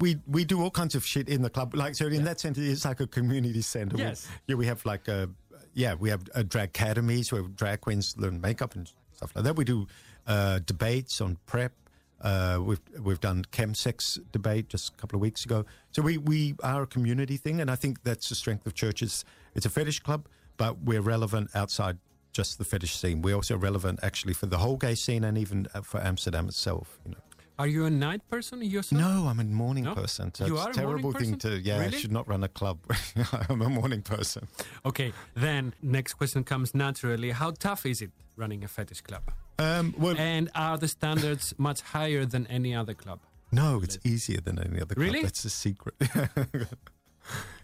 we 0.00 0.16
we 0.26 0.44
do 0.44 0.62
all 0.62 0.70
kinds 0.70 0.94
of 0.94 1.04
shit 1.04 1.28
in 1.28 1.42
the 1.42 1.50
club. 1.50 1.74
Like 1.74 1.94
so, 1.94 2.06
in 2.06 2.24
that 2.24 2.40
sense, 2.40 2.56
it's 2.58 2.84
like 2.84 3.00
a 3.00 3.06
community 3.06 3.62
center. 3.62 3.96
We- 3.96 4.02
Yes. 4.02 4.28
yeah, 4.46 4.56
we 4.56 4.66
have 4.66 4.80
like 4.86 5.08
a 5.08 5.28
yeah, 5.74 5.94
we 5.98 6.08
have 6.10 6.22
uh, 6.34 6.42
drag 6.42 6.68
academies 6.68 7.32
where 7.32 7.42
drag 7.42 7.80
queens 7.80 8.14
learn 8.16 8.40
makeup 8.40 8.76
and 8.76 8.88
stuff 9.12 9.34
like 9.34 9.44
that. 9.44 9.56
We 9.56 9.64
do 9.64 9.86
uh, 10.26 10.60
debates 10.66 11.20
on 11.20 11.36
PrEP. 11.46 11.72
Uh, 12.20 12.58
we've 12.68 12.80
we've 13.02 13.20
done 13.20 13.44
chemsex 13.50 14.18
debate 14.32 14.68
just 14.68 14.94
a 14.94 14.96
couple 14.96 15.16
of 15.16 15.20
weeks 15.20 15.44
ago. 15.44 15.66
So 15.90 16.00
we 16.00 16.16
we 16.18 16.54
are 16.62 16.82
a 16.82 16.86
community 16.86 17.36
thing, 17.36 17.60
and 17.60 17.70
I 17.70 17.76
think 17.76 18.02
that's 18.04 18.28
the 18.28 18.34
strength 18.36 18.66
of 18.66 18.72
churches. 18.74 19.24
It's 19.54 19.66
a 19.66 19.70
fetish 19.70 20.00
club, 20.00 20.26
but 20.56 20.78
we're 20.82 21.00
relevant 21.00 21.50
outside 21.54 21.98
just 22.32 22.58
the 22.58 22.64
fetish 22.64 22.96
scene. 22.96 23.22
We're 23.22 23.36
also 23.36 23.56
relevant 23.56 24.00
actually 24.02 24.34
for 24.34 24.46
the 24.46 24.58
whole 24.58 24.76
gay 24.76 24.94
scene 24.96 25.24
and 25.24 25.38
even 25.38 25.68
uh, 25.74 25.82
for 25.82 26.00
Amsterdam 26.02 26.48
itself. 26.48 26.98
You 27.04 27.12
know. 27.12 27.18
Are 27.56 27.68
you 27.68 27.84
a 27.84 27.90
night 27.90 28.28
person 28.28 28.60
yourself? 28.62 29.00
No, 29.00 29.28
I'm 29.28 29.38
a 29.38 29.44
morning 29.44 29.84
No? 29.84 29.94
person. 29.94 30.34
So 30.34 30.44
You 30.46 30.54
it's 30.56 30.66
are 30.66 30.70
a 30.70 30.74
terrible 30.74 31.12
thing 31.12 31.34
person? 31.34 31.38
to. 31.50 31.60
Yeah, 31.60 31.78
Really? 31.78 31.96
I 31.96 32.00
should 32.00 32.10
not 32.10 32.26
run 32.26 32.42
a 32.42 32.48
club. 32.48 32.78
I'm 33.48 33.62
a 33.62 33.68
morning 33.68 34.02
person. 34.02 34.48
Okay, 34.84 35.12
then 35.34 35.72
next 35.80 36.14
question 36.14 36.42
comes 36.42 36.74
naturally. 36.74 37.30
How 37.30 37.52
tough 37.52 37.86
is 37.86 38.02
it 38.02 38.10
running 38.36 38.64
a 38.64 38.68
fetish 38.68 39.02
club? 39.02 39.22
Um, 39.60 39.94
well, 39.96 40.16
And 40.18 40.50
are 40.56 40.76
the 40.76 40.88
standards 40.88 41.54
much 41.58 41.80
higher 41.82 42.26
than 42.26 42.48
any 42.48 42.74
other 42.74 42.94
club? 42.94 43.20
no, 43.52 43.80
it's 43.84 43.98
easier 44.04 44.40
than 44.40 44.58
any 44.58 44.80
other 44.82 44.96
club. 44.96 45.06
Really? 45.06 45.22
That's 45.22 45.44
a 45.44 45.50
secret. 45.50 45.94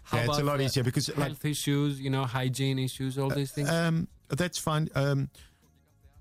How 0.03 0.17
yeah, 0.17 0.25
it's 0.25 0.37
a 0.39 0.43
lot 0.43 0.59
easier 0.61 0.83
because 0.83 1.09
like 1.09 1.27
health 1.27 1.45
issues, 1.45 1.99
you 2.01 2.09
know, 2.09 2.25
hygiene 2.25 2.79
issues, 2.79 3.17
all 3.17 3.29
these 3.29 3.51
things. 3.51 3.69
Um, 3.69 4.07
that's 4.29 4.57
fine. 4.57 4.89
Um, 4.95 5.29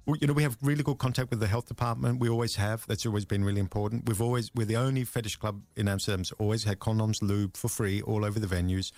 we- 0.07 0.18
you 0.20 0.26
know, 0.26 0.32
we 0.32 0.43
have 0.43 0.57
really 0.62 0.82
good 0.82 0.99
contact 0.99 1.30
with 1.30 1.41
the 1.41 1.47
health 1.47 1.66
department. 1.66 2.20
We 2.20 2.28
always 2.28 2.57
have. 2.57 2.86
That's 2.86 3.05
always 3.07 3.24
been 3.24 3.45
really 3.45 3.61
important. 3.61 4.07
We've 4.09 4.20
always 4.22 4.51
we're 4.55 4.66
the 4.66 4.76
only 4.76 5.05
fetish 5.05 5.36
club 5.36 5.62
in 5.76 5.88
Amsterdam 5.88 6.20
that's 6.20 6.32
always 6.32 6.64
had 6.64 6.78
condoms, 6.78 7.20
lube 7.22 7.57
for 7.57 7.68
free 7.68 8.01
all 8.03 8.24
over 8.24 8.38
the 8.38 8.47
venues. 8.47 8.93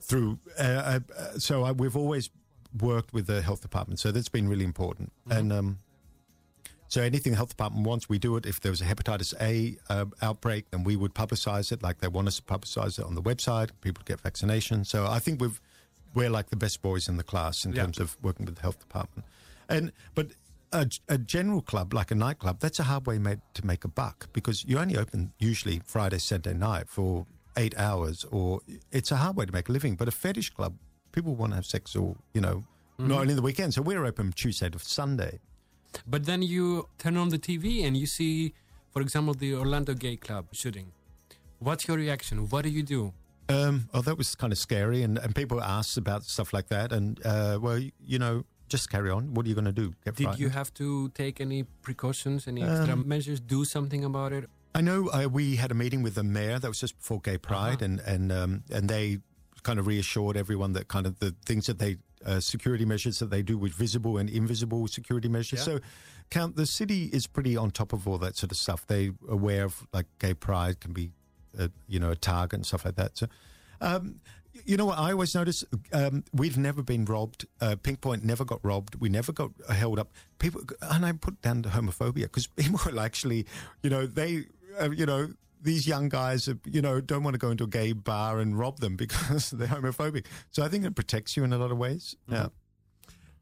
Through 0.00 0.38
uh, 0.58 0.62
uh, 0.62 1.00
uh, 1.18 1.38
so 1.38 1.64
I, 1.64 1.72
we've 1.72 1.96
always 1.96 2.30
worked 2.80 3.12
with 3.14 3.26
the 3.26 3.40
health 3.42 3.62
department. 3.62 3.98
So 4.00 4.12
that's 4.12 4.28
been 4.28 4.48
really 4.48 4.64
important. 4.64 5.12
And 5.30 5.52
um, 5.52 5.78
so 6.88 7.02
anything 7.02 7.32
the 7.32 7.36
health 7.36 7.50
department 7.50 7.86
wants, 7.86 8.08
we 8.08 8.18
do 8.18 8.36
it. 8.36 8.46
If 8.46 8.60
there 8.60 8.70
was 8.70 8.80
a 8.80 8.84
hepatitis 8.84 9.34
A 9.40 9.76
uh, 9.92 10.06
outbreak, 10.22 10.70
then 10.70 10.84
we 10.84 10.96
would 10.96 11.14
publicize 11.14 11.72
it. 11.72 11.82
Like 11.82 11.98
they 11.98 12.08
want 12.08 12.28
us 12.28 12.36
to 12.36 12.42
publicize 12.42 12.98
it 12.98 13.04
on 13.04 13.14
the 13.14 13.22
website. 13.22 13.70
People 13.80 14.02
get 14.06 14.22
vaccinations. 14.22 14.86
So 14.86 15.06
I 15.06 15.18
think 15.18 15.40
we've 15.40 15.60
we're 16.14 16.30
like 16.30 16.48
the 16.50 16.56
best 16.56 16.80
boys 16.82 17.08
in 17.08 17.16
the 17.18 17.22
class 17.24 17.64
in 17.64 17.72
Yeah. 17.72 17.82
terms 17.82 17.98
of 17.98 18.16
working 18.22 18.46
with 18.46 18.54
the 18.56 18.62
health 18.62 18.78
department. 18.78 19.26
And 19.68 19.92
but 20.14 20.28
a, 20.72 20.88
a 21.08 21.18
general 21.18 21.60
club 21.60 21.92
like 21.92 22.10
a 22.10 22.14
nightclub, 22.14 22.60
that's 22.60 22.78
a 22.78 22.84
hard 22.84 23.06
way 23.06 23.18
made 23.18 23.40
to 23.54 23.66
make 23.66 23.84
a 23.84 23.88
buck 23.88 24.28
because 24.32 24.64
you 24.64 24.78
only 24.78 24.96
open 24.96 25.32
usually 25.38 25.80
Friday, 25.84 26.18
Saturday 26.18 26.56
night 26.56 26.88
for 26.88 27.26
eight 27.56 27.76
hours, 27.78 28.24
or 28.30 28.60
it's 28.92 29.10
a 29.10 29.16
hard 29.16 29.36
way 29.36 29.46
to 29.46 29.52
make 29.52 29.68
a 29.68 29.72
living. 29.72 29.94
But 29.96 30.08
a 30.08 30.10
fetish 30.10 30.50
club, 30.50 30.74
people 31.12 31.34
want 31.34 31.52
to 31.52 31.56
have 31.56 31.66
sex, 31.66 31.94
or 31.96 32.16
you 32.34 32.40
know, 32.40 32.64
not 32.98 33.20
only 33.20 33.34
the 33.34 33.42
weekend. 33.42 33.74
So 33.74 33.82
we're 33.82 34.04
open 34.04 34.32
Tuesday 34.32 34.68
to 34.70 34.78
Sunday. 34.78 35.38
But 36.06 36.24
then 36.26 36.42
you 36.42 36.88
turn 36.98 37.16
on 37.16 37.28
the 37.30 37.38
TV 37.38 37.84
and 37.84 37.96
you 37.96 38.06
see, 38.06 38.54
for 38.90 39.00
example, 39.02 39.34
the 39.34 39.54
Orlando 39.54 39.94
Gay 39.94 40.16
Club 40.16 40.46
shooting. 40.52 40.92
What's 41.58 41.88
your 41.88 41.96
reaction? 41.96 42.48
What 42.48 42.62
do 42.62 42.70
you 42.70 42.82
do? 42.82 43.12
Um, 43.48 43.88
oh, 43.94 44.02
that 44.02 44.18
was 44.18 44.34
kind 44.34 44.52
of 44.52 44.58
scary, 44.58 45.02
and, 45.02 45.18
and 45.18 45.34
people 45.34 45.62
asked 45.62 45.96
about 45.96 46.24
stuff 46.24 46.52
like 46.52 46.68
that, 46.68 46.92
and 46.92 47.24
uh, 47.24 47.58
well, 47.60 47.78
you, 47.78 48.18
know, 48.18 48.44
just 48.68 48.90
carry 48.90 49.08
on. 49.10 49.34
What 49.34 49.46
are 49.46 49.48
you 49.48 49.54
going 49.54 49.66
to 49.66 49.72
do? 49.72 49.94
Get 50.04 50.16
Did 50.16 50.38
you 50.38 50.48
have 50.48 50.74
to 50.74 51.10
take 51.10 51.40
any 51.40 51.62
precautions, 51.82 52.48
any 52.48 52.62
extra 52.62 52.94
Um, 52.94 53.06
measures, 53.06 53.38
do 53.38 53.64
something 53.64 54.04
about 54.04 54.32
it? 54.32 54.50
I 54.74 54.80
know 54.80 55.08
uh, 55.08 55.28
we 55.30 55.56
had 55.56 55.70
a 55.70 55.74
meeting 55.74 56.02
with 56.02 56.16
the 56.16 56.24
mayor. 56.24 56.58
That 56.58 56.68
was 56.68 56.80
just 56.80 56.98
before 56.98 57.20
Gay 57.20 57.38
Pride, 57.38 57.82
and 57.82 58.00
and 58.00 58.32
um, 58.32 58.64
and 58.70 58.88
they 58.90 59.20
kind 59.62 59.78
of 59.78 59.86
reassured 59.86 60.36
everyone 60.36 60.72
that 60.74 60.88
kind 60.88 61.06
of 61.06 61.18
the 61.20 61.34
things 61.44 61.66
that 61.66 61.78
they 61.78 61.96
uh, 62.26 62.40
security 62.40 62.84
measures 62.84 63.18
that 63.20 63.30
they 63.30 63.42
do 63.42 63.56
with 63.56 63.72
visible 63.72 64.18
and 64.18 64.28
invisible 64.28 64.86
security 64.88 65.28
measures. 65.28 65.60
Yeah. 65.60 65.64
So, 65.64 65.80
count 66.28 66.56
the 66.56 66.66
city 66.66 67.04
is 67.12 67.26
pretty 67.26 67.56
on 67.56 67.70
top 67.70 67.92
of 67.92 68.06
all 68.08 68.18
that 68.18 68.36
sort 68.36 68.50
of 68.50 68.58
stuff. 68.58 68.86
They 68.86 69.12
aware 69.28 69.64
of 69.64 69.86
like 69.92 70.06
Gay 70.18 70.34
Pride 70.34 70.80
can 70.80 70.92
be, 70.92 71.12
uh, 71.58 71.68
you 71.86 72.00
know, 72.00 72.10
a 72.10 72.16
target 72.16 72.58
and 72.58 72.66
stuff 72.66 72.84
like 72.84 72.96
that. 72.96 73.16
So. 73.16 73.26
Um, 73.80 74.20
you 74.64 74.76
know 74.76 74.86
what 74.86 74.98
I 74.98 75.12
always 75.12 75.34
notice? 75.34 75.64
Um, 75.92 76.24
we've 76.32 76.56
never 76.56 76.82
been 76.82 77.04
robbed. 77.04 77.46
Uh, 77.60 77.76
Pink 77.76 78.00
Point 78.00 78.24
never 78.24 78.44
got 78.44 78.64
robbed. 78.64 78.94
We 78.94 79.10
never 79.10 79.32
got 79.32 79.50
held 79.68 79.98
up. 79.98 80.12
People, 80.38 80.62
and 80.80 81.04
I 81.04 81.12
put 81.12 81.42
down 81.42 81.62
the 81.62 81.68
homophobia 81.68 82.22
because 82.22 82.46
people 82.56 82.80
will 82.86 83.00
actually, 83.00 83.46
you 83.82 83.90
know, 83.90 84.06
they, 84.06 84.46
uh, 84.80 84.90
you 84.90 85.04
know, 85.04 85.28
these 85.66 85.86
young 85.86 86.08
guys, 86.08 86.48
uh, 86.48 86.54
you 86.64 86.80
know, 86.80 87.00
don't 87.00 87.22
want 87.24 87.34
to 87.34 87.38
go 87.38 87.50
into 87.50 87.64
a 87.64 87.68
gay 87.68 87.92
bar 87.92 88.38
and 88.40 88.58
rob 88.58 88.80
them 88.80 88.96
because 89.04 89.50
they're 89.50 89.68
homophobic. 89.68 90.24
So 90.50 90.62
I 90.64 90.68
think 90.68 90.84
it 90.84 90.94
protects 90.94 91.36
you 91.36 91.44
in 91.44 91.52
a 91.52 91.58
lot 91.58 91.70
of 91.70 91.78
ways. 91.78 92.16
Yeah. 92.28 92.48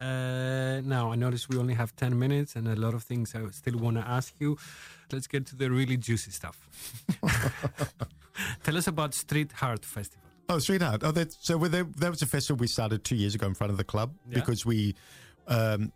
Uh, 0.00 0.80
now, 0.84 1.12
I 1.12 1.16
notice 1.16 1.48
we 1.48 1.56
only 1.56 1.74
have 1.74 1.94
10 1.96 2.18
minutes 2.18 2.56
and 2.56 2.66
a 2.68 2.76
lot 2.76 2.94
of 2.94 3.02
things 3.04 3.34
I 3.34 3.48
still 3.50 3.78
want 3.78 3.96
to 3.96 4.06
ask 4.06 4.34
you. 4.40 4.58
Let's 5.12 5.26
get 5.28 5.46
to 5.46 5.56
the 5.56 5.70
really 5.70 5.96
juicy 5.96 6.30
stuff. 6.32 6.56
Tell 8.64 8.76
us 8.76 8.86
about 8.86 9.14
Street 9.14 9.52
Heart 9.52 9.84
Festival. 9.84 10.22
Oh, 10.48 10.58
Street 10.58 10.82
Heart. 10.82 11.02
Oh, 11.04 11.12
that, 11.12 11.32
so 11.32 11.56
that, 11.58 11.96
that 11.96 12.10
was 12.10 12.20
a 12.22 12.26
festival 12.26 12.60
we 12.60 12.66
started 12.66 13.04
two 13.04 13.16
years 13.16 13.34
ago 13.34 13.46
in 13.46 13.54
front 13.54 13.70
of 13.70 13.76
the 13.78 13.84
club 13.84 14.14
Yeah. 14.28 14.34
because 14.40 14.66
we, 14.66 14.94
um, 15.46 15.92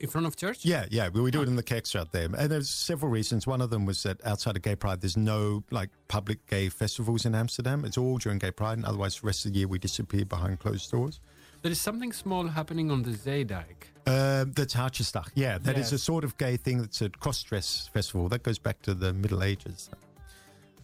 In 0.00 0.08
front 0.08 0.26
of 0.26 0.34
church? 0.34 0.64
yeah, 0.64 0.86
yeah, 0.90 1.10
we, 1.10 1.20
we 1.20 1.30
do 1.30 1.42
it 1.42 1.48
in 1.48 1.56
the 1.56 1.62
Kerkstraat 1.62 2.10
there. 2.10 2.24
And 2.24 2.50
there's 2.50 2.70
several 2.70 3.10
reasons. 3.12 3.46
One 3.46 3.60
of 3.60 3.68
them 3.68 3.84
was 3.84 4.02
that 4.04 4.24
outside 4.24 4.56
of 4.56 4.62
Gay 4.62 4.74
Pride, 4.74 5.00
there's 5.02 5.16
no 5.18 5.62
like 5.70 5.90
public 6.08 6.46
gay 6.46 6.70
festivals 6.70 7.26
in 7.26 7.34
Amsterdam. 7.34 7.84
It's 7.84 7.98
all 7.98 8.16
during 8.16 8.38
Gay 8.38 8.50
Pride. 8.50 8.78
And 8.78 8.86
otherwise, 8.86 9.20
the 9.20 9.26
rest 9.26 9.44
of 9.44 9.52
the 9.52 9.58
year, 9.58 9.68
we 9.68 9.78
disappear 9.78 10.24
behind 10.24 10.58
closed 10.58 10.90
doors. 10.90 11.20
There 11.62 11.70
is 11.70 11.78
something 11.80 12.12
small 12.14 12.48
happening 12.48 12.90
on 12.90 13.02
the 13.02 13.10
Zeedijk. 13.10 13.88
Um, 14.06 14.52
that's 14.52 14.74
Hartjesdag. 14.74 15.28
Yeah, 15.34 15.58
that 15.58 15.76
is 15.76 15.92
Yes. 15.92 15.92
a 15.92 15.98
sort 15.98 16.24
of 16.24 16.38
gay 16.38 16.56
thing. 16.56 16.78
That's 16.80 17.02
a 17.02 17.10
cross-dress 17.10 17.90
festival 17.92 18.30
that 18.30 18.42
goes 18.42 18.58
back 18.58 18.80
to 18.82 18.94
the 18.94 19.12
Middle 19.12 19.42
Ages. 19.42 19.90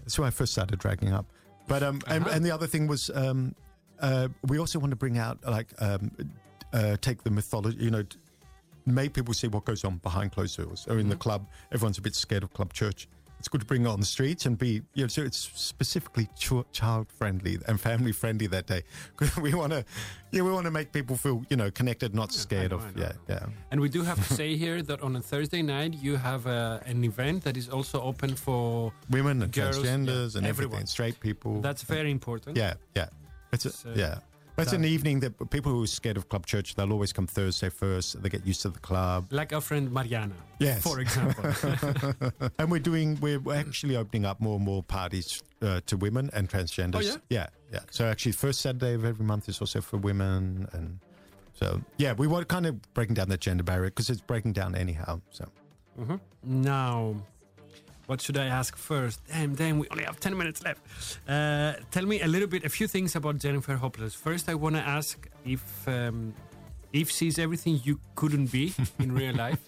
That's 0.01 0.19
when 0.19 0.29
I 0.29 0.31
first 0.31 0.53
started 0.53 0.79
dragging 0.79 1.15
up. 1.15 1.25
But 1.67 1.83
um, 1.83 2.01
and, 2.07 2.25
Uh-huh. 2.27 2.35
and 2.37 2.45
the 2.45 2.51
other 2.51 2.67
thing 2.67 2.87
was 2.87 3.11
um, 3.15 3.55
uh, 4.01 4.29
we 4.47 4.59
also 4.59 4.79
want 4.79 4.91
to 4.91 4.97
bring 4.97 5.17
out 5.17 5.39
like 5.47 5.69
um, 5.79 6.11
uh, 6.75 6.97
take 7.01 7.23
the 7.25 7.31
mythology. 7.31 7.79
You 7.83 7.91
know, 7.91 8.03
t- 8.03 8.19
make 8.87 9.13
people 9.13 9.35
see 9.35 9.49
what 9.49 9.65
goes 9.65 9.85
on 9.85 9.97
behind 9.99 10.33
closed 10.33 10.57
doors 10.57 10.87
or 10.89 10.99
in 10.99 11.09
the 11.09 11.17
club. 11.17 11.47
Everyone's 11.73 11.99
a 11.99 12.03
bit 12.03 12.15
scared 12.15 12.43
of 12.43 12.53
club 12.55 12.73
church. 12.73 13.09
It's 13.39 13.49
good 13.49 13.61
to 13.61 13.67
bring 13.67 13.83
it 13.85 13.89
on 13.89 14.01
the 14.01 14.07
streets 14.07 14.47
and 14.47 14.57
be, 14.57 14.81
you 14.95 15.03
know, 15.05 15.09
so 15.09 15.21
it's 15.23 15.37
specifically 15.55 16.27
ch- 16.39 16.65
child 16.73 17.13
friendly 17.13 17.59
and 17.69 17.79
family 17.79 18.11
friendly 18.13 18.47
that 18.47 18.67
day. 18.67 18.83
'Cause 19.17 19.37
we 19.47 19.53
want 19.55 19.73
to, 19.73 19.85
yeah, 20.33 20.41
we 20.41 20.51
want 20.51 20.65
to 20.65 20.71
make 20.71 20.91
people 20.91 21.17
feel, 21.17 21.45
you 21.51 21.57
know, 21.57 21.71
connected, 21.71 22.15
not 22.15 22.33
scared 22.33 22.71
know, 22.71 22.79
of, 22.79 22.97
yeah, 22.97 23.13
yeah. 23.29 23.45
And 23.71 23.81
we 23.81 23.91
do 23.91 24.03
have 24.03 24.27
to 24.27 24.35
say 24.41 24.57
here 24.57 24.81
that 24.83 25.03
on 25.03 25.15
a 25.17 25.21
Thursday 25.21 25.61
night, 25.61 25.95
you 26.01 26.17
have 26.17 26.47
uh, 26.47 26.81
an 26.87 27.05
event 27.05 27.45
that 27.45 27.57
is 27.59 27.69
also 27.69 28.01
open 28.01 28.35
for. 28.35 28.91
women 29.11 29.43
and 29.43 29.53
Girls, 29.53 29.79
transgenders 29.79 30.33
yeah, 30.33 30.39
and 30.39 30.47
everyone. 30.47 30.77
everything, 30.77 30.87
straight 30.87 31.21
people. 31.21 31.61
That's 31.61 31.83
very 31.83 32.11
important. 32.11 32.57
yeah, 32.57 32.75
yeah. 32.95 33.09
It's 33.53 33.67
a, 33.67 33.71
So 33.71 33.93
yeah. 33.95 34.19
It's 34.59 34.71
that- 34.71 34.77
an 34.77 34.85
evening 34.85 35.21
that 35.21 35.51
people 35.51 35.71
who 35.73 35.83
are 35.85 35.87
scared 35.87 36.17
of 36.17 36.29
club 36.29 36.47
church, 36.47 36.75
they'll 36.75 36.93
always 36.93 37.13
come 37.13 37.27
Thursday 37.27 37.69
first. 37.69 38.23
They 38.23 38.29
get 38.31 38.47
used 38.47 38.63
to 38.63 38.71
the 38.71 38.79
club, 38.79 39.27
Like 39.31 39.53
our 39.53 39.61
friend 39.61 39.93
Mariana. 39.93 40.35
Yes. 40.59 40.83
For 40.83 41.01
example. 41.01 41.45
and 42.59 42.71
we're 42.71 42.81
doing 42.81 43.19
we're 43.21 43.41
actually 43.55 43.97
opening 43.97 44.25
up 44.25 44.41
more 44.41 44.57
and 44.57 44.65
more 44.65 44.83
parties 44.83 45.43
uh, 45.63 45.81
to 45.87 45.97
women 45.97 46.31
and 46.33 46.49
transgenders. 46.49 46.97
Oh, 46.97 47.01
yeah? 47.01 47.17
yeah, 47.29 47.47
yeah. 47.73 47.81
So 47.91 48.07
actually, 48.07 48.33
first 48.33 48.61
Saturday 48.61 48.95
of 48.95 49.05
every 49.05 49.25
month 49.27 49.49
is 49.49 49.61
also 49.61 49.81
for 49.81 49.99
women, 49.99 50.67
and 50.73 50.99
so 51.55 51.81
yeah, 51.99 52.13
we 52.15 52.27
were 52.27 52.45
kind 52.45 52.67
of 52.67 52.81
breaking 52.95 53.15
down 53.15 53.29
that 53.29 53.41
gender 53.41 53.63
barrier 53.63 53.91
because 53.91 54.09
it's 54.11 54.21
breaking 54.21 54.53
down 54.55 54.75
anyhow. 54.75 55.21
So 55.31 55.47
Mhm. 56.01 56.21
Now, 56.43 57.17
what 58.07 58.21
should 58.21 58.39
I 58.39 58.47
ask 58.47 58.77
first? 58.77 59.21
Damn, 59.29 59.55
damn, 59.55 59.79
we 59.79 59.89
only 59.91 60.05
have 60.05 60.21
10 60.21 60.37
minutes 60.37 60.63
left. 60.65 60.81
Uh, 61.29 61.75
tell 61.91 62.07
me 62.07 62.21
a 62.23 62.27
little 62.27 62.49
bit, 62.49 62.65
a 62.65 62.69
few 62.69 62.87
things 62.87 63.17
about 63.17 63.39
Jennifer 63.39 63.77
Hopelezz. 63.77 64.15
First, 64.15 64.49
I 64.49 64.55
want 64.55 64.77
to 64.77 64.83
ask 64.83 65.29
if 65.45 65.89
um, 65.89 66.35
if 66.93 67.11
she's 67.11 67.39
everything 67.39 67.81
you 67.85 67.99
couldn't 68.15 68.47
be 68.47 68.73
in 68.99 69.13
real 69.13 69.35
life. 69.35 69.61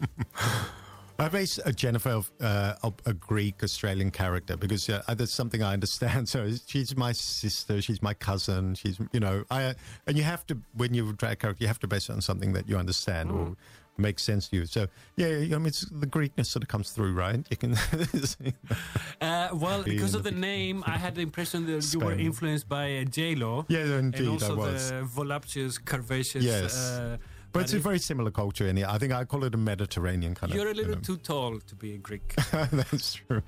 I 1.21 1.29
base 1.29 1.59
uh, 1.59 1.73
Jennifer 1.73 2.23
uh, 2.41 2.75
a, 3.05 3.13
Greek 3.13 3.65
Australian 3.65 4.13
character 4.13 4.57
because 4.57 4.89
uh, 4.89 5.03
that's 5.15 5.33
something 5.33 5.65
I 5.65 5.73
understand. 5.73 6.29
So 6.39 6.49
she's 6.67 6.97
my 6.97 7.11
sister, 7.11 7.83
she's 7.83 8.01
my 8.01 8.15
cousin, 8.15 8.77
she's 8.77 9.01
you 9.13 9.19
know 9.19 9.45
I 9.51 9.75
and 10.07 10.17
you 10.17 10.23
have 10.23 10.47
to 10.47 10.59
when 10.75 10.95
you 10.95 11.13
drag 11.15 11.33
a 11.33 11.37
character 11.37 11.65
you 11.65 11.69
have 11.69 11.81
to 11.81 11.89
base 11.89 12.09
it 12.09 12.13
on 12.13 12.21
something 12.21 12.53
that 12.53 12.69
you 12.69 12.77
understand 12.79 13.33
or 13.33 13.57
makes 13.99 14.23
sense 14.23 14.49
to 14.49 14.57
you. 14.57 14.67
So 14.67 14.87
yeah, 15.17 15.27
I 15.27 15.59
mean 15.59 15.67
it's 15.67 15.83
the 15.91 16.07
Greekness 16.07 16.47
sort 16.47 16.63
of 16.63 16.69
comes 16.69 16.91
through, 16.91 17.13
right? 17.15 17.45
You 17.51 17.57
can 17.57 17.75
Uh, 19.21 19.49
well, 19.53 19.83
because 19.83 20.15
of 20.15 20.23
the 20.23 20.31
the- 20.31 20.37
name, 20.41 20.85
I 20.87 20.97
had 20.97 21.15
the 21.15 21.23
impression 21.23 21.67
that 21.67 21.93
you 21.93 22.01
were 22.01 22.13
influenced 22.13 22.69
by 22.69 22.99
uh, 22.99 23.05
J-Lo. 23.05 23.67
yeah, 23.69 23.81
and 23.81 24.15
indeed 24.15 24.29
also 24.29 24.55
I 24.55 24.57
was. 24.57 24.91
the 24.91 25.03
voluptuous, 25.03 25.79
curvaceous. 25.79 26.43
Yes. 26.43 26.77
Uh, 26.77 27.17
but 27.51 27.63
it's 27.63 27.73
a 27.73 27.79
very 27.79 27.99
similar 27.99 28.31
culture, 28.31 28.67
and 28.69 28.79
I 28.85 28.99
think 28.99 29.13
I 29.13 29.25
call 29.25 29.43
it 29.45 29.55
a 29.55 29.57
Mediterranean 29.57 30.35
kind 30.35 30.53
You're 30.53 30.69
a 30.71 30.75
little 30.75 30.91
you 30.91 30.97
know. 30.97 31.01
too 31.01 31.17
tall 31.17 31.59
to 31.59 31.75
be 31.75 31.95
a 31.95 31.99
Greek 31.99 32.35
That's 32.53 33.15
true. 33.15 33.43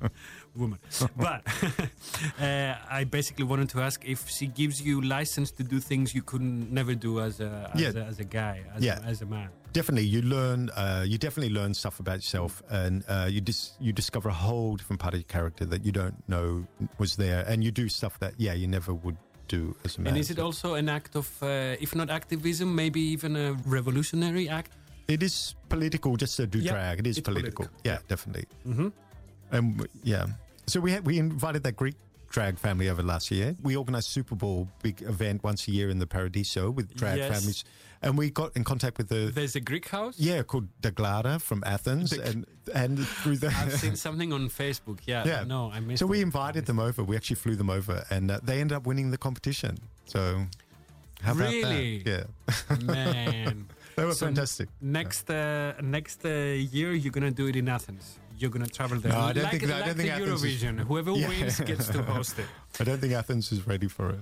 woman. 0.56 0.78
but 1.16 1.42
uh, 2.40 2.74
I 2.90 3.04
basically 3.04 3.44
wanted 3.44 3.68
to 3.70 3.80
ask 3.82 4.02
if 4.06 4.28
she 4.28 4.46
gives 4.46 4.80
you 4.80 5.02
license 5.02 5.50
to 5.52 5.62
do 5.62 5.80
things 5.80 6.14
you 6.14 6.22
couldn't 6.22 6.72
never 6.72 6.94
do 6.94 7.20
as 7.20 7.40
a 7.40 7.70
as, 7.74 7.80
Yeah. 7.80 7.88
a, 8.02 8.04
as 8.06 8.18
a 8.20 8.24
guy, 8.24 8.62
as, 8.74 8.82
Yeah. 8.82 8.98
a, 9.00 9.02
as 9.06 9.20
a 9.22 9.26
man. 9.26 9.50
Definitely 9.72 10.04
you 10.06 10.22
learn 10.22 10.70
uh, 10.70 11.04
you 11.06 11.18
definitely 11.18 11.52
learn 11.52 11.72
stuff 11.74 12.00
about 12.00 12.16
yourself 12.16 12.62
and 12.70 13.04
uh, 13.08 13.28
you 13.30 13.40
dis- 13.40 13.72
you 13.80 13.92
discover 13.92 14.28
a 14.28 14.32
whole 14.46 14.76
different 14.76 15.00
part 15.00 15.14
of 15.14 15.20
your 15.20 15.28
character 15.28 15.64
that 15.64 15.84
you 15.84 15.92
don't 15.92 16.16
know 16.28 16.64
was 16.98 17.16
there 17.16 17.44
and 17.48 17.62
you 17.64 17.70
do 17.70 17.88
stuff 17.88 18.18
that 18.18 18.34
yeah 18.38 18.52
you 18.52 18.66
never 18.66 18.92
would 18.94 19.16
do 19.48 19.74
as 19.84 19.96
a 19.96 20.00
man 20.00 20.12
And 20.14 20.18
is 20.20 20.30
it 20.30 20.38
also 20.38 20.74
an 20.74 20.88
act 20.88 21.16
of, 21.16 21.28
uh, 21.42 21.76
if 21.80 21.94
not 21.94 22.08
activism, 22.10 22.74
maybe 22.74 23.00
even 23.00 23.36
a 23.36 23.52
revolutionary 23.66 24.48
act? 24.48 24.72
it 25.08 25.22
is 25.22 25.54
political 25.68 26.16
just 26.16 26.36
to 26.36 26.46
do 26.46 26.58
Yeah, 26.58 26.72
drag 26.72 26.98
it 27.00 27.06
is 27.06 27.20
political. 27.20 27.64
political, 27.66 27.80
yeah, 27.84 27.92
yeah. 27.92 27.98
definitely 28.08 28.46
Mm-hmm. 28.66 28.88
and 29.50 29.86
yeah 30.04 30.26
so 30.66 30.80
we 30.80 30.92
had 30.92 31.04
we 31.04 31.18
invited 31.18 31.62
that 31.64 31.76
greek 31.76 31.96
drag 32.30 32.56
family 32.58 32.88
over 32.88 33.02
last 33.02 33.30
year 33.30 33.56
we 33.62 33.76
organized 33.76 34.08
super 34.08 34.36
bowl 34.36 34.68
big 34.82 35.02
event 35.02 35.42
once 35.44 35.66
a 35.68 35.70
year 35.72 35.90
in 35.90 35.98
the 35.98 36.06
paradiso 36.06 36.70
with 36.70 36.94
drag 36.94 37.18
Yes. 37.18 37.30
families 37.34 37.64
and 38.02 38.18
we 38.18 38.30
got 38.30 38.56
in 38.56 38.64
contact 38.64 38.98
with 38.98 39.08
the 39.08 39.30
There's 39.34 39.56
a 39.56 39.60
Greek 39.60 39.88
house. 39.88 40.14
yeah 40.18 40.42
called 40.42 40.68
Daglada 40.82 41.40
from 41.40 41.62
athens 41.64 42.10
The- 42.10 42.24
and 42.24 42.46
and 42.74 42.98
through 43.22 43.36
the 43.38 43.48
I've 43.48 43.74
seen 43.78 43.96
something 44.06 44.32
on 44.32 44.48
Facebook. 44.48 44.98
Yeah, 45.06 45.24
Yeah. 45.26 45.44
no, 45.44 45.70
I 45.72 45.80
missed. 45.80 46.00
So 46.00 46.06
we 46.06 46.20
invited 46.20 46.66
them 46.66 46.78
over. 46.78 47.02
We 47.04 47.16
actually 47.16 47.36
flew 47.36 47.56
them 47.56 47.70
over, 47.70 48.04
and 48.10 48.30
uh, 48.30 48.40
they 48.42 48.60
ended 48.60 48.76
up 48.76 48.86
winning 48.86 49.10
the 49.10 49.18
competition. 49.18 49.78
So, 50.06 50.20
how 51.22 51.32
about 51.32 51.50
Really? 51.52 52.02
that? 52.02 52.26
Yeah, 52.70 52.76
Man, 52.94 53.66
they 53.96 54.04
were 54.04 54.14
So 54.14 54.26
fantastic. 54.26 54.68
next 54.80 55.30
uh, 55.30 55.72
next 55.82 56.24
uh, 56.24 56.28
year 56.76 56.92
you're 56.94 57.12
gonna 57.12 57.30
do 57.30 57.46
it 57.48 57.56
in 57.56 57.68
Athens. 57.68 58.18
You're 58.38 58.50
gonna 58.50 58.66
travel 58.78 58.98
there. 58.98 59.12
No, 59.12 59.20
I 59.20 59.32
don't 59.32 59.44
like, 59.44 59.60
think- 59.60 59.72
I 59.72 59.86
don't 59.86 59.96
think 59.96 60.10
Athens 60.10 60.42
is- 60.44 60.62
Eurovision. 60.62 60.74
Whoever 60.90 61.12
Yeah. 61.12 61.28
wins 61.28 61.60
gets 61.60 61.86
to 61.88 62.02
host 62.14 62.38
it. 62.38 62.46
I 62.80 62.84
don't 62.84 63.00
think 63.00 63.12
Athens 63.12 63.52
is 63.52 63.66
ready 63.66 63.86
for 63.88 64.10
it. 64.10 64.18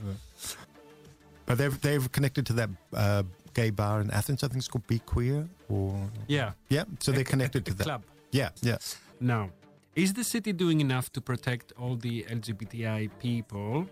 But 1.46 1.58
they've 1.58 1.80
they've 1.80 2.10
connected 2.12 2.46
to 2.46 2.52
that 2.54 2.70
uh, 2.92 3.22
gay 3.55 3.70
bar 3.70 4.01
in 4.01 4.11
Athens. 4.11 4.42
I 4.42 4.48
think 4.48 4.59
it's 4.59 4.68
called 4.68 4.86
Be 4.86 4.98
Queer, 5.01 5.48
or 5.68 6.11
Yeah. 6.28 6.53
yeah. 6.68 6.84
So 7.01 7.12
they're 7.12 7.24
connected 7.24 7.64
to 7.66 7.74
that. 7.74 7.84
club. 7.84 8.03
Yeah, 8.32 8.51
yeah. 8.62 8.78
Now, 9.20 9.51
is 9.94 10.12
the 10.14 10.24
city 10.24 10.53
doing 10.53 10.80
enough 10.80 11.11
to 11.12 11.20
protect 11.20 11.72
all 11.78 11.96
the 11.96 12.24
LGBTI 12.30 13.11
people? 13.18 13.86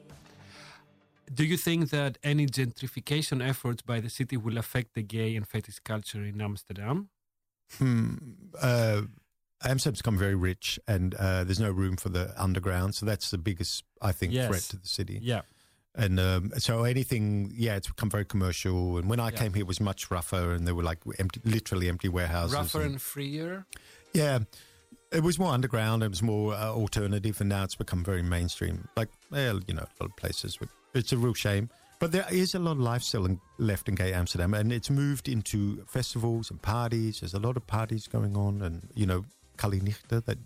Do 1.35 1.45
you 1.45 1.57
think 1.59 1.91
that 1.91 2.17
any 2.23 2.47
gentrification 2.47 3.47
efforts 3.47 3.83
by 3.83 4.01
the 4.01 4.09
city 4.09 4.37
will 4.37 4.57
affect 4.57 4.95
the 4.95 5.03
gay 5.03 5.37
and 5.37 5.47
fetish 5.47 5.81
culture 5.81 6.25
in 6.25 6.41
Amsterdam? 6.41 7.11
Hmm. 7.79 8.15
Uh, 8.61 9.03
Amsterdam's 9.63 9.99
become 9.99 10.17
very 10.17 10.35
rich, 10.37 10.79
and 10.87 11.15
uh, 11.17 11.45
there's 11.45 11.61
no 11.61 11.71
room 11.71 11.97
for 11.97 12.09
the 12.09 12.33
underground. 12.43 12.95
So 12.95 13.05
that's 13.05 13.31
the 13.31 13.39
biggest, 13.39 13.85
I 14.01 14.13
think, 14.13 14.33
Yes. 14.33 14.49
threat 14.49 14.63
to 14.71 14.77
the 14.79 14.87
city. 14.89 15.19
Yeah. 15.21 15.43
And 15.99 16.21
um, 16.21 16.53
so 16.59 16.85
anything, 16.85 17.53
yeah, 17.57 17.75
it's 17.77 17.89
become 17.89 18.09
very 18.09 18.25
commercial. 18.25 18.99
And 18.99 19.11
when 19.11 19.19
I 19.21 19.31
Yeah. 19.31 19.39
came 19.41 19.53
here, 19.55 19.63
it 19.63 19.67
was 19.67 19.81
much 19.81 20.11
rougher, 20.13 20.53
and 20.53 20.65
there 20.67 20.75
were 20.75 20.85
like 20.85 20.99
empty, 21.19 21.41
literally 21.45 21.89
empty 21.89 22.09
warehouses. 22.09 22.55
Rougher 22.55 22.83
and- 22.83 22.93
and 22.93 23.03
freer? 23.03 23.67
yeah, 24.15 24.39
it 25.11 25.23
was 25.25 25.39
more 25.39 25.53
underground. 25.53 26.03
It 26.05 26.11
was 26.11 26.23
more 26.23 26.55
uh, 26.55 26.69
alternative, 26.71 27.41
and 27.41 27.49
now 27.49 27.65
it's 27.65 27.75
become 27.75 28.05
very 28.05 28.23
mainstream. 28.23 28.87
Like, 28.97 29.09
well, 29.31 29.59
you 29.67 29.75
know, 29.75 29.83
a 29.83 30.03
lot 30.05 30.11
of 30.11 30.17
places. 30.17 30.57
It's 30.95 31.13
a 31.13 31.17
real 31.19 31.35
shame. 31.35 31.69
But 31.99 32.13
there 32.13 32.27
is 32.31 32.55
a 32.55 32.61
lot 32.61 32.73
of 32.73 32.79
lifestyle 32.79 33.25
in, 33.27 33.41
left 33.59 33.89
in 33.89 33.97
gay 33.97 34.13
Amsterdam, 34.13 34.55
and 34.55 34.73
it's 34.73 34.89
moved 34.91 35.29
into 35.29 35.85
festivals 35.87 36.49
and 36.49 36.63
parties. 36.63 37.19
There's 37.21 37.35
a 37.35 37.41
lot 37.41 37.57
of 37.57 37.67
parties 37.67 38.07
going 38.07 38.37
on, 38.37 38.63
and 38.63 38.89
you 38.95 39.05
know, 39.05 39.25
Kalinichte, 39.57 40.25
that 40.25 40.39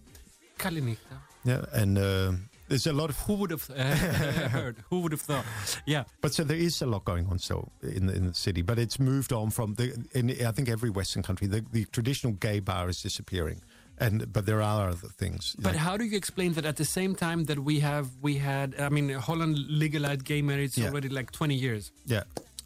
Kalinichta. 0.59 1.19
yeah, 1.45 1.67
and 1.73 1.99
uh, 1.99 2.33
there's 2.73 2.87
a 2.87 2.93
lot 2.93 3.11
of 3.11 3.19
Who 3.27 3.35
would 3.35 3.51
have 3.51 3.69
uh, 3.71 3.85
heard? 4.49 4.77
Who 4.91 5.01
would 5.01 5.13
have 5.13 5.21
thought? 5.21 5.45
Yeah. 5.87 6.05
But 6.23 6.33
so 6.35 6.43
there 6.45 6.57
is 6.57 6.81
a 6.83 6.87
lot 6.87 7.05
going 7.05 7.27
on 7.31 7.39
still 7.39 7.71
in 7.83 8.07
the, 8.07 8.15
in 8.15 8.27
the 8.29 8.35
city, 8.35 8.63
but 8.63 8.79
it's 8.79 8.99
moved 8.99 9.33
on 9.33 9.51
from 9.51 9.75
the. 9.75 9.93
In 10.15 10.31
I 10.31 10.53
think 10.53 10.69
every 10.69 10.91
Western 10.91 11.23
country, 11.23 11.47
the, 11.49 11.63
the 11.73 11.85
traditional 11.93 12.33
gay 12.33 12.61
bar 12.61 12.89
is 12.89 13.03
disappearing, 13.03 13.61
and 13.99 14.33
but 14.33 14.47
there 14.47 14.63
are 14.63 14.89
other 14.89 15.09
things. 15.19 15.55
But 15.59 15.73
like- 15.75 15.77
how 15.87 15.97
do 15.99 16.05
you 16.05 16.17
explain 16.17 16.55
that 16.55 16.65
at 16.65 16.77
the 16.77 16.85
same 16.87 17.15
time 17.15 17.45
that 17.45 17.59
we 17.59 17.81
have, 17.81 18.07
we 18.23 18.35
had, 18.39 18.75
I 18.81 18.89
mean, 18.89 19.11
Holland 19.11 19.59
legalized 19.69 20.25
gay 20.25 20.41
marriage 20.43 20.79
Yeah. 20.79 20.89
already 20.89 21.09
like 21.11 21.31
20 21.33 21.55
years 21.55 21.93
yeah, 22.07 22.23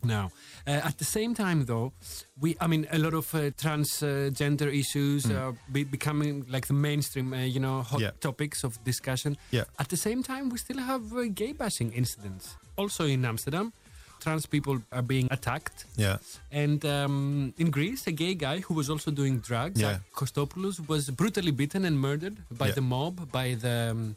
now. 0.06 0.30
Uh, 0.66 0.70
at 0.88 0.98
the 0.98 1.04
same 1.04 1.34
time, 1.34 1.64
though, 1.66 1.92
we, 2.40 2.56
I 2.60 2.66
mean, 2.66 2.86
a 2.90 2.98
lot 2.98 3.14
of 3.14 3.34
uh, 3.34 3.50
transgender 3.62 4.68
issues 4.72 5.30
are 5.30 5.54
be- 5.72 5.84
becoming 5.84 6.44
like 6.48 6.66
the 6.66 6.74
mainstream, 6.74 7.32
uh, 7.32 7.38
you 7.54 7.60
know, 7.60 7.82
hot 7.82 8.00
Mm. 8.00 8.02
Yeah. 8.02 8.10
topics 8.20 8.64
of 8.64 8.72
discussion. 8.84 9.36
Yeah. 9.50 9.64
At 9.78 9.88
the 9.88 9.96
same 9.96 10.22
time, 10.22 10.48
we 10.50 10.58
still 10.58 10.78
have 10.78 11.04
uh, 11.14 11.24
gay 11.34 11.52
bashing 11.52 11.92
incidents, 11.92 12.56
also 12.76 13.04
in 13.04 13.24
Amsterdam. 13.24 13.72
trans 14.18 14.46
people 14.46 14.76
are 14.90 15.02
being 15.02 15.28
attacked. 15.30 15.84
Yeah. 15.96 16.16
And 16.50 16.84
um, 16.84 17.52
in 17.58 17.70
Greece, 17.70 18.06
a 18.06 18.12
gay 18.12 18.34
guy 18.34 18.60
who 18.60 18.74
was 18.74 18.88
also 18.90 19.10
doing 19.10 19.40
drugs, 19.40 19.78
Yeah. 19.80 19.98
Kostopoulos, 20.14 20.80
was 20.88 21.10
brutally 21.10 21.52
beaten 21.52 21.84
and 21.84 21.96
murdered 22.00 22.36
by 22.50 22.68
Yeah. 22.68 22.74
the 22.76 22.80
mob, 22.80 23.30
by 23.30 23.54
the 23.54 23.76
um, 23.92 24.16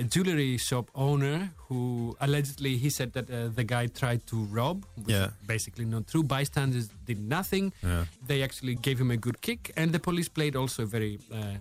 a 0.00 0.04
jewelry 0.14 0.56
shop 0.68 0.86
owner 0.94 1.36
who 1.68 1.80
allegedly 2.20 2.72
he 2.84 2.90
said 2.90 3.12
that 3.12 3.26
uh, 3.30 3.36
the 3.58 3.64
guy 3.74 3.84
tried 4.02 4.20
to 4.30 4.36
rob, 4.58 4.76
which 4.96 5.14
Yeah. 5.16 5.26
is 5.26 5.32
basically 5.46 5.84
not 5.94 6.02
true. 6.12 6.22
Bystanders 6.22 6.86
did 7.08 7.18
nothing. 7.36 7.72
Yeah. 7.82 8.04
They 8.30 8.42
actually 8.42 8.74
gave 8.86 8.96
him 9.02 9.10
a 9.10 9.16
good 9.26 9.38
kick, 9.40 9.60
and 9.76 9.92
the 9.92 10.00
police 10.00 10.28
played 10.38 10.54
also 10.56 10.82
a 10.82 10.86
very 10.86 11.18
uh, 11.32 11.56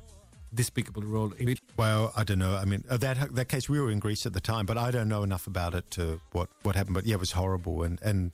despicable 0.54 1.04
role 1.16 1.32
in 1.38 1.50
it. 1.50 1.60
Well, 1.78 2.04
I 2.16 2.24
don't 2.24 2.40
know. 2.40 2.56
I 2.64 2.66
mean, 2.66 2.84
uh, 2.90 2.98
that 3.06 3.18
that 3.36 3.48
case 3.50 3.66
we 3.74 3.80
were 3.82 3.92
in 3.92 4.00
Greece 4.00 4.26
at 4.30 4.34
the 4.34 4.42
time, 4.54 4.66
but 4.66 4.78
I 4.78 4.90
don't 4.92 5.08
know 5.14 5.24
enough 5.24 5.46
about 5.48 5.74
it 5.76 5.86
to 5.92 6.04
what 6.32 6.50
what 6.64 6.76
happened. 6.76 6.96
But 6.96 7.06
yeah, 7.06 7.16
it 7.16 7.20
was 7.20 7.34
horrible, 7.34 7.84
and 7.88 8.00
and. 8.04 8.32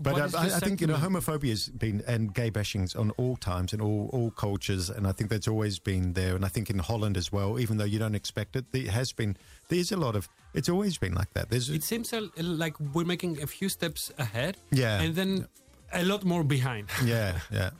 But 0.00 0.34
uh, 0.34 0.38
I, 0.38 0.44
I 0.46 0.60
think 0.60 0.80
you 0.80 0.86
know 0.86 0.94
homophobia 0.96 1.50
has 1.50 1.68
been 1.68 2.02
and 2.06 2.32
gay 2.32 2.50
bashings 2.50 2.94
on 2.98 3.10
all 3.12 3.36
times 3.36 3.72
and 3.72 3.82
all 3.82 4.08
all 4.12 4.30
cultures, 4.30 4.90
and 4.90 5.06
I 5.06 5.12
think 5.12 5.30
that's 5.30 5.48
always 5.48 5.78
been 5.78 6.12
there. 6.12 6.36
And 6.36 6.44
I 6.44 6.48
think 6.48 6.70
in 6.70 6.78
Holland 6.78 7.16
as 7.16 7.32
well, 7.32 7.58
even 7.58 7.78
though 7.78 7.84
you 7.84 7.98
don't 7.98 8.14
expect 8.14 8.56
it, 8.56 8.64
there 8.72 8.90
has 8.90 9.12
been. 9.12 9.36
There's 9.68 9.92
a 9.92 9.96
lot 9.96 10.14
of. 10.16 10.28
It's 10.54 10.68
always 10.68 10.98
been 10.98 11.14
like 11.14 11.32
that. 11.34 11.50
There's 11.50 11.68
It 11.68 11.82
seems 11.82 12.12
like 12.36 12.78
we're 12.94 13.04
making 13.04 13.42
a 13.42 13.46
few 13.46 13.68
steps 13.68 14.12
ahead, 14.18 14.56
Yeah. 14.70 15.00
and 15.02 15.14
then 15.14 15.46
a 15.92 16.04
lot 16.04 16.24
more 16.24 16.44
behind. 16.44 16.88
yeah, 17.04 17.40
yeah. 17.50 17.70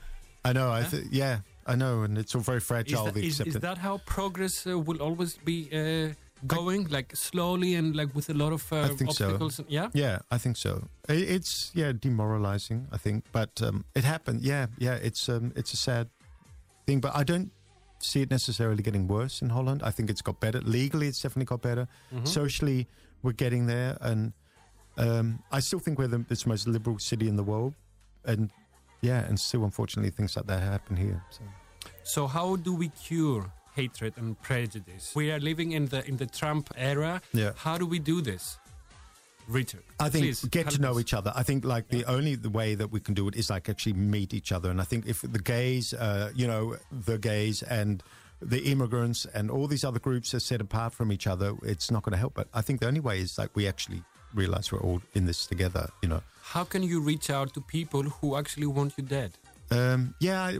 I 0.45 0.53
know. 0.53 0.71
I 0.71 0.83
th- 0.83 1.05
yeah, 1.11 1.39
I 1.65 1.75
know, 1.75 2.03
and 2.03 2.17
it's 2.17 2.35
all 2.35 2.41
very 2.41 2.57
Is 2.57 2.63
fragile. 2.63 3.05
that, 3.05 3.13
the 3.13 3.25
is, 3.25 3.39
is 3.41 3.55
that 3.55 3.77
how 3.77 3.97
progress 4.05 4.65
uh, 4.67 4.77
will 4.77 5.01
always 5.01 5.37
be 5.37 5.67
uh, 5.71 6.13
going, 6.47 6.87
like 6.89 7.15
slowly 7.15 7.75
and 7.75 7.95
like 7.95 8.13
with 8.15 8.29
a 8.29 8.33
lot 8.33 8.53
of 8.53 8.71
uh, 8.71 8.81
I 8.81 8.87
think 8.89 9.11
so. 9.13 9.25
obstacles? 9.25 9.61
Yeah. 9.67 9.89
Yeah, 9.93 10.19
I 10.31 10.37
think 10.37 10.57
so. 10.57 10.87
I- 11.09 11.13
It's 11.35 11.71
yeah 11.73 11.91
demoralizing. 11.91 12.87
I 12.91 12.97
think, 12.97 13.25
but 13.31 13.61
um, 13.61 13.85
it 13.95 14.03
happened. 14.03 14.41
Yeah, 14.41 14.67
yeah. 14.77 14.95
It's 14.95 15.27
um, 15.29 15.51
it's 15.55 15.73
a 15.73 15.77
sad 15.77 16.07
thing, 16.85 16.99
but 17.01 17.15
I 17.15 17.23
don't 17.23 17.51
see 18.01 18.21
it 18.21 18.29
necessarily 18.31 18.81
getting 18.83 19.07
worse 19.07 19.41
in 19.41 19.49
Holland. 19.49 19.81
I 19.83 19.91
think 19.91 20.09
it's 20.09 20.21
got 20.21 20.39
better 20.39 20.61
legally. 20.61 21.07
It's 21.07 21.21
definitely 21.21 21.45
got 21.45 21.61
better. 21.61 21.87
Mhm. 22.13 22.27
Socially, 22.27 22.87
we're 23.23 23.33
getting 23.37 23.67
there, 23.67 23.97
and 24.01 24.33
um, 24.97 25.39
I 25.51 25.59
still 25.61 25.79
think 25.79 25.99
we're 25.99 26.07
the 26.07 26.25
it's 26.29 26.43
the 26.43 26.49
most 26.49 26.67
liberal 26.67 26.99
city 26.99 27.27
in 27.27 27.35
the 27.35 27.43
world, 27.43 27.73
and 28.25 28.49
yeah, 29.01 29.27
and 29.27 29.37
still 29.39 29.63
unfortunately 29.63 30.11
things 30.11 30.35
like 30.35 30.47
that 30.47 30.61
happen 30.61 30.95
here. 30.95 31.21
So. 31.29 31.41
So 32.03 32.27
how 32.27 32.55
do 32.55 32.73
we 32.73 32.89
cure 32.89 33.51
hatred 33.79 34.13
and 34.17 34.29
prejudice? 34.41 35.15
We 35.15 35.31
are 35.31 35.39
living 35.39 35.71
in 35.71 35.85
the 35.93 36.01
in 36.09 36.17
the 36.17 36.25
Trump 36.39 36.65
era. 36.75 37.21
Yeah. 37.33 37.51
How 37.55 37.77
do 37.77 37.85
we 37.85 37.99
do 38.13 38.21
this, 38.21 38.59
Richard? 39.47 39.83
I 39.99 40.09
think 40.09 40.25
please 40.25 40.43
get 40.57 40.69
to 40.71 40.81
know 40.81 40.95
us. 40.95 41.03
each 41.03 41.13
other. 41.13 41.31
I 41.41 41.43
think 41.43 41.63
like 41.63 41.85
the 41.97 42.03
only 42.15 42.35
the 42.35 42.53
way 42.61 42.75
that 42.75 42.89
we 42.91 42.99
can 42.99 43.13
do 43.13 43.27
it 43.29 43.35
is 43.35 43.49
like 43.49 43.69
actually 43.69 43.97
meet 44.15 44.33
each 44.33 44.51
other. 44.51 44.69
And 44.69 44.79
I 44.81 44.85
think 44.91 45.07
if 45.07 45.21
the 45.21 45.43
gays, 45.55 45.93
uh, 45.93 46.31
you 46.35 46.47
know, 46.51 46.63
the 46.91 47.17
gays 47.17 47.63
and 47.63 48.03
the 48.53 48.61
immigrants 48.71 49.27
and 49.33 49.51
all 49.51 49.67
these 49.67 49.85
other 49.89 49.99
groups 49.99 50.33
are 50.33 50.43
set 50.51 50.61
apart 50.61 50.93
from 50.93 51.11
each 51.11 51.27
other, 51.27 51.53
it's 51.63 51.89
not 51.91 52.03
going 52.03 52.15
to 52.17 52.19
help. 52.25 52.33
But 52.33 52.47
I 52.53 52.61
think 52.61 52.79
the 52.81 52.87
only 52.87 53.03
way 53.09 53.19
is 53.19 53.37
like 53.37 53.51
we 53.55 53.67
actually 53.67 54.01
realize 54.33 54.71
we're 54.73 54.85
all 54.89 55.01
in 55.13 55.25
this 55.25 55.47
together. 55.47 55.89
You 56.01 56.09
know. 56.09 56.21
How 56.55 56.65
can 56.65 56.83
you 56.83 56.99
reach 57.11 57.29
out 57.29 57.53
to 57.53 57.61
people 57.61 58.03
who 58.03 58.35
actually 58.35 58.67
want 58.67 58.93
you 58.97 59.03
dead? 59.03 59.31
Um, 59.71 60.15
yeah. 60.19 60.57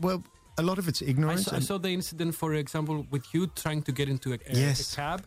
Well, 0.00 0.22
a 0.58 0.62
lot 0.62 0.78
of 0.78 0.88
it's 0.88 1.02
I 1.02 1.06
ignorance. 1.06 1.44
saw, 1.46 1.56
I 1.56 1.60
saw 1.60 1.78
the 1.78 1.88
incident, 1.90 2.34
for 2.34 2.54
example, 2.54 3.06
with 3.10 3.24
you 3.34 3.46
trying 3.48 3.82
to 3.82 3.92
get 3.92 4.08
into 4.08 4.32
a, 4.32 4.38
a- 4.46 4.54
Yes. 4.56 4.92
a 4.92 4.96
cab 4.96 5.22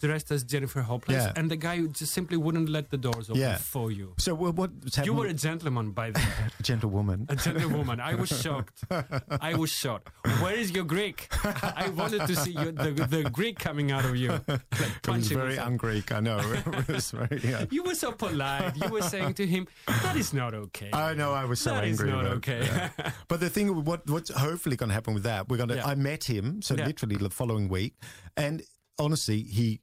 dressed 0.00 0.30
as 0.30 0.44
Jennifer 0.44 0.82
Hopelezz, 0.82 1.12
Yeah. 1.26 1.32
and 1.36 1.50
the 1.50 1.56
guy 1.56 1.80
just 1.86 2.12
simply 2.12 2.36
wouldn't 2.36 2.68
let 2.68 2.90
the 2.90 2.98
doors 2.98 3.30
open 3.30 3.40
Yeah. 3.40 3.56
for 3.56 3.90
you. 3.90 4.14
so 4.18 4.34
well, 4.34 4.52
happened? 4.52 5.06
You 5.06 5.14
were 5.14 5.26
a 5.26 5.32
gentleman 5.34 5.92
by 5.92 6.10
the 6.10 6.18
way. 6.20 6.48
gentlewoman. 6.62 7.26
A 7.28 7.36
gentlewoman. 7.36 8.00
I 8.00 8.14
was 8.14 8.28
shocked. 8.28 8.84
I 9.40 9.54
was 9.54 9.70
shocked. 9.70 10.10
Where 10.42 10.54
is 10.54 10.70
your 10.70 10.84
Greek? 10.84 11.28
I 11.84 11.88
wanted 11.96 12.26
to 12.26 12.36
see 12.36 12.52
the, 12.52 13.06
the 13.08 13.30
Greek 13.30 13.58
coming 13.58 13.90
out 13.90 14.04
of 14.04 14.16
you. 14.16 14.30
Like 14.46 14.60
It 15.04 15.08
was 15.08 15.28
very 15.28 15.58
un-Greek. 15.58 16.12
I 16.12 16.20
know. 16.20 16.38
it 16.66 16.88
was 16.88 17.10
very. 17.10 17.40
Yeah. 17.42 17.64
You 17.70 17.82
were 17.84 17.94
so 17.94 18.12
polite. 18.12 18.76
You 18.76 18.88
were 18.88 19.02
saying 19.02 19.34
to 19.34 19.46
him, 19.46 19.66
"That 19.86 20.16
is 20.16 20.32
not 20.32 20.52
okay." 20.54 20.90
I 20.92 21.14
know. 21.14 21.32
I 21.32 21.44
was 21.44 21.60
so 21.60 21.70
That 21.74 21.84
is 21.84 22.00
angry. 22.00 22.10
not 22.12 22.24
about 22.26 22.36
okay. 22.38 22.62
Yeah. 22.64 23.12
But 23.28 23.40
the 23.40 23.48
thing, 23.50 23.84
what 23.84 24.08
what's 24.10 24.30
hopefully 24.30 24.76
going 24.76 24.88
to 24.90 24.94
happen 24.94 25.14
with 25.14 25.22
that, 25.24 25.48
we're 25.48 25.56
going 25.56 25.70
to. 25.70 25.86
I 25.86 25.94
met 25.94 26.24
him, 26.24 26.60
so 26.62 26.74
literally 26.74 27.16
the 27.16 27.30
following 27.30 27.68
week, 27.68 27.94
and 28.36 28.62
honestly, 28.98 29.42
he 29.42 29.80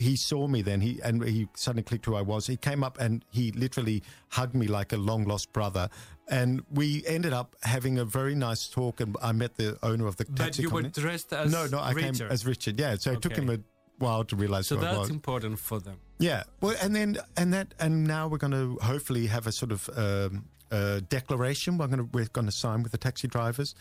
he 0.00 0.16
saw 0.16 0.48
me 0.48 0.62
then. 0.62 0.80
He 0.80 0.98
and 1.04 1.22
he 1.22 1.46
suddenly 1.54 1.82
clicked 1.82 2.06
who 2.06 2.16
I 2.16 2.22
was. 2.22 2.46
He 2.46 2.56
came 2.56 2.82
up 2.82 2.98
and 2.98 3.22
he 3.30 3.52
literally 3.52 4.02
hugged 4.30 4.54
me 4.54 4.66
like 4.66 4.92
a 4.94 4.96
long 4.96 5.24
lost 5.24 5.52
brother, 5.52 5.90
and 6.28 6.62
we 6.72 7.04
ended 7.06 7.34
up 7.34 7.54
having 7.62 7.98
a 7.98 8.04
very 8.06 8.34
nice 8.34 8.66
talk. 8.66 9.00
And 9.00 9.14
I 9.22 9.32
met 9.32 9.56
the 9.56 9.78
owner 9.82 10.06
of 10.06 10.16
the 10.16 10.24
but 10.24 10.36
taxi 10.36 10.62
you 10.62 10.70
were 10.70 10.82
company. 10.82 11.02
dressed 11.02 11.32
as 11.34 11.52
no, 11.52 11.66
no, 11.66 11.78
I 11.78 11.92
Richard. 11.92 12.18
came 12.18 12.28
as 12.28 12.46
Richard. 12.46 12.80
Yeah, 12.80 12.96
so 12.96 13.12
it 13.12 13.20
took 13.20 13.36
him 13.36 13.50
a 13.50 13.58
while 13.98 14.24
to 14.24 14.36
realize 14.36 14.68
so 14.68 14.76
who 14.76 14.82
I 14.82 14.86
that's 14.86 14.98
was. 15.00 15.10
important 15.10 15.58
for 15.58 15.78
them. 15.80 15.98
Yeah. 16.18 16.44
Well, 16.62 16.76
and 16.82 16.96
then 16.96 17.18
and 17.36 17.52
that 17.52 17.74
and 17.78 18.06
now 18.06 18.26
we're 18.26 18.38
going 18.38 18.52
to 18.52 18.78
hopefully 18.82 19.26
have 19.26 19.46
a 19.46 19.52
sort 19.52 19.70
of 19.70 19.90
um, 19.96 20.46
uh, 20.70 21.00
declaration. 21.10 21.76
We're 21.76 21.88
going 21.88 21.98
to 21.98 22.08
we're 22.10 22.32
going 22.32 22.46
to 22.46 22.52
sign 22.52 22.82
with 22.82 22.92
the 22.92 22.98
taxi 22.98 23.28
drivers 23.28 23.74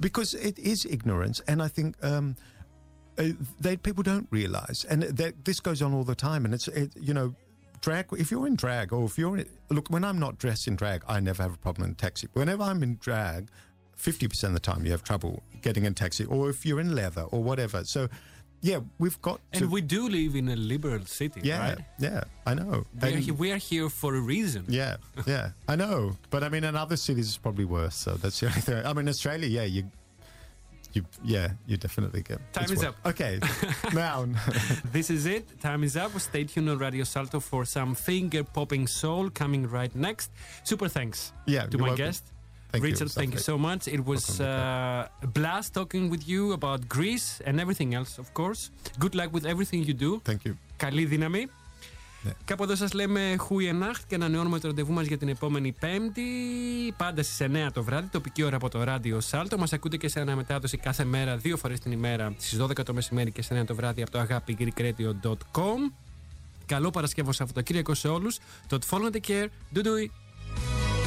because 0.00 0.32
it 0.32 0.58
is 0.58 0.86
ignorance, 0.86 1.40
and 1.46 1.62
I 1.62 1.68
think. 1.68 2.02
Um, 2.02 2.36
uh, 3.18 3.28
they 3.60 3.76
people 3.76 4.02
don't 4.02 4.26
realize, 4.30 4.84
and 4.88 5.02
that 5.02 5.44
this 5.44 5.60
goes 5.60 5.82
on 5.82 5.92
all 5.94 6.04
the 6.04 6.14
time. 6.14 6.44
And 6.44 6.54
it's 6.54 6.68
it, 6.68 6.92
you 7.00 7.14
know, 7.14 7.34
drag. 7.80 8.06
If 8.12 8.30
you're 8.30 8.46
in 8.46 8.56
drag, 8.56 8.92
or 8.92 9.04
if 9.04 9.18
you're 9.18 9.36
in, 9.38 9.46
look, 9.70 9.88
when 9.88 10.04
I'm 10.04 10.18
not 10.18 10.38
dressed 10.38 10.66
in 10.68 10.76
drag, 10.76 11.02
I 11.08 11.20
never 11.20 11.42
have 11.42 11.54
a 11.54 11.58
problem 11.58 11.84
in 11.86 11.90
a 11.92 11.94
taxi. 11.94 12.28
Whenever 12.32 12.62
I'm 12.62 12.82
in 12.82 12.96
drag, 13.00 13.48
fifty 13.96 14.28
percent 14.28 14.50
of 14.50 14.54
the 14.54 14.60
time 14.72 14.84
you 14.84 14.92
have 14.92 15.02
trouble 15.02 15.42
getting 15.62 15.84
in 15.84 15.92
a 15.92 15.94
taxi, 15.94 16.24
or 16.24 16.50
if 16.50 16.64
you're 16.64 16.80
in 16.80 16.94
leather 16.94 17.22
or 17.22 17.42
whatever. 17.42 17.84
So, 17.84 18.08
yeah, 18.60 18.78
we've 18.98 19.20
got 19.22 19.40
And 19.52 19.62
to. 19.64 19.68
we 19.68 19.80
do 19.80 20.08
live 20.08 20.34
in 20.36 20.48
a 20.48 20.56
liberal 20.56 21.04
city, 21.04 21.40
yeah, 21.44 21.60
right? 21.68 21.78
yeah, 21.98 22.24
I 22.46 22.54
know. 22.54 22.84
We 23.02 23.08
are, 23.08 23.12
And- 23.16 23.38
we 23.38 23.52
are 23.52 23.56
here 23.56 23.88
for 23.88 24.14
a 24.16 24.20
reason. 24.20 24.64
yeah, 24.68 24.96
yeah, 25.26 25.50
I 25.68 25.76
know. 25.76 26.16
But 26.30 26.42
I 26.44 26.48
mean, 26.48 26.64
in 26.64 26.74
other 26.76 26.96
cities, 26.96 27.26
it's 27.28 27.36
probably 27.38 27.64
worse. 27.64 27.94
So 27.96 28.14
that's 28.14 28.40
the 28.40 28.46
only 28.46 28.60
thing. 28.60 28.84
I 28.86 28.92
mean, 28.92 29.08
Australia, 29.08 29.46
yeah, 29.48 29.62
you, 29.64 29.90
you, 30.95 31.01
yeah, 31.23 31.47
you 31.69 31.75
definitely 31.77 32.21
get. 32.29 32.39
Time 32.53 32.63
it's 32.63 32.73
is 32.73 32.77
worse. 32.79 32.87
up. 32.89 32.95
Okay, 33.11 33.39
now, 33.93 34.17
This 34.95 35.09
is 35.09 35.25
it. 35.25 35.43
Time 35.59 35.83
is 35.83 35.95
up. 35.97 36.11
Stay 36.19 36.43
tuned 36.43 36.69
on 36.69 36.77
Radio 36.77 37.03
Salto 37.13 37.39
for 37.39 37.65
some 37.65 37.95
finger 37.95 38.43
popping 38.43 38.85
soul 38.87 39.29
coming 39.41 39.63
right 39.77 39.93
next. 39.95 40.29
Super 40.63 40.87
thanks 40.97 41.33
yeah, 41.47 41.65
to 41.65 41.71
you're 41.71 41.81
my 41.81 41.87
welcome. 41.89 42.05
guest. 42.05 42.23
Thank 42.71 42.83
you, 42.83 42.89
it 42.89 42.91
Richard, 42.93 43.07
was 43.09 43.13
thank 43.19 43.31
you 43.37 43.41
lovely. 43.41 43.51
so 43.51 43.57
much. 43.69 43.87
It 43.87 44.03
was 44.11 44.23
uh, 44.41 45.07
a 45.21 45.27
blast 45.37 45.73
talking 45.73 46.09
with 46.13 46.27
you 46.27 46.53
about 46.53 46.79
Greece 46.89 47.41
and 47.45 47.59
everything 47.63 47.89
else, 47.99 48.17
of 48.23 48.27
course. 48.33 48.61
Good 49.03 49.13
luck 49.19 49.29
with 49.33 49.45
everything 49.53 49.79
you 49.89 49.93
do. 50.07 50.11
Thank 50.29 50.41
you. 50.45 50.53
Καλή 50.77 51.05
δύναμη. 51.05 51.47
Ναι. 52.22 52.32
Κάπου 52.44 52.62
εδώ 52.62 52.76
σας 52.76 52.92
λέμε 52.92 53.36
Χούιενάχτ 53.38 54.02
και 54.06 54.14
ανανεώνουμε 54.14 54.58
το 54.58 54.68
ραντεβού 54.68 54.92
μας 54.92 55.06
για 55.06 55.18
την 55.18 55.28
επόμενη 55.28 55.72
Πέμπτη. 55.72 56.22
Πάντα 56.96 57.22
στις 57.22 57.40
9 57.40 57.72
το 57.72 57.82
βράδυ, 57.82 58.06
τοπική 58.06 58.42
ώρα 58.42 58.56
από 58.56 58.68
το 58.68 58.84
ράδιο 58.84 59.20
Σάλτο. 59.20 59.58
Μας 59.58 59.72
ακούτε 59.72 59.96
και 59.96 60.08
σε 60.08 60.20
αναμετάδοση 60.20 60.76
κάθε 60.76 61.04
μέρα, 61.04 61.36
δύο 61.36 61.56
φορές 61.56 61.80
την 61.80 61.92
ημέρα, 61.92 62.34
στις 62.38 62.58
12 62.58 62.82
το 62.84 62.94
μεσημέρι 62.94 63.30
και 63.30 63.42
σε 63.42 63.54
9 63.54 63.64
το 63.64 63.74
βράδυ 63.74 64.02
από 64.02 64.10
το 64.10 64.26
agapigreekradio.com. 64.28 65.92
Καλό 66.66 66.90
Παρασκευό 66.90 67.32
Σαββατοκύριακο 67.32 67.94
σε 67.94 68.08
όλους. 68.08 68.38
Don't 68.68 68.78
follow 68.90 69.10
the 69.10 69.20
care. 69.28 69.46
Do 69.74 69.82
do 69.82 69.92
it. 70.04 70.97